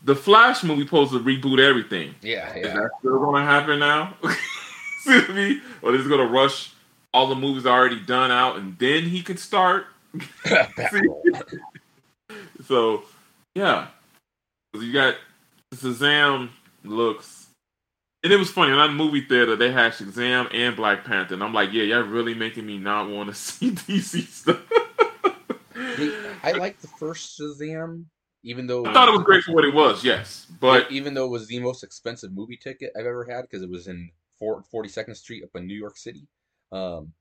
[0.04, 2.16] the Flash movie supposed to reboot everything.
[2.22, 4.16] Yeah, Is that still gonna happen now?
[5.02, 5.62] See what I mean?
[5.82, 6.72] Or is gonna rush
[7.14, 9.88] all the movies already done out and then he can start?
[12.68, 13.04] So
[13.56, 13.88] yeah,
[14.74, 15.16] you got
[15.76, 16.50] Shazam
[16.84, 17.43] looks,
[18.24, 21.44] and it was funny in that movie theater they had Shazam and Black Panther, and
[21.44, 24.62] I'm like, yeah, y'all really making me not want to see DC stuff.
[26.44, 28.06] I like the first Shazam,
[28.44, 31.26] even though I thought it was great for what it was, yes, but even though
[31.26, 34.10] it was the most expensive movie ticket I've ever had because it was in
[34.40, 36.28] Fort- 42nd Street up in New York City.
[36.72, 37.14] Um,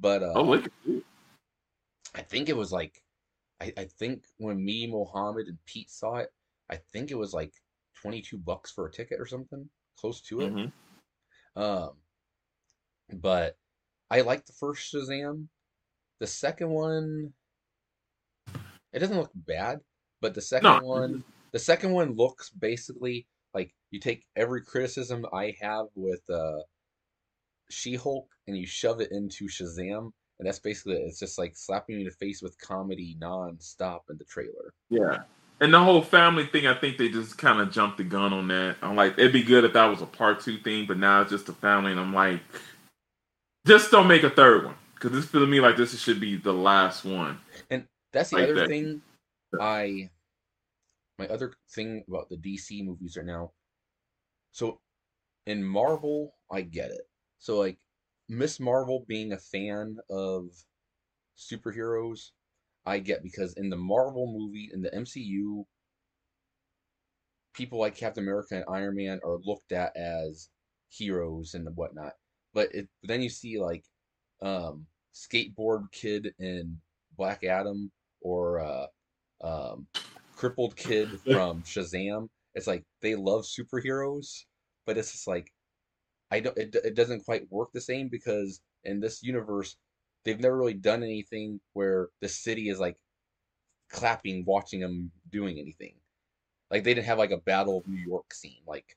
[0.00, 0.62] but uh, oh.
[2.14, 3.02] I think it was like,
[3.60, 6.30] I, I think when me, Mohammed, and Pete saw it,
[6.70, 7.52] I think it was like
[8.02, 10.52] 22 bucks for a ticket or something close to it.
[10.52, 10.72] Mhm.
[11.56, 11.96] Um,
[13.12, 13.56] but
[14.10, 15.48] I like the first Shazam.
[16.18, 17.34] The second one,
[18.92, 19.80] it doesn't look bad,
[20.20, 20.86] but the second No.
[20.86, 26.62] one, the second one looks basically like you take every criticism I have with uh,
[27.70, 31.06] She-Hulk and you shove it into Shazam, and that's basically it.
[31.06, 34.74] It's just like slapping you in the face with comedy non-stop in the trailer.
[34.88, 35.24] Yeah.
[35.60, 38.48] And the whole family thing, I think they just kind of jumped the gun on
[38.48, 38.76] that.
[38.82, 41.30] I'm like, it'd be good if that was a part two thing, but now it's
[41.30, 42.40] just a family, and I'm like,
[43.66, 46.36] just don't make a third one because this feels to me like this should be
[46.36, 47.38] the last one.
[47.70, 48.68] And that's the Like other that.
[48.68, 49.02] thing
[49.60, 50.10] I
[51.18, 53.52] my other thing about the DC movies right now.
[54.52, 54.80] So
[55.46, 57.08] in Marvel, I get it.
[57.38, 57.78] So like
[58.28, 60.50] Miss Marvel being a fan of
[61.36, 62.30] superheroes,
[62.86, 65.64] I get because in the Marvel movie in the MCU
[67.52, 70.50] people like Captain America and Iron Man are looked at as
[70.88, 72.12] heroes and whatnot.
[72.54, 73.84] But it then you see like
[74.42, 76.78] um skateboard kid in
[77.16, 77.90] Black Adam
[78.20, 78.86] or uh
[79.42, 79.86] um
[80.36, 82.28] crippled kid from Shazam.
[82.54, 84.44] It's like they love superheroes,
[84.86, 85.50] but it's just like
[86.30, 89.76] I don't it, it doesn't quite work the same because in this universe
[90.26, 92.96] they've never really done anything where the city is like
[93.90, 95.94] clapping watching them doing anything.
[96.70, 98.60] Like they didn't have like a Battle of New York scene.
[98.66, 98.94] Like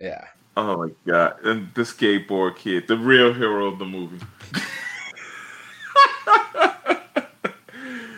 [0.00, 0.24] yeah.
[0.56, 1.36] Oh my god!
[1.44, 4.16] And the skateboard kid, the real hero of the movie.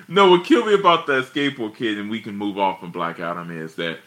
[0.09, 3.19] no, what killed me about that skateboard kid, and we can move off from Black
[3.19, 3.99] Adam, is that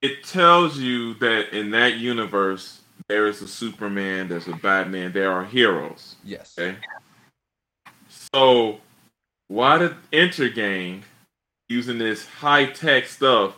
[0.00, 2.81] it tells you that in that universe
[3.12, 6.16] there is a Superman, there's a Batman, there are heroes.
[6.24, 6.54] Yes.
[6.58, 6.78] Okay.
[8.08, 8.78] So
[9.48, 11.02] why did Intergang
[11.68, 13.54] using this high tech stuff?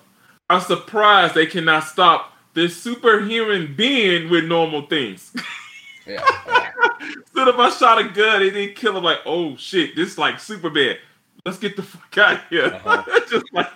[0.50, 5.32] I'm surprised they cannot stop this superhuman being with normal things.
[6.06, 6.20] Yeah.
[7.00, 10.18] Instead of I shot a gun, they didn't kill him like, oh shit, this is
[10.18, 10.96] like Superman.
[11.46, 12.66] Let's get the fuck out of here.
[12.66, 13.20] Uh-huh.
[13.30, 13.70] Just like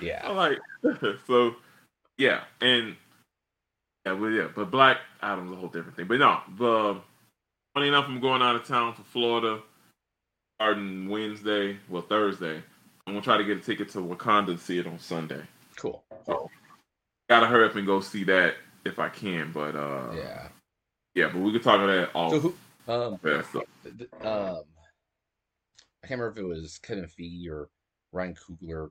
[0.00, 0.20] yeah.
[0.24, 0.58] I'm like
[1.26, 1.56] so
[2.16, 2.94] yeah, and
[4.06, 6.06] yeah, but yeah, but Black Adam's a whole different thing.
[6.06, 7.00] But no, the
[7.74, 9.60] funny enough, I'm going out of town for Florida
[10.58, 12.62] starting Wednesday, well Thursday.
[13.06, 15.42] I'm gonna try to get a ticket to Wakanda to see it on Sunday.
[15.76, 16.02] Cool.
[16.26, 16.50] So
[17.30, 19.52] gotta hurry up and go see that if I can.
[19.52, 20.48] But uh yeah,
[21.14, 21.28] Yeah.
[21.32, 22.54] but we could talk about that all So who
[22.92, 24.62] um yeah, so, th- th- um
[26.02, 27.68] I can't remember if it was Kevin Feige or
[28.12, 28.88] Ryan Coogler.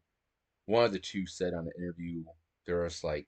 [0.66, 2.24] One of the two said on the interview
[2.66, 3.28] there was like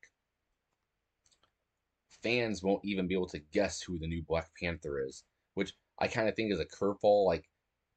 [2.23, 5.23] fans won't even be able to guess who the new Black Panther is,
[5.55, 7.25] which I kind of think is a curveball.
[7.25, 7.45] Like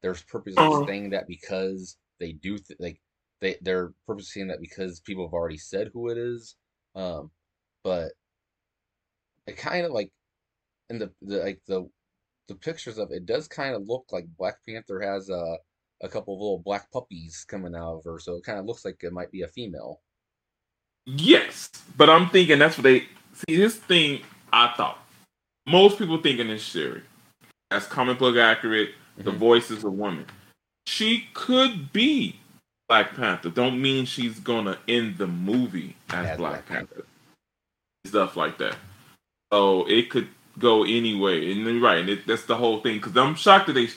[0.01, 0.87] there's purposely Uh-huh.
[0.87, 2.99] saying that because they do th- like
[3.41, 6.55] they they're purposely saying that because people have already said who it is.
[6.95, 7.31] Um,
[7.83, 8.13] but
[9.47, 10.11] it kind of like
[10.89, 11.89] in the, the like the
[12.49, 15.57] the pictures of it, it does kind of look like Black Panther has a
[16.03, 18.85] a couple of little black puppies coming out of her, so it kind of looks
[18.85, 20.01] like it might be a female.
[21.05, 23.55] yes, but I'm thinking that's what they see.
[23.57, 24.99] This thing I thought
[25.67, 27.01] most people thinking this theory
[27.69, 28.91] that's comic book accurate.
[29.17, 29.37] The Mhm.
[29.37, 30.25] voice is a woman.
[30.87, 32.35] She could be
[32.89, 33.49] Black Panther.
[33.49, 37.05] Don't mean she's gonna end the movie as, As Black, Black Panther.
[38.05, 38.75] Stuff like that.
[39.51, 40.27] So it could
[40.59, 41.51] go anyway.
[41.51, 42.97] And you're right, and it, that's the whole thing.
[42.97, 43.89] Because I'm shocked that they,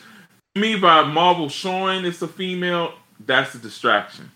[0.54, 2.94] me by Marvel showing it's a female.
[3.20, 4.30] That's a distraction.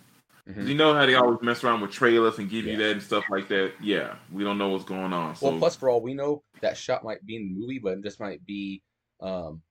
[0.48, 0.66] Mhm.
[0.66, 3.24] You know how they always mess around with trailers and give you that and stuff
[3.30, 3.72] like that.
[3.80, 5.36] Yeah, we don't know what's going on.
[5.36, 7.98] So Well, plus for all we know, that shot might be in the movie, but
[7.98, 8.82] it just might be
[9.20, 9.62] um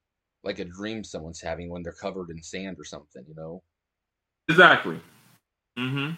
[0.44, 3.62] like a dream someone's having when they're covered in sand or something, you know.
[4.48, 5.00] exactly.
[5.78, 6.12] Mm-hmm.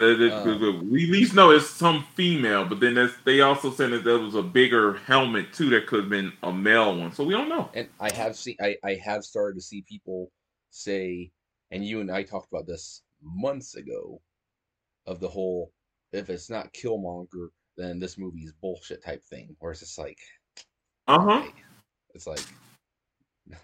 [0.00, 4.18] Uh, we at least know it's some female, but then they also said that there
[4.18, 7.12] was a bigger helmet too that could have been a male one.
[7.12, 7.68] So we don't know.
[7.74, 10.32] And I have seen, I, I have started to see people
[10.70, 11.30] say,
[11.70, 14.20] and you and I talked about this months ago,
[15.06, 15.72] of the whole
[16.12, 20.18] if it's not Killmonger, then this movie is bullshit type thing, where it's just like,
[21.06, 21.42] uh huh.
[22.14, 22.40] It's like,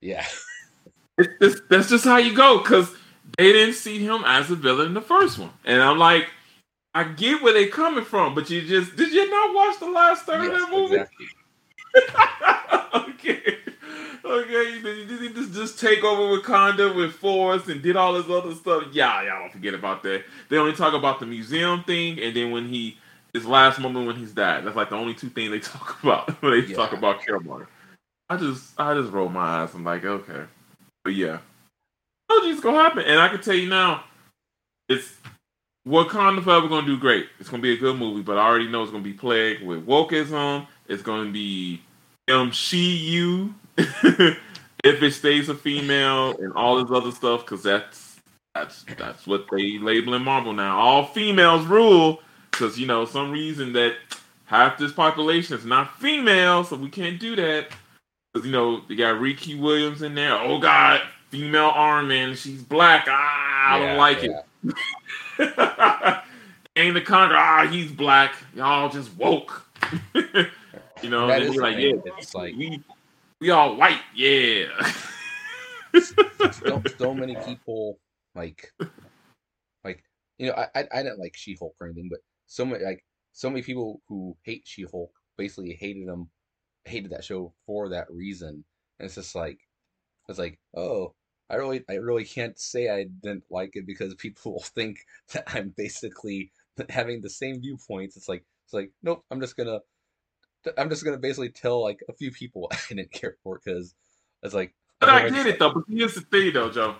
[0.00, 0.26] yeah.
[1.18, 2.94] It's that's just how you go because
[3.36, 6.28] they didn't see him as a villain in the first one, and I'm like,
[6.94, 10.26] I get where they're coming from, but you just did you not watch the last
[10.26, 10.94] third yes, of that movie?
[10.94, 11.26] Exactly.
[13.14, 13.58] okay.
[14.24, 18.84] Okay, you just just take over Wakanda with force and did all this other stuff.
[18.92, 20.24] Yeah, y'all don't forget about that.
[20.48, 22.98] They only talk about the museum thing, and then when he
[23.32, 24.64] his last moment when he's died.
[24.64, 26.76] That's like the only two things they talk about when they yeah.
[26.76, 27.66] talk about Killmonger.
[28.28, 29.74] I just I just roll my eyes.
[29.74, 30.44] I'm like, okay,
[31.04, 31.38] but yeah,
[32.28, 34.04] oh, it's gonna happen, and I can tell you now,
[34.88, 35.14] it's
[35.86, 37.28] Wakanda Forever gonna do great.
[37.40, 39.86] It's gonna be a good movie, but I already know it's gonna be plagued with
[39.86, 40.66] wokeism.
[40.88, 41.80] It's gonna be
[42.28, 43.54] MCU
[44.84, 48.20] if it stays a female and all this other stuff, because that's
[48.54, 50.78] that's that's what they label in Marvel now.
[50.78, 53.94] All females rule, because you know some reason that
[54.46, 57.68] half this population is not female, so we can't do that.
[58.32, 60.34] Because you know they got Riri Williams in there.
[60.34, 62.34] Oh God, female Iron Man.
[62.34, 63.06] She's black.
[63.08, 64.40] Ah, I yeah, don't like yeah.
[65.38, 66.24] it.
[66.74, 67.36] Kang the Conqueror.
[67.36, 68.34] Ah, he's black.
[68.54, 69.64] Y'all just woke.
[70.14, 72.82] you know, and like, yeah, it's like we
[73.40, 74.00] we all white.
[74.14, 74.66] Yeah.
[76.00, 77.98] so, so many people
[78.34, 78.72] like,
[79.84, 80.02] like
[80.38, 83.48] you know, I I, didn't like She Hulk or anything, but so many like so
[83.50, 86.28] many people who hate She Hulk basically hated them,
[86.84, 88.64] hated that show for that reason.
[88.98, 89.58] And it's just like,
[90.28, 91.14] it's like, oh,
[91.48, 94.98] I really, I really can't say I didn't like it because people will think
[95.32, 96.52] that I'm basically
[96.90, 98.16] having the same viewpoints.
[98.16, 99.80] It's like, it's like, nope, I'm just gonna,
[100.76, 103.94] I'm just gonna basically tell like a few people I didn't care for because
[104.42, 104.74] it's like.
[105.00, 105.72] But I get it though.
[105.72, 106.96] But here's the thing though, Joe.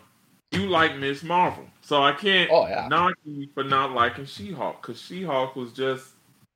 [0.52, 2.88] You like Miss Marvel, so I can't oh, yeah.
[2.88, 6.06] knock you for not liking She-Hulk because She-Hulk was just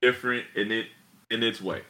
[0.00, 0.86] different in it
[1.30, 1.82] in its way.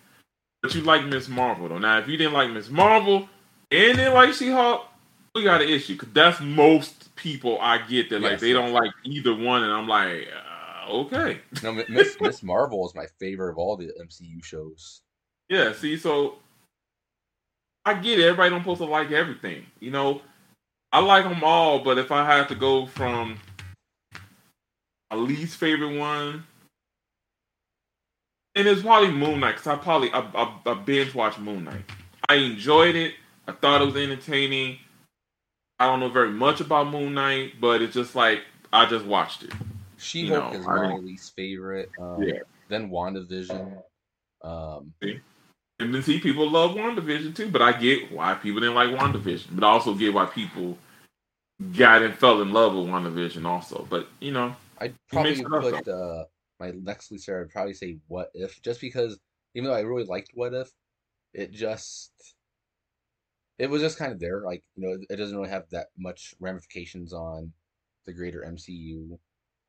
[0.63, 1.79] But you like Miss Marvel though.
[1.79, 3.29] Now, if you didn't like Miss Marvel
[3.71, 4.87] and then like She-Hulk,
[5.35, 8.73] we got an issue because that's most people I get that like yes, they don't
[8.73, 10.52] like either one, and I'm like, uh,
[10.89, 11.41] okay.
[11.63, 15.03] no, Miss Miss Marvel is my favorite of all the MCU shows.
[15.49, 16.37] Yeah, see, so
[17.85, 18.25] I get it.
[18.25, 20.23] Everybody don't supposed to like everything, you know.
[20.93, 23.39] I like them all, but if I had to go from
[25.11, 26.45] a least favorite one,
[28.55, 31.85] and it's probably Moon Knight because I probably I, I, I binge watched Moon Knight.
[32.29, 33.15] I enjoyed it.
[33.49, 34.79] I thought it was entertaining.
[35.79, 38.43] I don't know very much about Moon Knight, but it's just like
[38.73, 39.53] I just watched it.
[40.03, 41.91] She Hulk is my least favorite.
[41.99, 42.41] Um, yeah.
[42.69, 43.83] Then WandaVision.
[44.43, 45.21] Um, see?
[45.79, 49.49] And then see, people love WandaVision too, but I get why people didn't like WandaVision,
[49.53, 50.77] but I also get why people
[51.77, 53.87] got and fell in love with WandaVision also.
[53.89, 56.25] But you know, I'd probably put uh,
[56.61, 57.45] my next least favorite.
[57.45, 59.19] I'd probably say What If, just because
[59.55, 60.71] even though I really liked What If,
[61.35, 62.13] it just
[63.59, 64.43] it was just kind of there.
[64.45, 67.53] Like you know, it doesn't really have that much ramifications on
[68.07, 69.19] the greater MCU.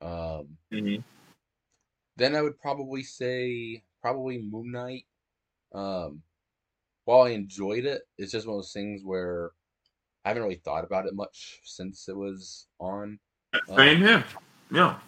[0.04, 1.00] Um, mm-hmm.
[2.16, 5.06] Then I would probably say probably Moon Knight.
[5.74, 6.22] Um,
[7.04, 9.50] while I enjoyed it, it's just one of those things where
[10.24, 13.18] I haven't really thought about it much since it was on.
[13.68, 14.24] Same um, here.
[14.70, 14.98] Yeah.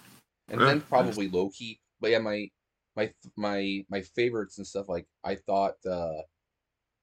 [0.48, 0.66] And yeah.
[0.66, 1.80] then probably Loki.
[2.00, 2.50] But yeah, my
[2.96, 6.22] my my my favorites and stuff like I thought uh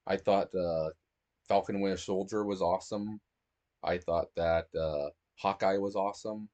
[0.06, 0.90] I thought uh
[1.48, 3.20] Falcon Winter Soldier was awesome.
[3.84, 6.50] I thought that uh, Hawkeye was awesome.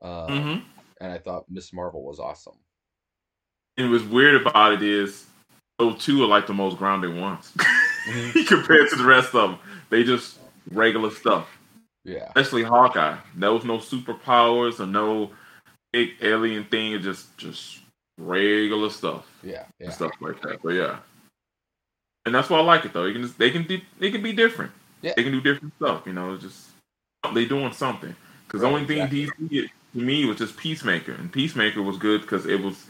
[0.00, 0.77] Uh, mm-hmm.
[1.00, 2.56] And I thought Miss Marvel was awesome.
[3.76, 5.26] And what's weird about it is
[5.78, 8.42] those two are like the most grounded ones mm-hmm.
[8.48, 9.58] compared to the rest of them.
[9.90, 10.38] They just
[10.70, 11.48] regular stuff.
[12.04, 12.26] Yeah.
[12.34, 13.16] Especially Hawkeye.
[13.36, 15.30] There was no superpowers or no
[15.92, 17.00] big alien thing.
[17.00, 17.80] just just
[18.18, 19.26] regular stuff.
[19.42, 19.64] Yeah.
[19.78, 19.90] yeah.
[19.90, 20.60] stuff like that.
[20.62, 20.98] But yeah
[22.28, 23.04] and that's why I like it though.
[23.04, 24.70] They can just, they can they can be different.
[25.00, 25.14] Yeah.
[25.16, 26.02] They can do different stuff.
[26.06, 26.68] You know, just
[27.32, 28.14] they doing something.
[28.46, 29.48] Because right, the only thing exactly.
[29.48, 32.86] DC to me was just Peacemaker, and Peacemaker was good because it was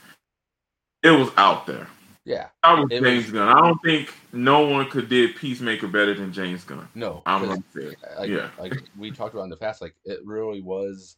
[1.02, 1.88] it was out there.
[2.24, 3.48] Yeah, I was James was, Gunn.
[3.48, 6.88] I don't think no one could did Peacemaker better than James Gunn.
[6.94, 10.20] No, I'm gonna say, like, yeah, like we talked about in the past, like it
[10.24, 11.16] really was,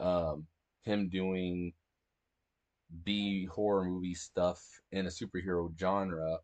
[0.00, 0.46] um,
[0.84, 1.72] him doing
[3.04, 4.62] B horror movie stuff
[4.92, 6.38] in a superhero genre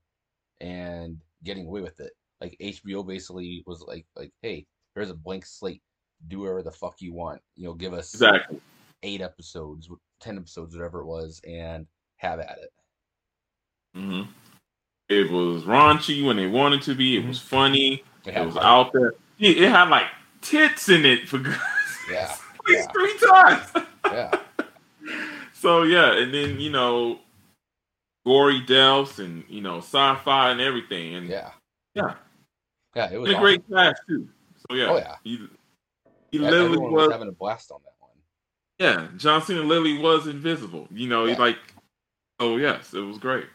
[0.60, 2.12] and getting away with it.
[2.40, 5.82] Like HBO basically was like like, hey, here's a blank slate.
[6.26, 7.40] Do whatever the fuck you want.
[7.54, 8.60] You know, give us exactly.
[9.02, 9.88] eight episodes,
[10.20, 11.86] ten episodes, whatever it was, and
[12.16, 12.72] have at it.
[13.94, 14.22] hmm
[15.08, 17.16] It was raunchy when they wanted to be.
[17.16, 18.02] It was funny.
[18.24, 18.88] It It was heart.
[18.88, 19.12] out there.
[19.38, 20.06] It, had like
[20.40, 21.58] tits in it for God's
[22.10, 22.34] Yeah,
[22.68, 22.86] yeah.
[22.92, 23.72] three times.
[24.10, 24.40] Yeah,
[25.52, 27.18] So yeah, and then you know,
[28.24, 31.50] gory deaths and you know sci-fi and everything, and yeah,
[31.94, 32.14] yeah,
[32.96, 33.10] yeah.
[33.12, 34.26] It was and a great cast too.
[34.56, 35.46] So yeah, Oh yeah, he,
[36.30, 38.10] he Yeah, literally was was having a blast on that one.
[38.78, 39.08] yeah.
[39.16, 40.86] John Cena literally was invisible.
[40.90, 41.38] You know, he Yeah.
[41.38, 41.58] like
[42.40, 43.46] oh yes, it was great.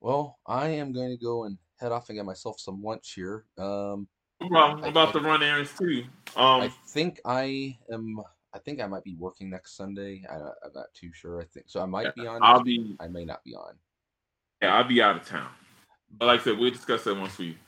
[0.00, 3.44] Well, I am going to go and head off and get myself some lunch here.
[3.58, 4.08] Um,
[4.40, 6.06] Well, I'm about I- to run errands too.
[6.36, 8.20] I Um, think I am.
[8.52, 10.24] I think I might be working next Sunday.
[10.30, 11.40] I, I'm not too sure.
[11.40, 11.80] I think so.
[11.82, 12.42] I might be on.
[12.42, 13.74] I'll be I may not be on.
[14.62, 15.50] yeah, I'll be out of town.
[16.12, 17.58] But like I said, we'll discuss that once we.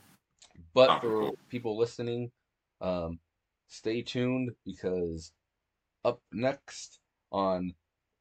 [0.75, 2.31] But for people listening,
[2.81, 3.19] um,
[3.69, 5.33] stay tuned because
[6.05, 7.01] up next
[7.33, 7.75] on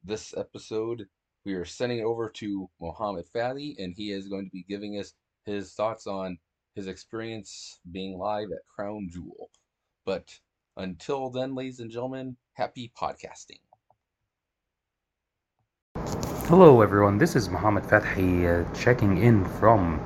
[0.04, 1.06] this episode,
[1.44, 4.98] we are sending it over to Mohammed Fadi, and he is going to be giving
[4.98, 5.14] us
[5.44, 6.38] his thoughts on
[6.74, 9.50] his experience being live at Crown Jewel.
[10.04, 10.28] But
[10.76, 13.60] until then, ladies and gentlemen, happy podcasting.
[16.48, 17.18] Hello, everyone.
[17.18, 20.00] This is Mohammed Fathi uh, checking in from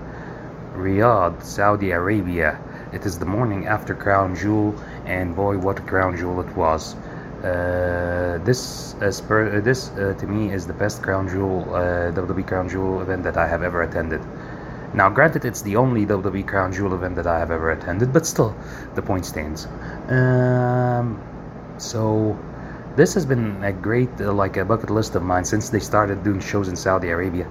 [0.75, 2.61] Riyadh, Saudi Arabia.
[2.93, 4.75] It is the morning after Crown Jewel,
[5.07, 6.95] and boy, what a Crown Jewel it was!
[7.43, 12.69] Uh, this, uh, this uh, to me is the best Crown Jewel, uh, WWE Crown
[12.69, 14.21] Jewel event that I have ever attended.
[14.95, 18.27] Now, granted, it's the only WWE Crown Jewel event that I have ever attended, but
[18.27, 18.55] still,
[18.95, 19.67] the point stands.
[20.09, 21.19] Um,
[21.79, 22.39] so,
[22.97, 26.23] this has been a great, uh, like a bucket list of mine since they started
[26.23, 27.47] doing shows in Saudi Arabia.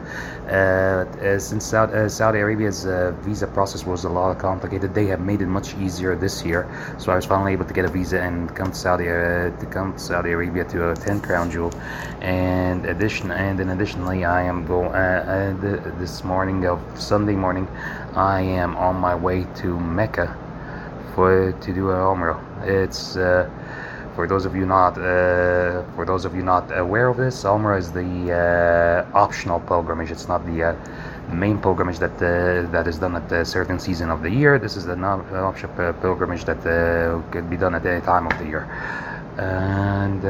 [0.47, 5.07] Uh, uh, since Saudi, uh, Saudi Arabia's uh, visa process was a lot complicated, they
[5.07, 6.69] have made it much easier this year.
[6.99, 9.93] So I was finally able to get a visa and come to Saudi to come
[9.93, 11.73] to Saudi Arabia to attend Crown Jewel.
[12.21, 17.67] And addition, and then additionally, I am go uh, th- this morning of Sunday morning,
[18.15, 20.37] I am on my way to Mecca
[21.15, 22.39] for to do a Umrah.
[22.63, 23.17] It's
[24.15, 27.79] for those of you not uh, for those of you not aware of this, Umrah
[27.79, 30.11] is the uh, optional pilgrimage.
[30.11, 30.75] It's not the uh,
[31.33, 34.59] main pilgrimage that uh, that is done at a certain season of the year.
[34.59, 38.45] This is the optional pilgrimage that uh, can be done at any time of the
[38.45, 38.63] year.
[39.37, 40.23] And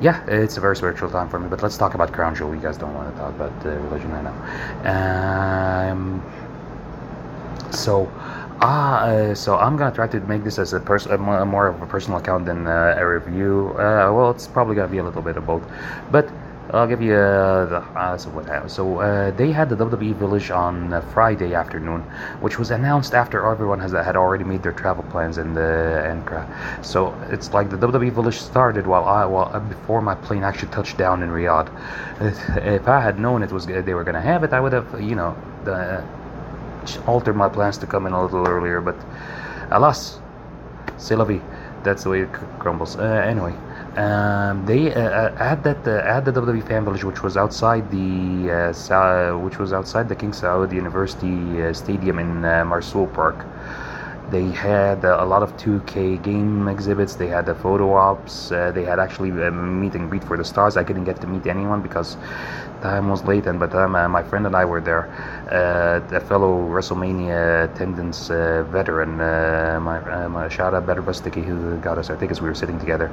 [0.00, 1.48] yeah, it's a very spiritual time for me.
[1.48, 2.54] But let's talk about Crown Jewel.
[2.54, 5.90] You guys don't want to talk about religion right now.
[5.92, 6.22] Um,
[7.70, 8.06] so,
[8.60, 11.86] ah, uh, so I'm gonna try to make this as a person, more of a
[11.86, 13.70] personal account than uh, a review.
[13.74, 15.62] Uh, well, it's probably gonna be a little bit of both,
[16.10, 16.30] but
[16.72, 18.72] I'll give you uh, the uh, so what happened.
[18.72, 22.02] So uh, they had the WWE Village on uh, Friday afternoon,
[22.40, 25.60] which was announced after everyone has had already made their travel plans in uh,
[26.10, 26.48] and cra-
[26.82, 30.72] so it's like the WWE Village started while I while uh, before my plane actually
[30.72, 31.68] touched down in Riyadh.
[32.78, 35.14] If I had known it was they were gonna have it, I would have you
[35.14, 36.04] know the
[37.06, 38.96] altered my plans to come in a little earlier, but
[39.70, 40.20] alas,
[40.98, 41.40] c'est la vie.
[41.82, 42.96] That's the way it crumbles.
[42.96, 43.54] Uh, anyway,
[43.96, 47.90] um, they uh, uh, at that uh, at the WWE Fan Village, which was outside
[47.90, 53.12] the uh, Sa- which was outside the King Saud University uh, Stadium in uh, Mrsool
[53.12, 53.46] Park.
[54.30, 57.14] They had uh, a lot of 2K game exhibits.
[57.14, 58.50] They had the photo ops.
[58.50, 60.76] Uh, they had actually a meet and greet for the stars.
[60.76, 62.16] I couldn't get to meet anyone because
[62.82, 65.08] time was late, and time uh, my friend and I were there,
[65.50, 71.78] uh, a fellow WrestleMania attendance uh, veteran, uh, my, uh, my shout out Better who
[71.78, 72.40] got us our tickets.
[72.40, 73.08] We were sitting together,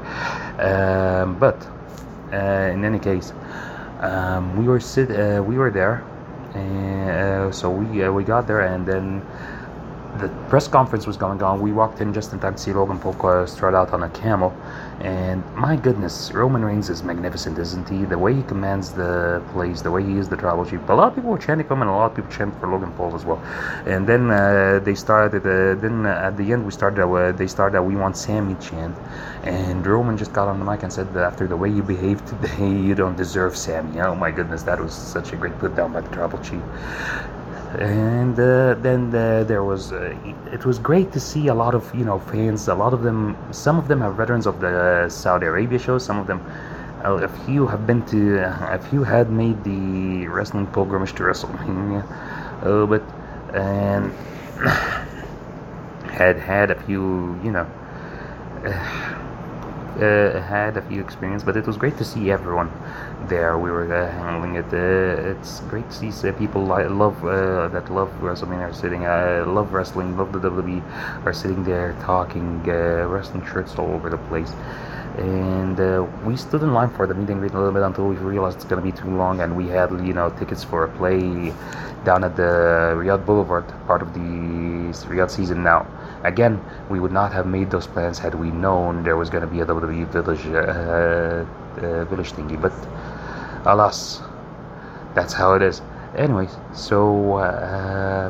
[0.60, 1.65] um, but
[2.34, 3.34] uh, in any case,
[4.02, 6.03] um, we were sit uh, we were there,
[6.56, 9.22] uh, so we uh, we got there, and then
[10.19, 11.60] the press conference was going on.
[11.60, 14.56] We walked in just in time to see Logan Paul strut out on a camel,
[15.02, 18.06] and my goodness, Roman Reigns is magnificent, isn't he?
[18.06, 20.88] The way he commands the place, the way he is the tribal chief.
[20.88, 22.68] A lot of people were chanting for him, and a lot of people chanted for
[22.68, 23.41] Logan Paul as well.
[23.85, 25.41] And then uh, they started.
[25.41, 27.03] Uh, then uh, at the end, we started.
[27.03, 27.80] Uh, they started.
[27.80, 28.95] Uh, we want Sami chant,
[29.44, 32.27] and Roman just got on the mic and said, that "After the way you behaved
[32.27, 35.91] today, you don't deserve Sami." Oh my goodness, that was such a great put down
[35.91, 36.61] by the tribal chief
[37.79, 40.15] and uh, then uh, there was uh,
[40.51, 42.67] it was great to see a lot of you know fans.
[42.67, 45.97] A lot of them some of them are veterans of the Saudi Arabia show.
[45.97, 46.39] Some of them
[47.03, 48.37] uh, a few have been to
[48.71, 52.03] a few had made the wrestling pilgrimage to WrestleMania.
[52.63, 53.01] Uh, but
[53.55, 54.11] and
[56.11, 57.67] had had a few you know
[59.97, 62.71] uh, had a few experience, but it was great to see everyone
[63.27, 63.57] there.
[63.57, 64.65] We were uh, handling it.
[64.73, 69.05] Uh, it's great to see uh, people li- love uh, that love wrestling are sitting,
[69.05, 70.81] uh, love wrestling, love the WWE,
[71.25, 74.51] are sitting there talking, uh, wrestling shirts all over the place.
[75.17, 75.77] and
[76.25, 78.81] we stood in line for the meeting a little bit until we realized it's to
[78.81, 81.53] be too long and we had you know tickets for a play
[82.03, 82.51] down at the
[82.97, 85.85] Riyadh Boulevard part of the Riyadh season now
[86.23, 86.59] again
[86.89, 89.59] we would not have made those plans had we known there was going to be
[89.61, 91.45] a WWE village uh,
[91.81, 92.73] uh, village thingy but
[93.65, 94.21] alas
[95.15, 95.81] that's how it is
[96.15, 98.29] anyways so uh,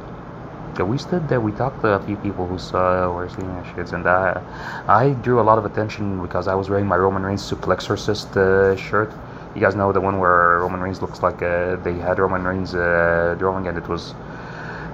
[0.81, 1.39] we stood there.
[1.39, 4.41] We talked to a few people who saw were seeing our shits, and I,
[4.87, 8.75] I drew a lot of attention because I was wearing my Roman Reigns Suplexorcist uh,
[8.75, 9.13] shirt.
[9.53, 12.73] You guys know the one where Roman Reigns looks like uh, they had Roman Reigns
[12.73, 14.15] uh, drawing, and it was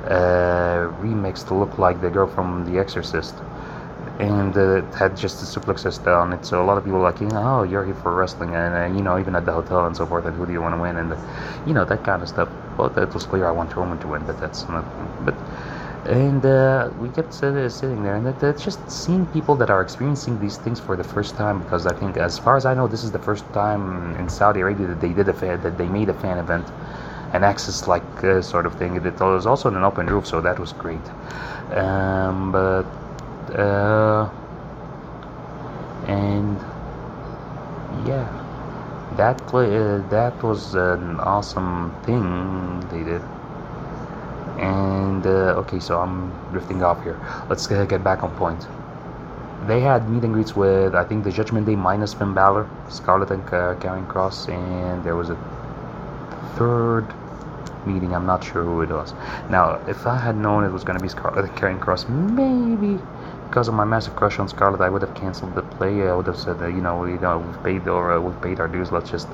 [0.09, 3.35] uh, remixed to look like the girl from The Exorcist,
[4.19, 6.45] and uh, it had just the Suplexorcist on it.
[6.45, 8.75] So a lot of people were like, you know, oh, you're here for wrestling, and
[8.75, 10.75] uh, you know, even at the hotel and so forth, and who do you want
[10.75, 11.15] to win, and
[11.67, 12.49] you know that kind of stuff.
[12.77, 14.85] Well, it was clear I want Roman to win, but that's not.
[15.25, 15.35] But
[16.05, 20.57] and uh, we kept sitting there and it's just seeing people that are experiencing these
[20.57, 23.11] things for the first time because i think as far as i know this is
[23.11, 26.13] the first time in saudi arabia that they did a fan that they made a
[26.13, 26.65] fan event
[27.33, 30.59] an access like uh, sort of thing it was also an open roof so that
[30.59, 31.05] was great
[31.75, 32.85] um, but
[33.55, 34.29] uh,
[36.07, 36.57] and
[38.07, 38.27] yeah
[39.15, 39.37] that
[40.09, 43.21] that was an awesome thing they did
[44.59, 47.19] and uh, okay, so I'm drifting off here.
[47.49, 48.67] Let's get back on point.
[49.67, 53.31] They had meet and greets with I think the Judgment Day minus Finn Balor, Scarlett
[53.31, 55.37] and uh, Kross, and there was a
[56.57, 57.07] third
[57.85, 58.13] meeting.
[58.13, 59.13] I'm not sure who it was.
[59.49, 63.01] Now, if I had known it was going to be Scarlett and Karrion Kross, maybe
[63.49, 66.07] because of my massive crush on Scarlett, I would have canceled the play.
[66.07, 68.39] I would have said, uh, you know, we, you know, we've paid or uh, we've
[68.43, 68.91] paid our dues.
[68.91, 69.27] Let's just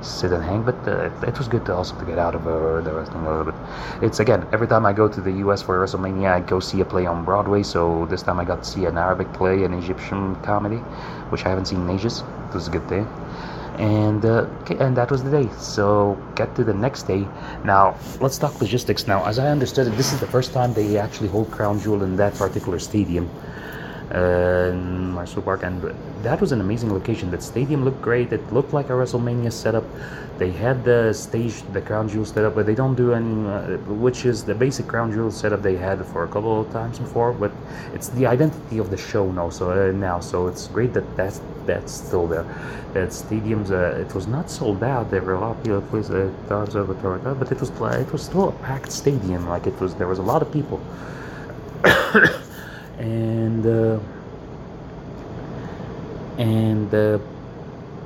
[0.00, 0.64] sit and hang.
[0.64, 3.30] But uh, it was good to also to get out of uh, the wrestling a
[3.30, 3.54] little bit.
[4.02, 5.62] It's again every time I go to the U.S.
[5.62, 7.62] for WrestleMania, I go see a play on Broadway.
[7.62, 10.78] So this time I got to see an Arabic play, an Egyptian comedy,
[11.30, 12.24] which I haven't seen in ages.
[12.48, 13.06] It was a good day
[13.78, 14.46] and uh,
[14.80, 15.48] and that was the day.
[15.58, 17.26] So get to the next day.
[17.64, 19.24] Now let's talk logistics now.
[19.24, 22.16] As i understood it this is the first time they actually hold crown jewel in
[22.16, 23.30] that particular stadium
[24.12, 24.72] uh,
[25.16, 25.82] Mrsool Park, and
[26.22, 27.30] that was an amazing location.
[27.30, 28.32] That stadium looked great.
[28.32, 29.84] It looked like a WrestleMania setup.
[30.38, 34.24] They had the stage, the Crown Jewel setup, but they don't do any, uh, which
[34.26, 37.32] is the basic Crown Jewel setup they had for a couple of times before.
[37.32, 37.52] But
[37.94, 39.50] it's the identity of the show now.
[39.50, 42.44] So uh, now, so it's great that that's that's still there.
[42.92, 45.10] That stadiums, uh, it was not sold out.
[45.10, 48.52] There were a lot of people, please, uh, but it was it was still a
[48.52, 49.48] packed stadium.
[49.48, 50.80] Like it was, there was a lot of people.
[53.02, 53.98] and uh,
[56.38, 57.18] and uh,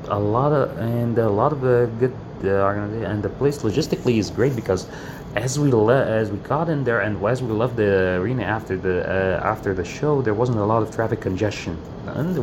[0.09, 2.15] a lot of and a lot of the good
[2.45, 4.89] uh, and the place logistically is great because
[5.35, 8.77] as we le- as we got in there and as we left the arena after
[8.77, 11.77] the uh, after the show there wasn't a lot of traffic congestion.
[12.07, 12.37] And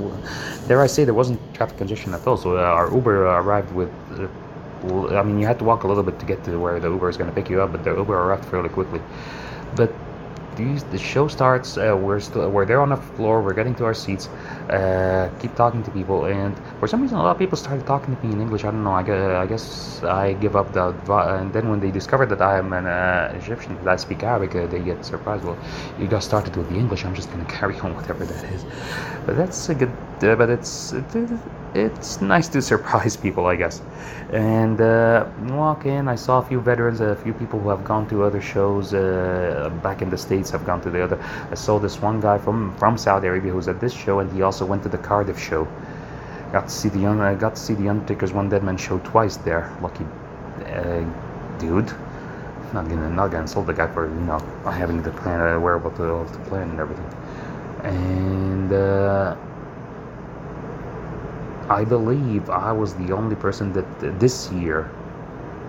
[0.68, 2.38] there I say there wasn't traffic congestion at all.
[2.38, 4.28] So uh, our Uber arrived with uh,
[5.18, 7.10] I mean you had to walk a little bit to get to where the Uber
[7.10, 9.02] is going to pick you up but the Uber arrived fairly quickly.
[9.76, 9.92] But
[10.56, 11.78] these the show starts.
[11.78, 13.42] Uh, we're still we're there on the floor.
[13.42, 14.28] We're getting to our seats.
[14.70, 18.16] Uh, keep talking to people, and for some reason, a lot of people started talking
[18.16, 18.64] to me in English.
[18.64, 18.92] I don't know.
[18.92, 20.94] I, I guess I give up the.
[21.40, 24.56] And then when they discovered that I am an uh, Egyptian, that I speak Arabic,
[24.56, 25.44] uh, they get surprised.
[25.44, 25.58] Well,
[26.00, 27.06] you guys started with the English.
[27.06, 28.66] I'm just gonna carry on whatever that is.
[29.26, 29.92] But that's a good.
[30.22, 30.94] Uh, but it's.
[30.94, 31.06] It,
[31.76, 33.82] it's nice to surprise people, I guess.
[34.32, 38.08] And uh, walk in, I saw a few veterans, a few people who have gone
[38.10, 41.20] to other shows uh, back in the states have gone to the other.
[41.52, 44.32] I saw this one guy from from Saudi Arabia who was at this show, and
[44.32, 45.68] he also went to the Cardiff show.
[46.52, 49.38] Got to see the I got to see the Undertaker's One Dead Man show twice
[49.38, 49.76] there.
[49.82, 50.06] Lucky
[50.66, 51.04] uh,
[51.60, 51.92] dude.
[52.74, 56.26] Not gonna not gonna insult the guy for you know having the plan, uh, wherewithal
[56.26, 57.10] to plan and everything.
[57.84, 59.44] And.
[61.70, 64.90] I believe I was the only person that this year,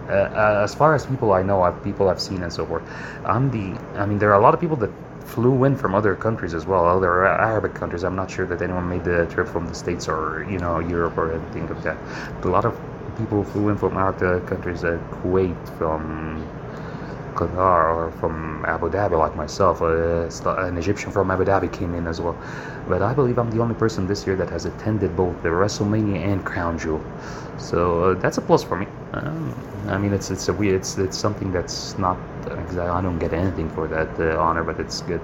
[0.08, 2.82] uh, uh, as far as people I know, I've, people I've seen and so forth,
[3.24, 3.78] I'm the.
[3.98, 4.90] I mean, there are a lot of people that
[5.24, 8.04] flew in from other countries as well, other Arabic countries.
[8.04, 11.16] I'm not sure that anyone made the trip from the States or you know Europe
[11.16, 11.96] or anything of that.
[12.40, 12.78] But a lot of
[13.16, 16.46] people flew in from Arab countries, uh, Kuwait, from
[17.35, 19.82] Qatar or from Abu Dhabi, like myself.
[19.82, 20.28] Uh,
[20.66, 22.36] an Egyptian from Abu Dhabi came in as well.
[22.89, 26.16] But I believe I'm the only person this year that has attended both the WrestleMania
[26.19, 27.02] and Crown Jewel.
[27.59, 28.86] So uh, that's a plus for me.
[29.12, 29.55] Um,
[29.89, 32.19] I mean, it's it's a weird, it's it's something that's not.
[32.51, 35.20] I don't get anything for that uh, honor, but it's good.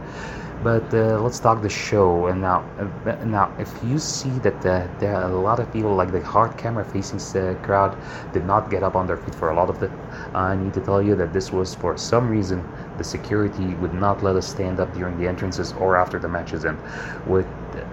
[0.63, 2.27] But uh, let's talk the show.
[2.27, 5.95] And now, uh, now, if you see that uh, there are a lot of people,
[5.95, 7.97] like the hard camera facing uh, crowd,
[8.33, 9.91] did not get up on their feet for a lot of it,
[10.35, 12.63] I need to tell you that this was for some reason
[12.99, 16.65] the security would not let us stand up during the entrances or after the matches
[16.67, 16.79] end.
[17.27, 17.47] With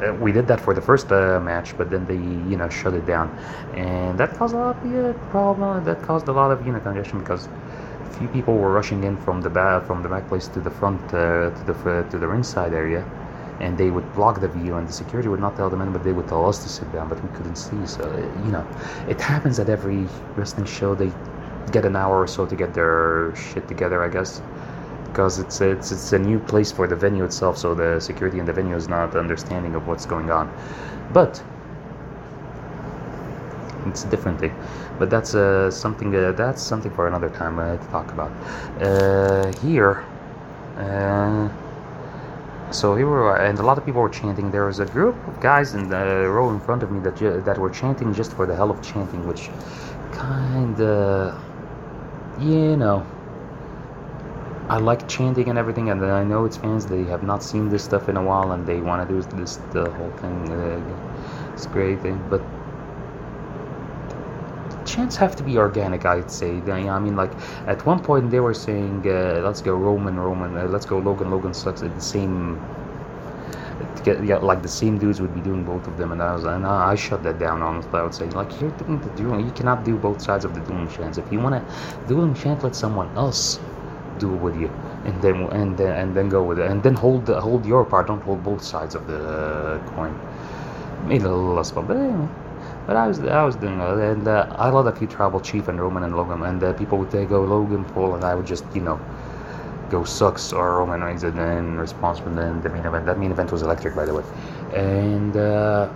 [0.04, 2.16] uh, we did that for the first uh, match, but then they
[2.52, 3.30] you know shut it down,
[3.76, 5.84] and that caused a lot of problem.
[5.86, 7.48] That caused a lot of you know congestion because
[8.18, 11.02] few people were rushing in from the back from the back place to the front
[11.14, 13.04] uh, to the to the ringside area,
[13.60, 16.04] and they would block the view, and the security would not tell them in, but
[16.04, 17.86] they would tell us to sit down, but we couldn't see.
[17.86, 18.04] So
[18.46, 18.66] you know,
[19.08, 20.96] it happens at every wrestling show.
[20.96, 21.12] They
[21.72, 24.42] get an hour or so to get their shit together, I guess
[25.18, 28.46] because it's it's it's a new place for the venue itself, so the security in
[28.46, 30.48] the venue is not understanding of what's going on.
[31.12, 31.42] But
[33.86, 34.54] it's a different thing.
[35.00, 38.32] But that's uh, something uh, that's something for another time uh, to talk about.
[38.82, 40.04] Uh, here,
[40.78, 41.50] uh,
[42.72, 44.52] so here we were, and a lot of people were chanting.
[44.52, 47.42] There was a group of guys in the row in front of me that ju-
[47.42, 49.50] that were chanting just for the hell of chanting, which
[50.12, 51.40] kind of,
[52.40, 53.06] you know
[54.70, 56.86] I like chanting and everything, and I know it's fans.
[56.86, 59.60] They have not seen this stuff in a while, and they want to do this
[59.72, 60.52] the whole thing.
[60.52, 62.42] Uh, it's great thing, but
[64.88, 66.06] chants have to be organic.
[66.06, 66.62] I'd say.
[66.68, 67.34] I mean, like
[67.68, 70.58] at one point they were saying, uh, "Let's go Roman, Roman.
[70.58, 72.60] Uh, let's go Logan, Logan sucks." At the same,
[74.06, 76.66] yeah, like the same dudes would be doing both of them, and I was and
[76.66, 77.62] I, I shut that down.
[77.62, 79.46] Honestly, I would say, like you're doing the dueling.
[79.46, 81.18] You cannot do both sides of the dueling chants.
[81.18, 83.60] If you want to dueling chant, let someone else
[84.20, 84.70] do it with you
[85.06, 88.08] and then and then and then go with it and then hold hold your part
[88.08, 90.14] don't hold both sides of the coin
[91.08, 92.30] made a little less but anyway
[92.88, 95.68] but I was I was doing it and uh, I love that you travel Chief
[95.68, 96.42] and Roman and Logan.
[96.44, 99.00] And uh, people would say go Logan Paul and I would just you know
[99.90, 103.06] go sucks or Roman Reigns and then response from the, the main event.
[103.06, 104.24] That main event was electric by the way.
[104.74, 105.90] And uh,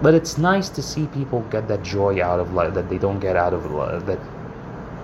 [0.00, 3.20] but it's nice to see people get that joy out of life that they don't
[3.20, 4.18] get out of life, that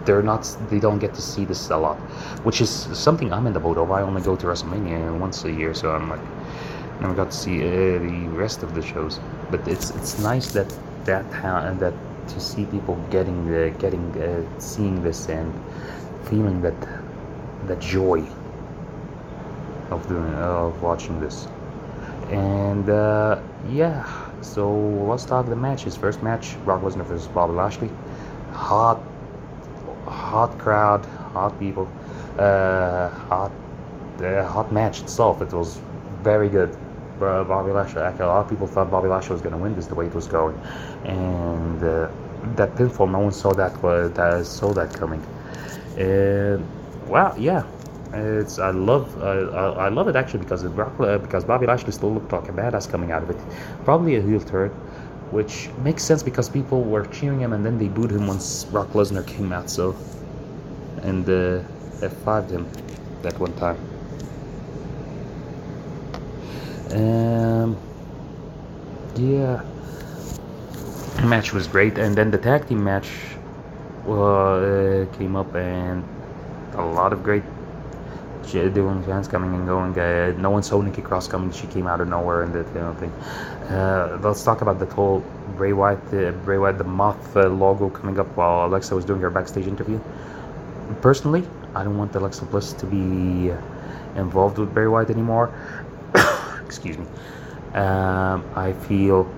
[0.06, 1.96] they're not they don't get to see this a lot
[2.44, 3.90] which is something i'm in the boat of.
[3.90, 6.20] I only go to wrestlemania once a year so i'm like
[7.04, 9.20] never got to see uh, the rest of the shows.
[9.50, 10.68] But it's it's nice that
[11.04, 11.94] that and that
[12.28, 15.52] to see people getting uh, getting uh, seeing this and
[16.24, 16.78] feeling that
[17.66, 18.20] that joy
[19.90, 21.46] of doing of watching this.
[22.30, 23.40] And uh,
[23.70, 24.70] yeah so
[25.08, 25.96] let's talk the matches.
[25.96, 27.90] First match Brock Lesnar versus Bobby Lashley.
[28.52, 29.00] Hot
[30.06, 31.88] hot crowd, hot people,
[32.38, 33.50] uh, hot,
[34.20, 35.40] uh, hot match itself.
[35.40, 35.80] It was
[36.22, 36.76] very good.
[37.18, 38.02] Bobby Lashley.
[38.02, 40.06] Actually, a lot of people thought Bobby Lashley was going to win this the way
[40.06, 40.58] it was going,
[41.04, 42.10] and uh,
[42.56, 45.24] that pinfall, no one saw that was that saw that coming.
[45.96, 46.66] And
[47.06, 47.64] well, yeah,
[48.12, 52.12] it's I love uh, I love it actually because it, uh, because Bobby Lashley still
[52.12, 53.38] looked like a badass coming out of it.
[53.84, 54.70] Probably a heel turn
[55.34, 58.88] which makes sense because people were cheering him and then they booed him once Brock
[58.90, 59.68] Lesnar came out.
[59.68, 59.96] So,
[61.02, 61.60] and uh,
[62.00, 62.70] F5'd him
[63.22, 63.93] that one time.
[66.94, 67.76] Um,
[69.16, 69.62] yeah,
[71.24, 73.08] match was great, and then the tag team match
[74.06, 76.04] uh, came up, and
[76.74, 77.42] a lot of great
[78.52, 79.98] doing fans coming and going.
[79.98, 82.86] Uh, no one saw Nikki Cross coming; she came out of nowhere, and that kind
[82.86, 83.10] of thing.
[83.76, 85.24] Uh, let's talk about the whole
[85.56, 89.20] Bray Wyatt, uh, Bray Wyatt, the moth uh, logo coming up while Alexa was doing
[89.20, 89.98] her backstage interview.
[91.00, 91.42] Personally,
[91.74, 93.52] I don't want Alexa Bliss to be
[94.14, 95.52] involved with Bray Wyatt anymore.
[96.74, 97.06] Excuse me.
[97.74, 99.32] Um, I feel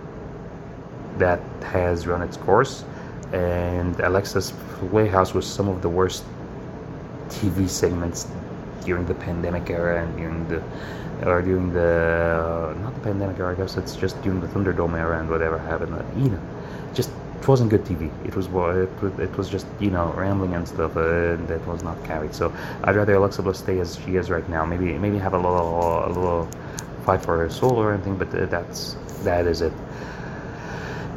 [1.18, 2.84] that has run its course,
[3.32, 4.52] and Alexa's
[4.90, 6.24] Playhouse was some of the worst
[7.28, 8.26] TV segments
[8.84, 10.62] during the pandemic era and during the
[11.28, 13.52] or during the uh, not the pandemic era.
[13.52, 15.92] I guess it's just during the Thunderdome era and whatever happened.
[16.16, 16.40] You know,
[16.94, 17.10] just
[17.40, 18.10] it wasn't good TV.
[18.26, 21.82] It was it, it was just you know rambling and stuff, uh, and that was
[21.82, 22.34] not carried.
[22.34, 22.52] So
[22.84, 24.64] I'd rather Alexa Bliss stay as she is right now.
[24.64, 26.48] Maybe maybe have a little a little
[27.06, 29.72] fight for soul or anything, but uh, that's that is it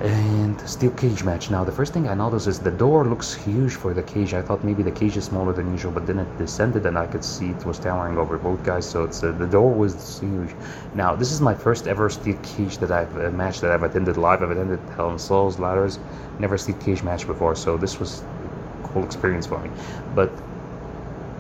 [0.01, 1.49] and steel cage match.
[1.51, 4.33] Now, the first thing I noticed is the door looks huge for the cage.
[4.33, 7.05] I thought maybe the cage is smaller than usual, but then it descended and I
[7.05, 8.89] could see it was towering over both guys.
[8.89, 10.51] So it's uh, the door was huge.
[10.95, 14.15] Now, this is my first ever steel cage that I've a match that I've attended
[14.15, 14.41] live.
[14.41, 15.99] I've attended Hell in Souls ladders,
[16.39, 17.55] never steel cage match before.
[17.55, 19.69] So this was a cool experience for me.
[20.15, 20.31] But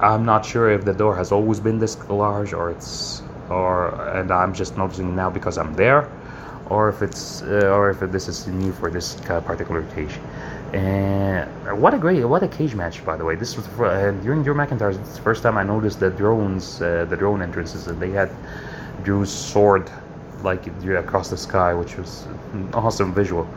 [0.01, 4.31] I'm not sure if the door has always been this large or it's or and
[4.31, 6.09] I'm just noticing now because I'm there
[6.69, 10.17] or if it's uh, or if this is new for this uh, particular cage.
[10.73, 11.49] And
[11.81, 13.35] what a great what a cage match by the way.
[13.35, 14.97] This was uh, during Drew McIntyre.
[14.99, 18.29] It's the first time I noticed the drones, uh, the drone entrances, and they had
[19.03, 19.89] Drew's sword
[20.43, 23.47] like across the sky, which was an awesome visual.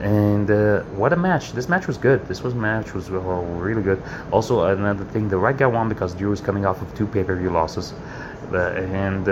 [0.00, 1.52] And uh, what a match!
[1.52, 2.26] This match was good.
[2.26, 4.02] This was match was really good.
[4.32, 7.24] Also, another thing, the right guy won because Drew was coming off of two pay
[7.24, 7.96] per view losses, uh,
[8.52, 9.28] and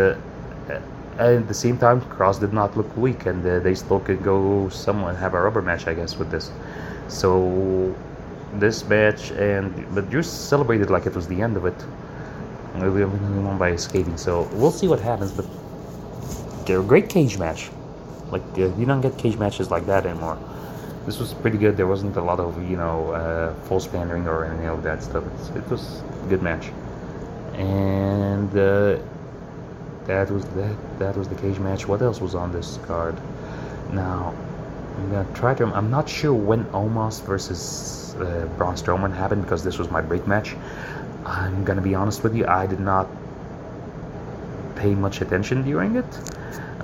[1.18, 4.68] at the same time, Kross did not look weak, and uh, they still could go
[4.70, 6.50] somewhat have a rubber match, I guess, with this.
[7.08, 7.94] So
[8.54, 11.74] this match, and but you celebrated like it was the end of it.
[12.80, 15.32] We won by escaping, so we'll see what happens.
[15.32, 15.46] But
[16.66, 17.70] they're a great cage match.
[18.30, 20.38] Like uh, you don't get cage matches like that anymore.
[21.04, 21.76] This was pretty good.
[21.76, 25.24] There wasn't a lot of you know uh, false pandering or any of that stuff.
[25.34, 26.70] It's, it was a good match,
[27.54, 28.98] and uh,
[30.04, 30.76] that was that.
[30.98, 31.86] That was the cage match.
[31.86, 33.16] What else was on this card?
[33.92, 34.34] Now
[34.96, 35.66] I'm gonna try to.
[35.66, 40.26] I'm not sure when Omos versus uh, Braun Strowman happened because this was my break
[40.26, 40.54] match.
[41.24, 42.46] I'm gonna be honest with you.
[42.46, 43.08] I did not
[44.76, 46.04] pay much attention during it.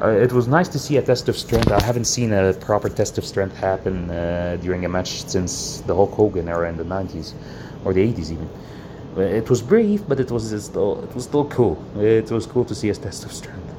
[0.01, 1.73] Uh, it was nice to see a test of strength.
[1.73, 5.95] I haven't seen a proper test of strength happen uh, during a match since the
[5.95, 7.33] Hulk Hogan era in the 90s
[7.85, 8.49] or the 80s even.
[9.19, 11.77] Uh, it was brief, but it was still it was still cool.
[11.97, 13.75] It was cool to see a test of strength.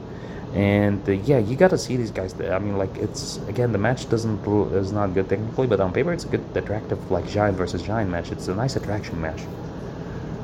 [0.54, 2.34] And uh, yeah, you gotta see these guys.
[2.42, 6.12] I mean, like it's again the match doesn't is not good technically, but on paper
[6.12, 8.32] it's a good attractive like giant versus giant match.
[8.32, 9.42] It's a nice attraction match.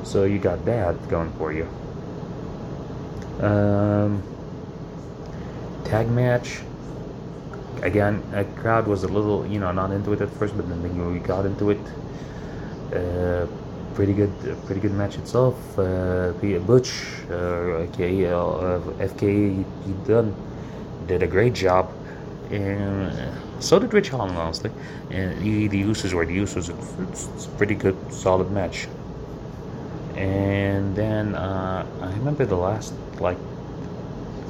[0.02, 1.68] So you got that going for you.
[3.40, 4.22] Um,
[5.84, 6.60] tag match.
[7.82, 11.12] Again, a crowd was a little, you know, not into it at first, but then
[11.12, 11.80] we got into it.
[12.94, 13.46] Uh,
[13.96, 14.32] pretty good,
[14.66, 15.56] pretty good match itself.
[15.78, 16.32] Uh,
[16.66, 16.92] Butch,
[17.30, 18.78] uh, aka uh,
[19.10, 20.34] FK, he done
[21.06, 21.90] did a great job,
[22.50, 23.10] and
[23.58, 24.70] so did Ridge Holland, honestly.
[25.10, 26.68] And the, the Usos were the Usos.
[27.08, 28.86] It's, it's a pretty good, solid match.
[30.14, 33.38] And then uh, I remember the last like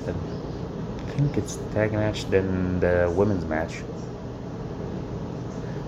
[0.09, 0.13] I
[1.19, 3.83] think it's tag match, then the women's match.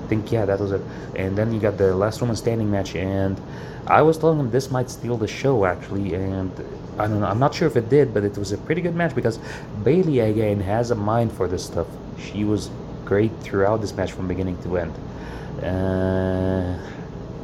[0.08, 0.82] Think yeah, that was it.
[1.16, 3.40] And then you got the last woman standing match, and
[3.86, 6.50] I was telling him this might steal the show actually, and
[6.98, 7.26] I don't know.
[7.26, 9.38] I'm not sure if it did, but it was a pretty good match because
[9.84, 11.86] Bayley again has a mind for this stuff.
[12.18, 12.70] She was
[13.04, 14.94] great throughout this match from beginning to end.
[15.62, 16.78] Uh,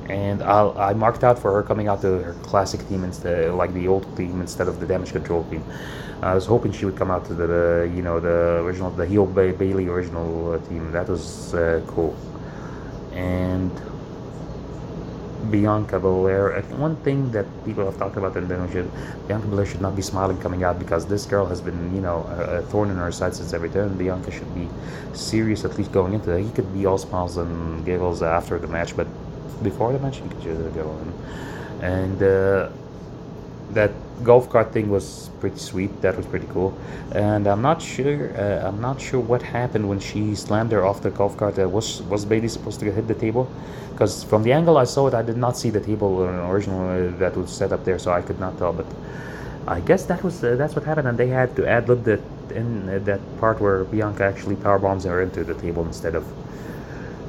[0.08, 3.72] and I'll, I marked out for her coming out to her classic theme instead, like
[3.72, 5.64] the old theme instead of the damage control theme.
[6.22, 9.26] I was hoping she would come out to the, you know, the original, the heel
[9.26, 10.90] ba- Bayley original uh, theme.
[10.92, 12.16] That was uh, cool.
[13.14, 13.70] And
[15.50, 16.62] Bianca Belair.
[16.76, 18.90] One thing that people have talked about in the should
[19.28, 22.24] Bianca Belair should not be smiling coming out because this girl has been, you know,
[22.28, 23.96] a, a thorn in her side since every turn.
[23.96, 24.68] Bianca should be
[25.12, 26.42] serious at least going into it.
[26.42, 29.06] He could be all smiles and giggles after the match, but
[29.62, 31.84] before the match, he could just go in.
[31.84, 32.70] And uh,
[33.72, 33.90] that
[34.22, 36.00] golf cart thing was pretty sweet.
[36.02, 36.76] That was pretty cool.
[37.12, 38.32] And I'm not sure.
[38.36, 41.58] Uh, I'm not sure what happened when she slammed her off the golf cart.
[41.58, 43.48] Uh, was was Bayley supposed to hit the table?
[43.92, 47.16] Because from the angle I saw it, I did not see the table original uh,
[47.18, 48.72] that was set up there, so I could not tell.
[48.72, 48.86] But
[49.66, 52.20] I guess that was uh, that's what happened, and they had to ad lib that
[52.54, 56.24] in uh, that part where Bianca actually power bombs her into the table instead of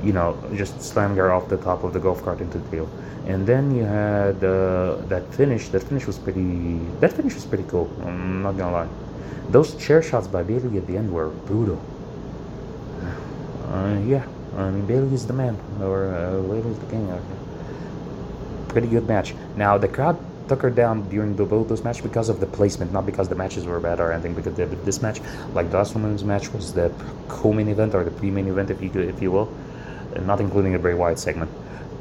[0.06, 2.90] you know, just slamming her off the top of the golf cart into the table.
[3.28, 5.70] And then you had uh, that finish.
[5.70, 6.78] That finish was pretty.
[7.00, 7.90] That finish was pretty cool.
[8.04, 8.90] I'm not gonna lie.
[9.50, 11.82] Those chair shots by Bayley at the end were brutal.
[13.72, 14.26] Uh, yeah,
[14.56, 17.12] I mean Bayley is the man, or uh, Bayley is the king.
[18.70, 19.34] Pretty good match.
[19.56, 22.94] Now the crowd took her down during the both those match because of the placement,
[22.94, 24.36] not because the matches were bad or anything.
[24.36, 25.20] Because the, this match,
[25.54, 26.92] like the last women's match, was the
[27.28, 29.52] co-main event or the pre-main event, if you if you will
[30.22, 31.50] not including the Bray Wyatt segment.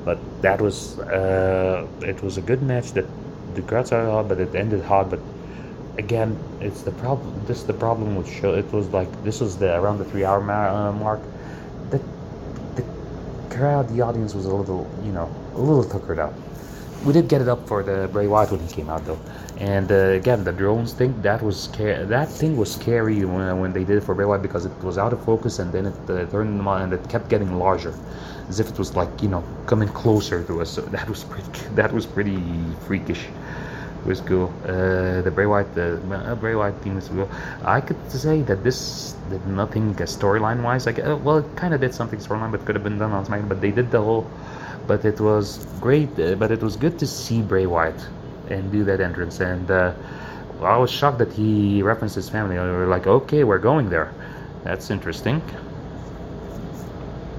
[0.05, 3.07] But that was uh, it was a good match that
[3.55, 5.11] the crowd started hot, but it ended hot.
[5.11, 5.21] But
[5.99, 7.45] again, it's the problem.
[7.47, 8.55] This is the problem with show.
[8.55, 11.21] It was like this was the around the three hour uh, mark.
[11.91, 12.01] The
[12.77, 12.85] the
[13.51, 16.35] crowd, the audience was a little, you know, a little tuckered out.
[17.05, 19.19] We did get it up for the Bray Wyatt when he came out though,
[19.59, 22.05] and uh, again the drones thing that was scary.
[22.07, 24.97] That thing was scary when, when they did it for Bray Wyatt because it was
[24.97, 27.95] out of focus and then it uh, turned on and it kept getting larger,
[28.49, 30.71] as if it was like you know coming closer to us.
[30.71, 31.51] So that was pretty.
[31.75, 32.41] That was pretty
[32.87, 33.25] freakish.
[33.25, 34.53] It was cool.
[34.65, 37.29] Uh, the Bray Wyatt the uh, Bray Wyatt team was cool.
[37.65, 40.87] I could say that this did nothing uh, storyline wise.
[40.87, 43.25] Like, uh, well, it kind of did something storyline, but could have been done on
[43.25, 43.49] SmackDown.
[43.49, 44.27] But they did the whole
[44.87, 46.19] but it was great.
[46.19, 48.07] Uh, but it was good to see Bray Wyatt
[48.51, 49.41] and do that entrance.
[49.41, 49.93] And uh,
[50.63, 52.57] I was shocked that he referenced his family.
[52.57, 54.13] We were like, okay, we're going there.
[54.63, 55.43] That's interesting.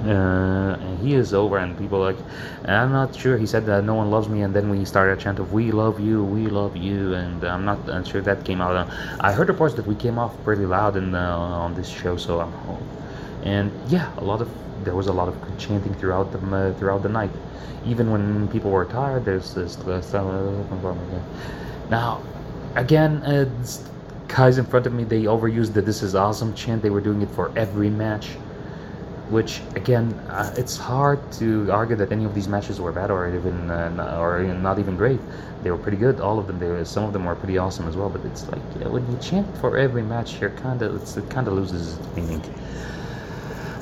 [0.04, 2.18] Uh, and he is over, and people like,
[2.66, 3.38] I'm not sure.
[3.38, 5.72] He said that no one loves me, and then we started a chant of "We
[5.72, 8.90] love you, we love you," and I'm not I'm sure that came out.
[9.22, 12.52] I heard reports that we came off pretty loud in on this show, so I'm,
[12.52, 12.84] home
[13.46, 14.50] and yeah, a lot of
[14.84, 17.32] there was a lot of chanting throughout the uh, throughout the night,
[17.86, 19.24] even when people were tired.
[19.24, 20.02] There's this uh,
[21.90, 22.22] now,
[22.76, 23.50] again, uh,
[24.28, 26.82] guys in front of me they overused the "This is awesome" chant.
[26.82, 28.30] They were doing it for every match,
[29.30, 33.34] which again, uh, it's hard to argue that any of these matches were bad or
[33.34, 35.20] even uh, or not even great.
[35.64, 36.60] They were pretty good, all of them.
[36.60, 38.10] They were, some of them were pretty awesome as well.
[38.10, 41.48] But it's like yeah, when you chant for every match, you're kind of it kind
[41.48, 42.44] of loses meaning.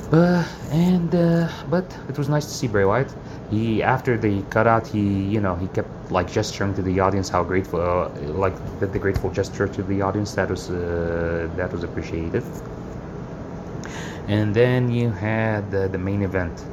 [0.09, 3.13] But and uh, but it was nice to see Bray Wyatt
[3.53, 5.01] he after the cutout he
[5.35, 8.09] you know he kept like gesturing to the audience how grateful uh,
[8.45, 12.43] like the, the, grateful gesture to the audience that was uh, that was appreciated
[14.27, 16.63] and then you had the, the main event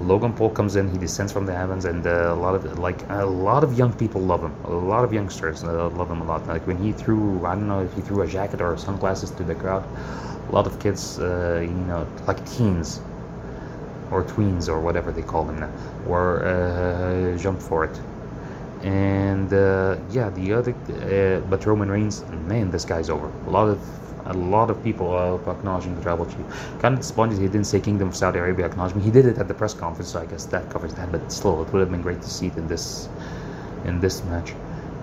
[0.00, 3.06] Logan Paul comes in, he descends from the heavens, and uh, a lot of like
[3.10, 4.54] a lot of young people love him.
[4.64, 6.46] A lot of youngsters uh, love him a lot.
[6.46, 9.44] Like when he threw, I don't know if he threw a jacket or sunglasses to
[9.44, 9.84] the crowd,
[10.48, 13.00] a lot of kids, uh, you know, like teens,
[14.10, 15.70] or tweens or whatever they call them now,
[16.08, 18.00] or uh, jump for it.
[18.82, 23.30] And uh, yeah, the other, uh, but Roman Reigns, man, this guy's over.
[23.46, 23.78] A lot of
[24.26, 26.46] a lot of people uh, acknowledging the tribal chief.
[26.80, 29.04] Kind of disappointed he didn't say Kingdom of Saudi Arabia acknowledgement.
[29.04, 31.10] He did it at the press conference, so I guess that covers that.
[31.12, 33.08] But still, it would have been great to see it in this
[33.84, 34.52] in this match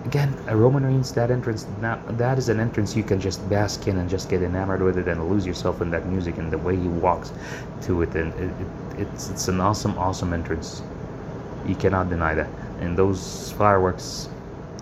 [0.08, 3.98] again, Roman Reigns, that entrance, now, that is an entrance you can just bask in
[3.98, 6.78] and just get enamored with it and lose yourself in that music and the way
[6.78, 7.34] he walks
[7.82, 8.16] to it.
[8.16, 10.82] And it, it, it's, it's an awesome, awesome entrance.
[11.68, 12.50] You cannot deny that.
[12.80, 14.30] And those fireworks,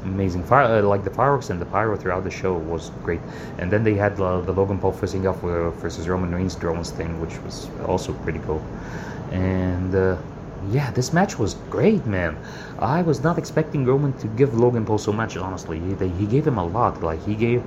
[0.06, 0.44] amazing.
[0.44, 3.22] Fire, uh, like the fireworks and the pyro throughout the show was great.
[3.57, 6.91] And then they had uh, the Logan Paul facing off uh, versus Roman Reigns drones
[6.91, 8.64] thing, which was also pretty cool.
[9.32, 10.18] And uh,
[10.72, 12.38] yeah, this match was great, man.
[12.80, 15.38] I was not expecting Roman to give Logan Paul so much.
[15.38, 17.02] Honestly, he, he gave him a lot.
[17.02, 17.64] Like he gave,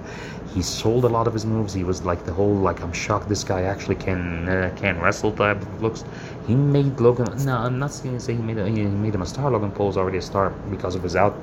[0.54, 1.72] he sold a lot of his moves.
[1.74, 5.32] He was like the whole like I'm shocked this guy actually can uh, can wrestle
[5.32, 6.04] type of looks.
[6.46, 7.26] He made Logan.
[7.44, 9.50] No, I'm not saying say he made he made him a star.
[9.50, 11.36] Logan Paul's already a star because of his out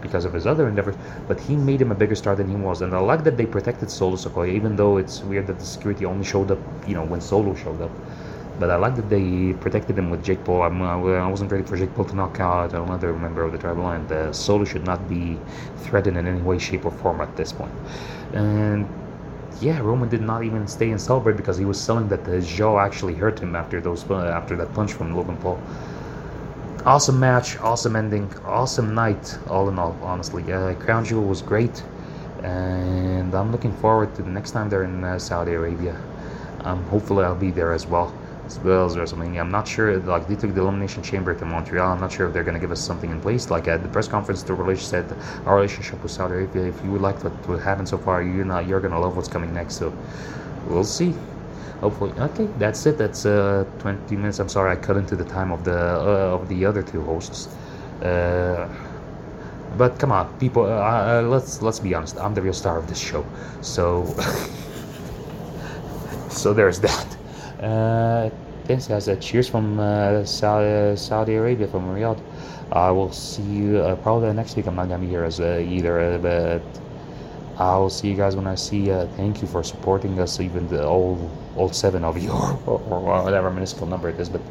[0.00, 0.96] because of his other endeavors,
[1.28, 2.82] but he made him a bigger star than he was.
[2.82, 6.04] And I like that they protected Solo Sikoa, even though it's weird that the security
[6.04, 7.92] only showed up, you know, when Solo showed up.
[8.58, 10.62] But I like that they protected him with Jake Paul.
[10.62, 13.58] I'm, uh, I wasn't ready for Jake Paul to knock out another member of the
[13.58, 14.06] tribal line.
[14.06, 15.44] The uh, Solo should not be
[15.76, 17.74] threatened in any way, shape, or form at this point.
[18.32, 18.88] And
[19.60, 22.46] yeah, Roman did not even stay and celebrate because he was selling that uh, his
[22.48, 25.66] jaw actually hurt him after those uh, after that punch from Logan Paul.
[26.86, 29.38] Awesome match, awesome ending, awesome night.
[29.48, 31.82] All in all, honestly, uh, Crown Jewel was great,
[32.44, 36.00] and I'm looking forward to the next time they're in uh, Saudi Arabia.
[36.60, 38.14] Um, hopefully, I'll be there as well
[38.46, 39.36] as Bills or something.
[39.36, 39.98] I'm not sure.
[39.98, 41.90] Like they took the elimination chamber to Montreal.
[41.90, 43.50] I'm not sure if they're gonna give us something in place.
[43.50, 46.66] Like at the press conference, the relationship said our relationship with Saudi Arabia.
[46.66, 49.26] If you would like what, what happened so far, you're not you're gonna love what's
[49.26, 49.74] coming next.
[49.74, 49.92] So
[50.68, 51.16] we'll see.
[51.80, 52.46] Hopefully, okay.
[52.58, 52.98] That's it.
[52.98, 54.38] That's uh 20 minutes.
[54.38, 57.48] I'm sorry I cut into the time of the uh, of the other two hosts.
[58.02, 58.68] Uh,
[59.76, 60.64] but come on, people.
[60.64, 62.18] Uh, uh, let's let's be honest.
[62.18, 63.24] I'm the real star of this show.
[63.60, 64.06] So
[66.30, 67.16] so there's that.
[67.62, 68.30] Uh,
[68.64, 69.08] thanks, guys.
[69.08, 72.20] Uh, cheers from uh, Saudi, Saudi Arabia, from Riyadh.
[72.72, 74.66] I will see you uh, probably next week.
[74.66, 76.58] I'm not gonna be here as either, uh,
[77.56, 78.90] but I'll see you guys when I see.
[78.90, 82.30] Uh, thank you for supporting us, even the old all seven of you,
[82.66, 84.28] or, or, whatever minuscule number it is.
[84.28, 84.42] But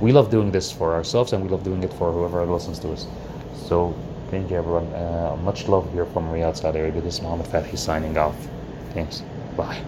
[0.00, 2.92] we love doing this for ourselves, and we love doing it for whoever listens to
[2.92, 3.06] us.
[3.54, 3.94] So
[4.30, 4.90] thank you, everyone.
[5.44, 7.00] much love here from Riyadh, Saudi Arabia.
[7.00, 8.36] This is Mohammed Fathy signing off.
[8.94, 9.22] Thanks.
[9.56, 9.82] Bye.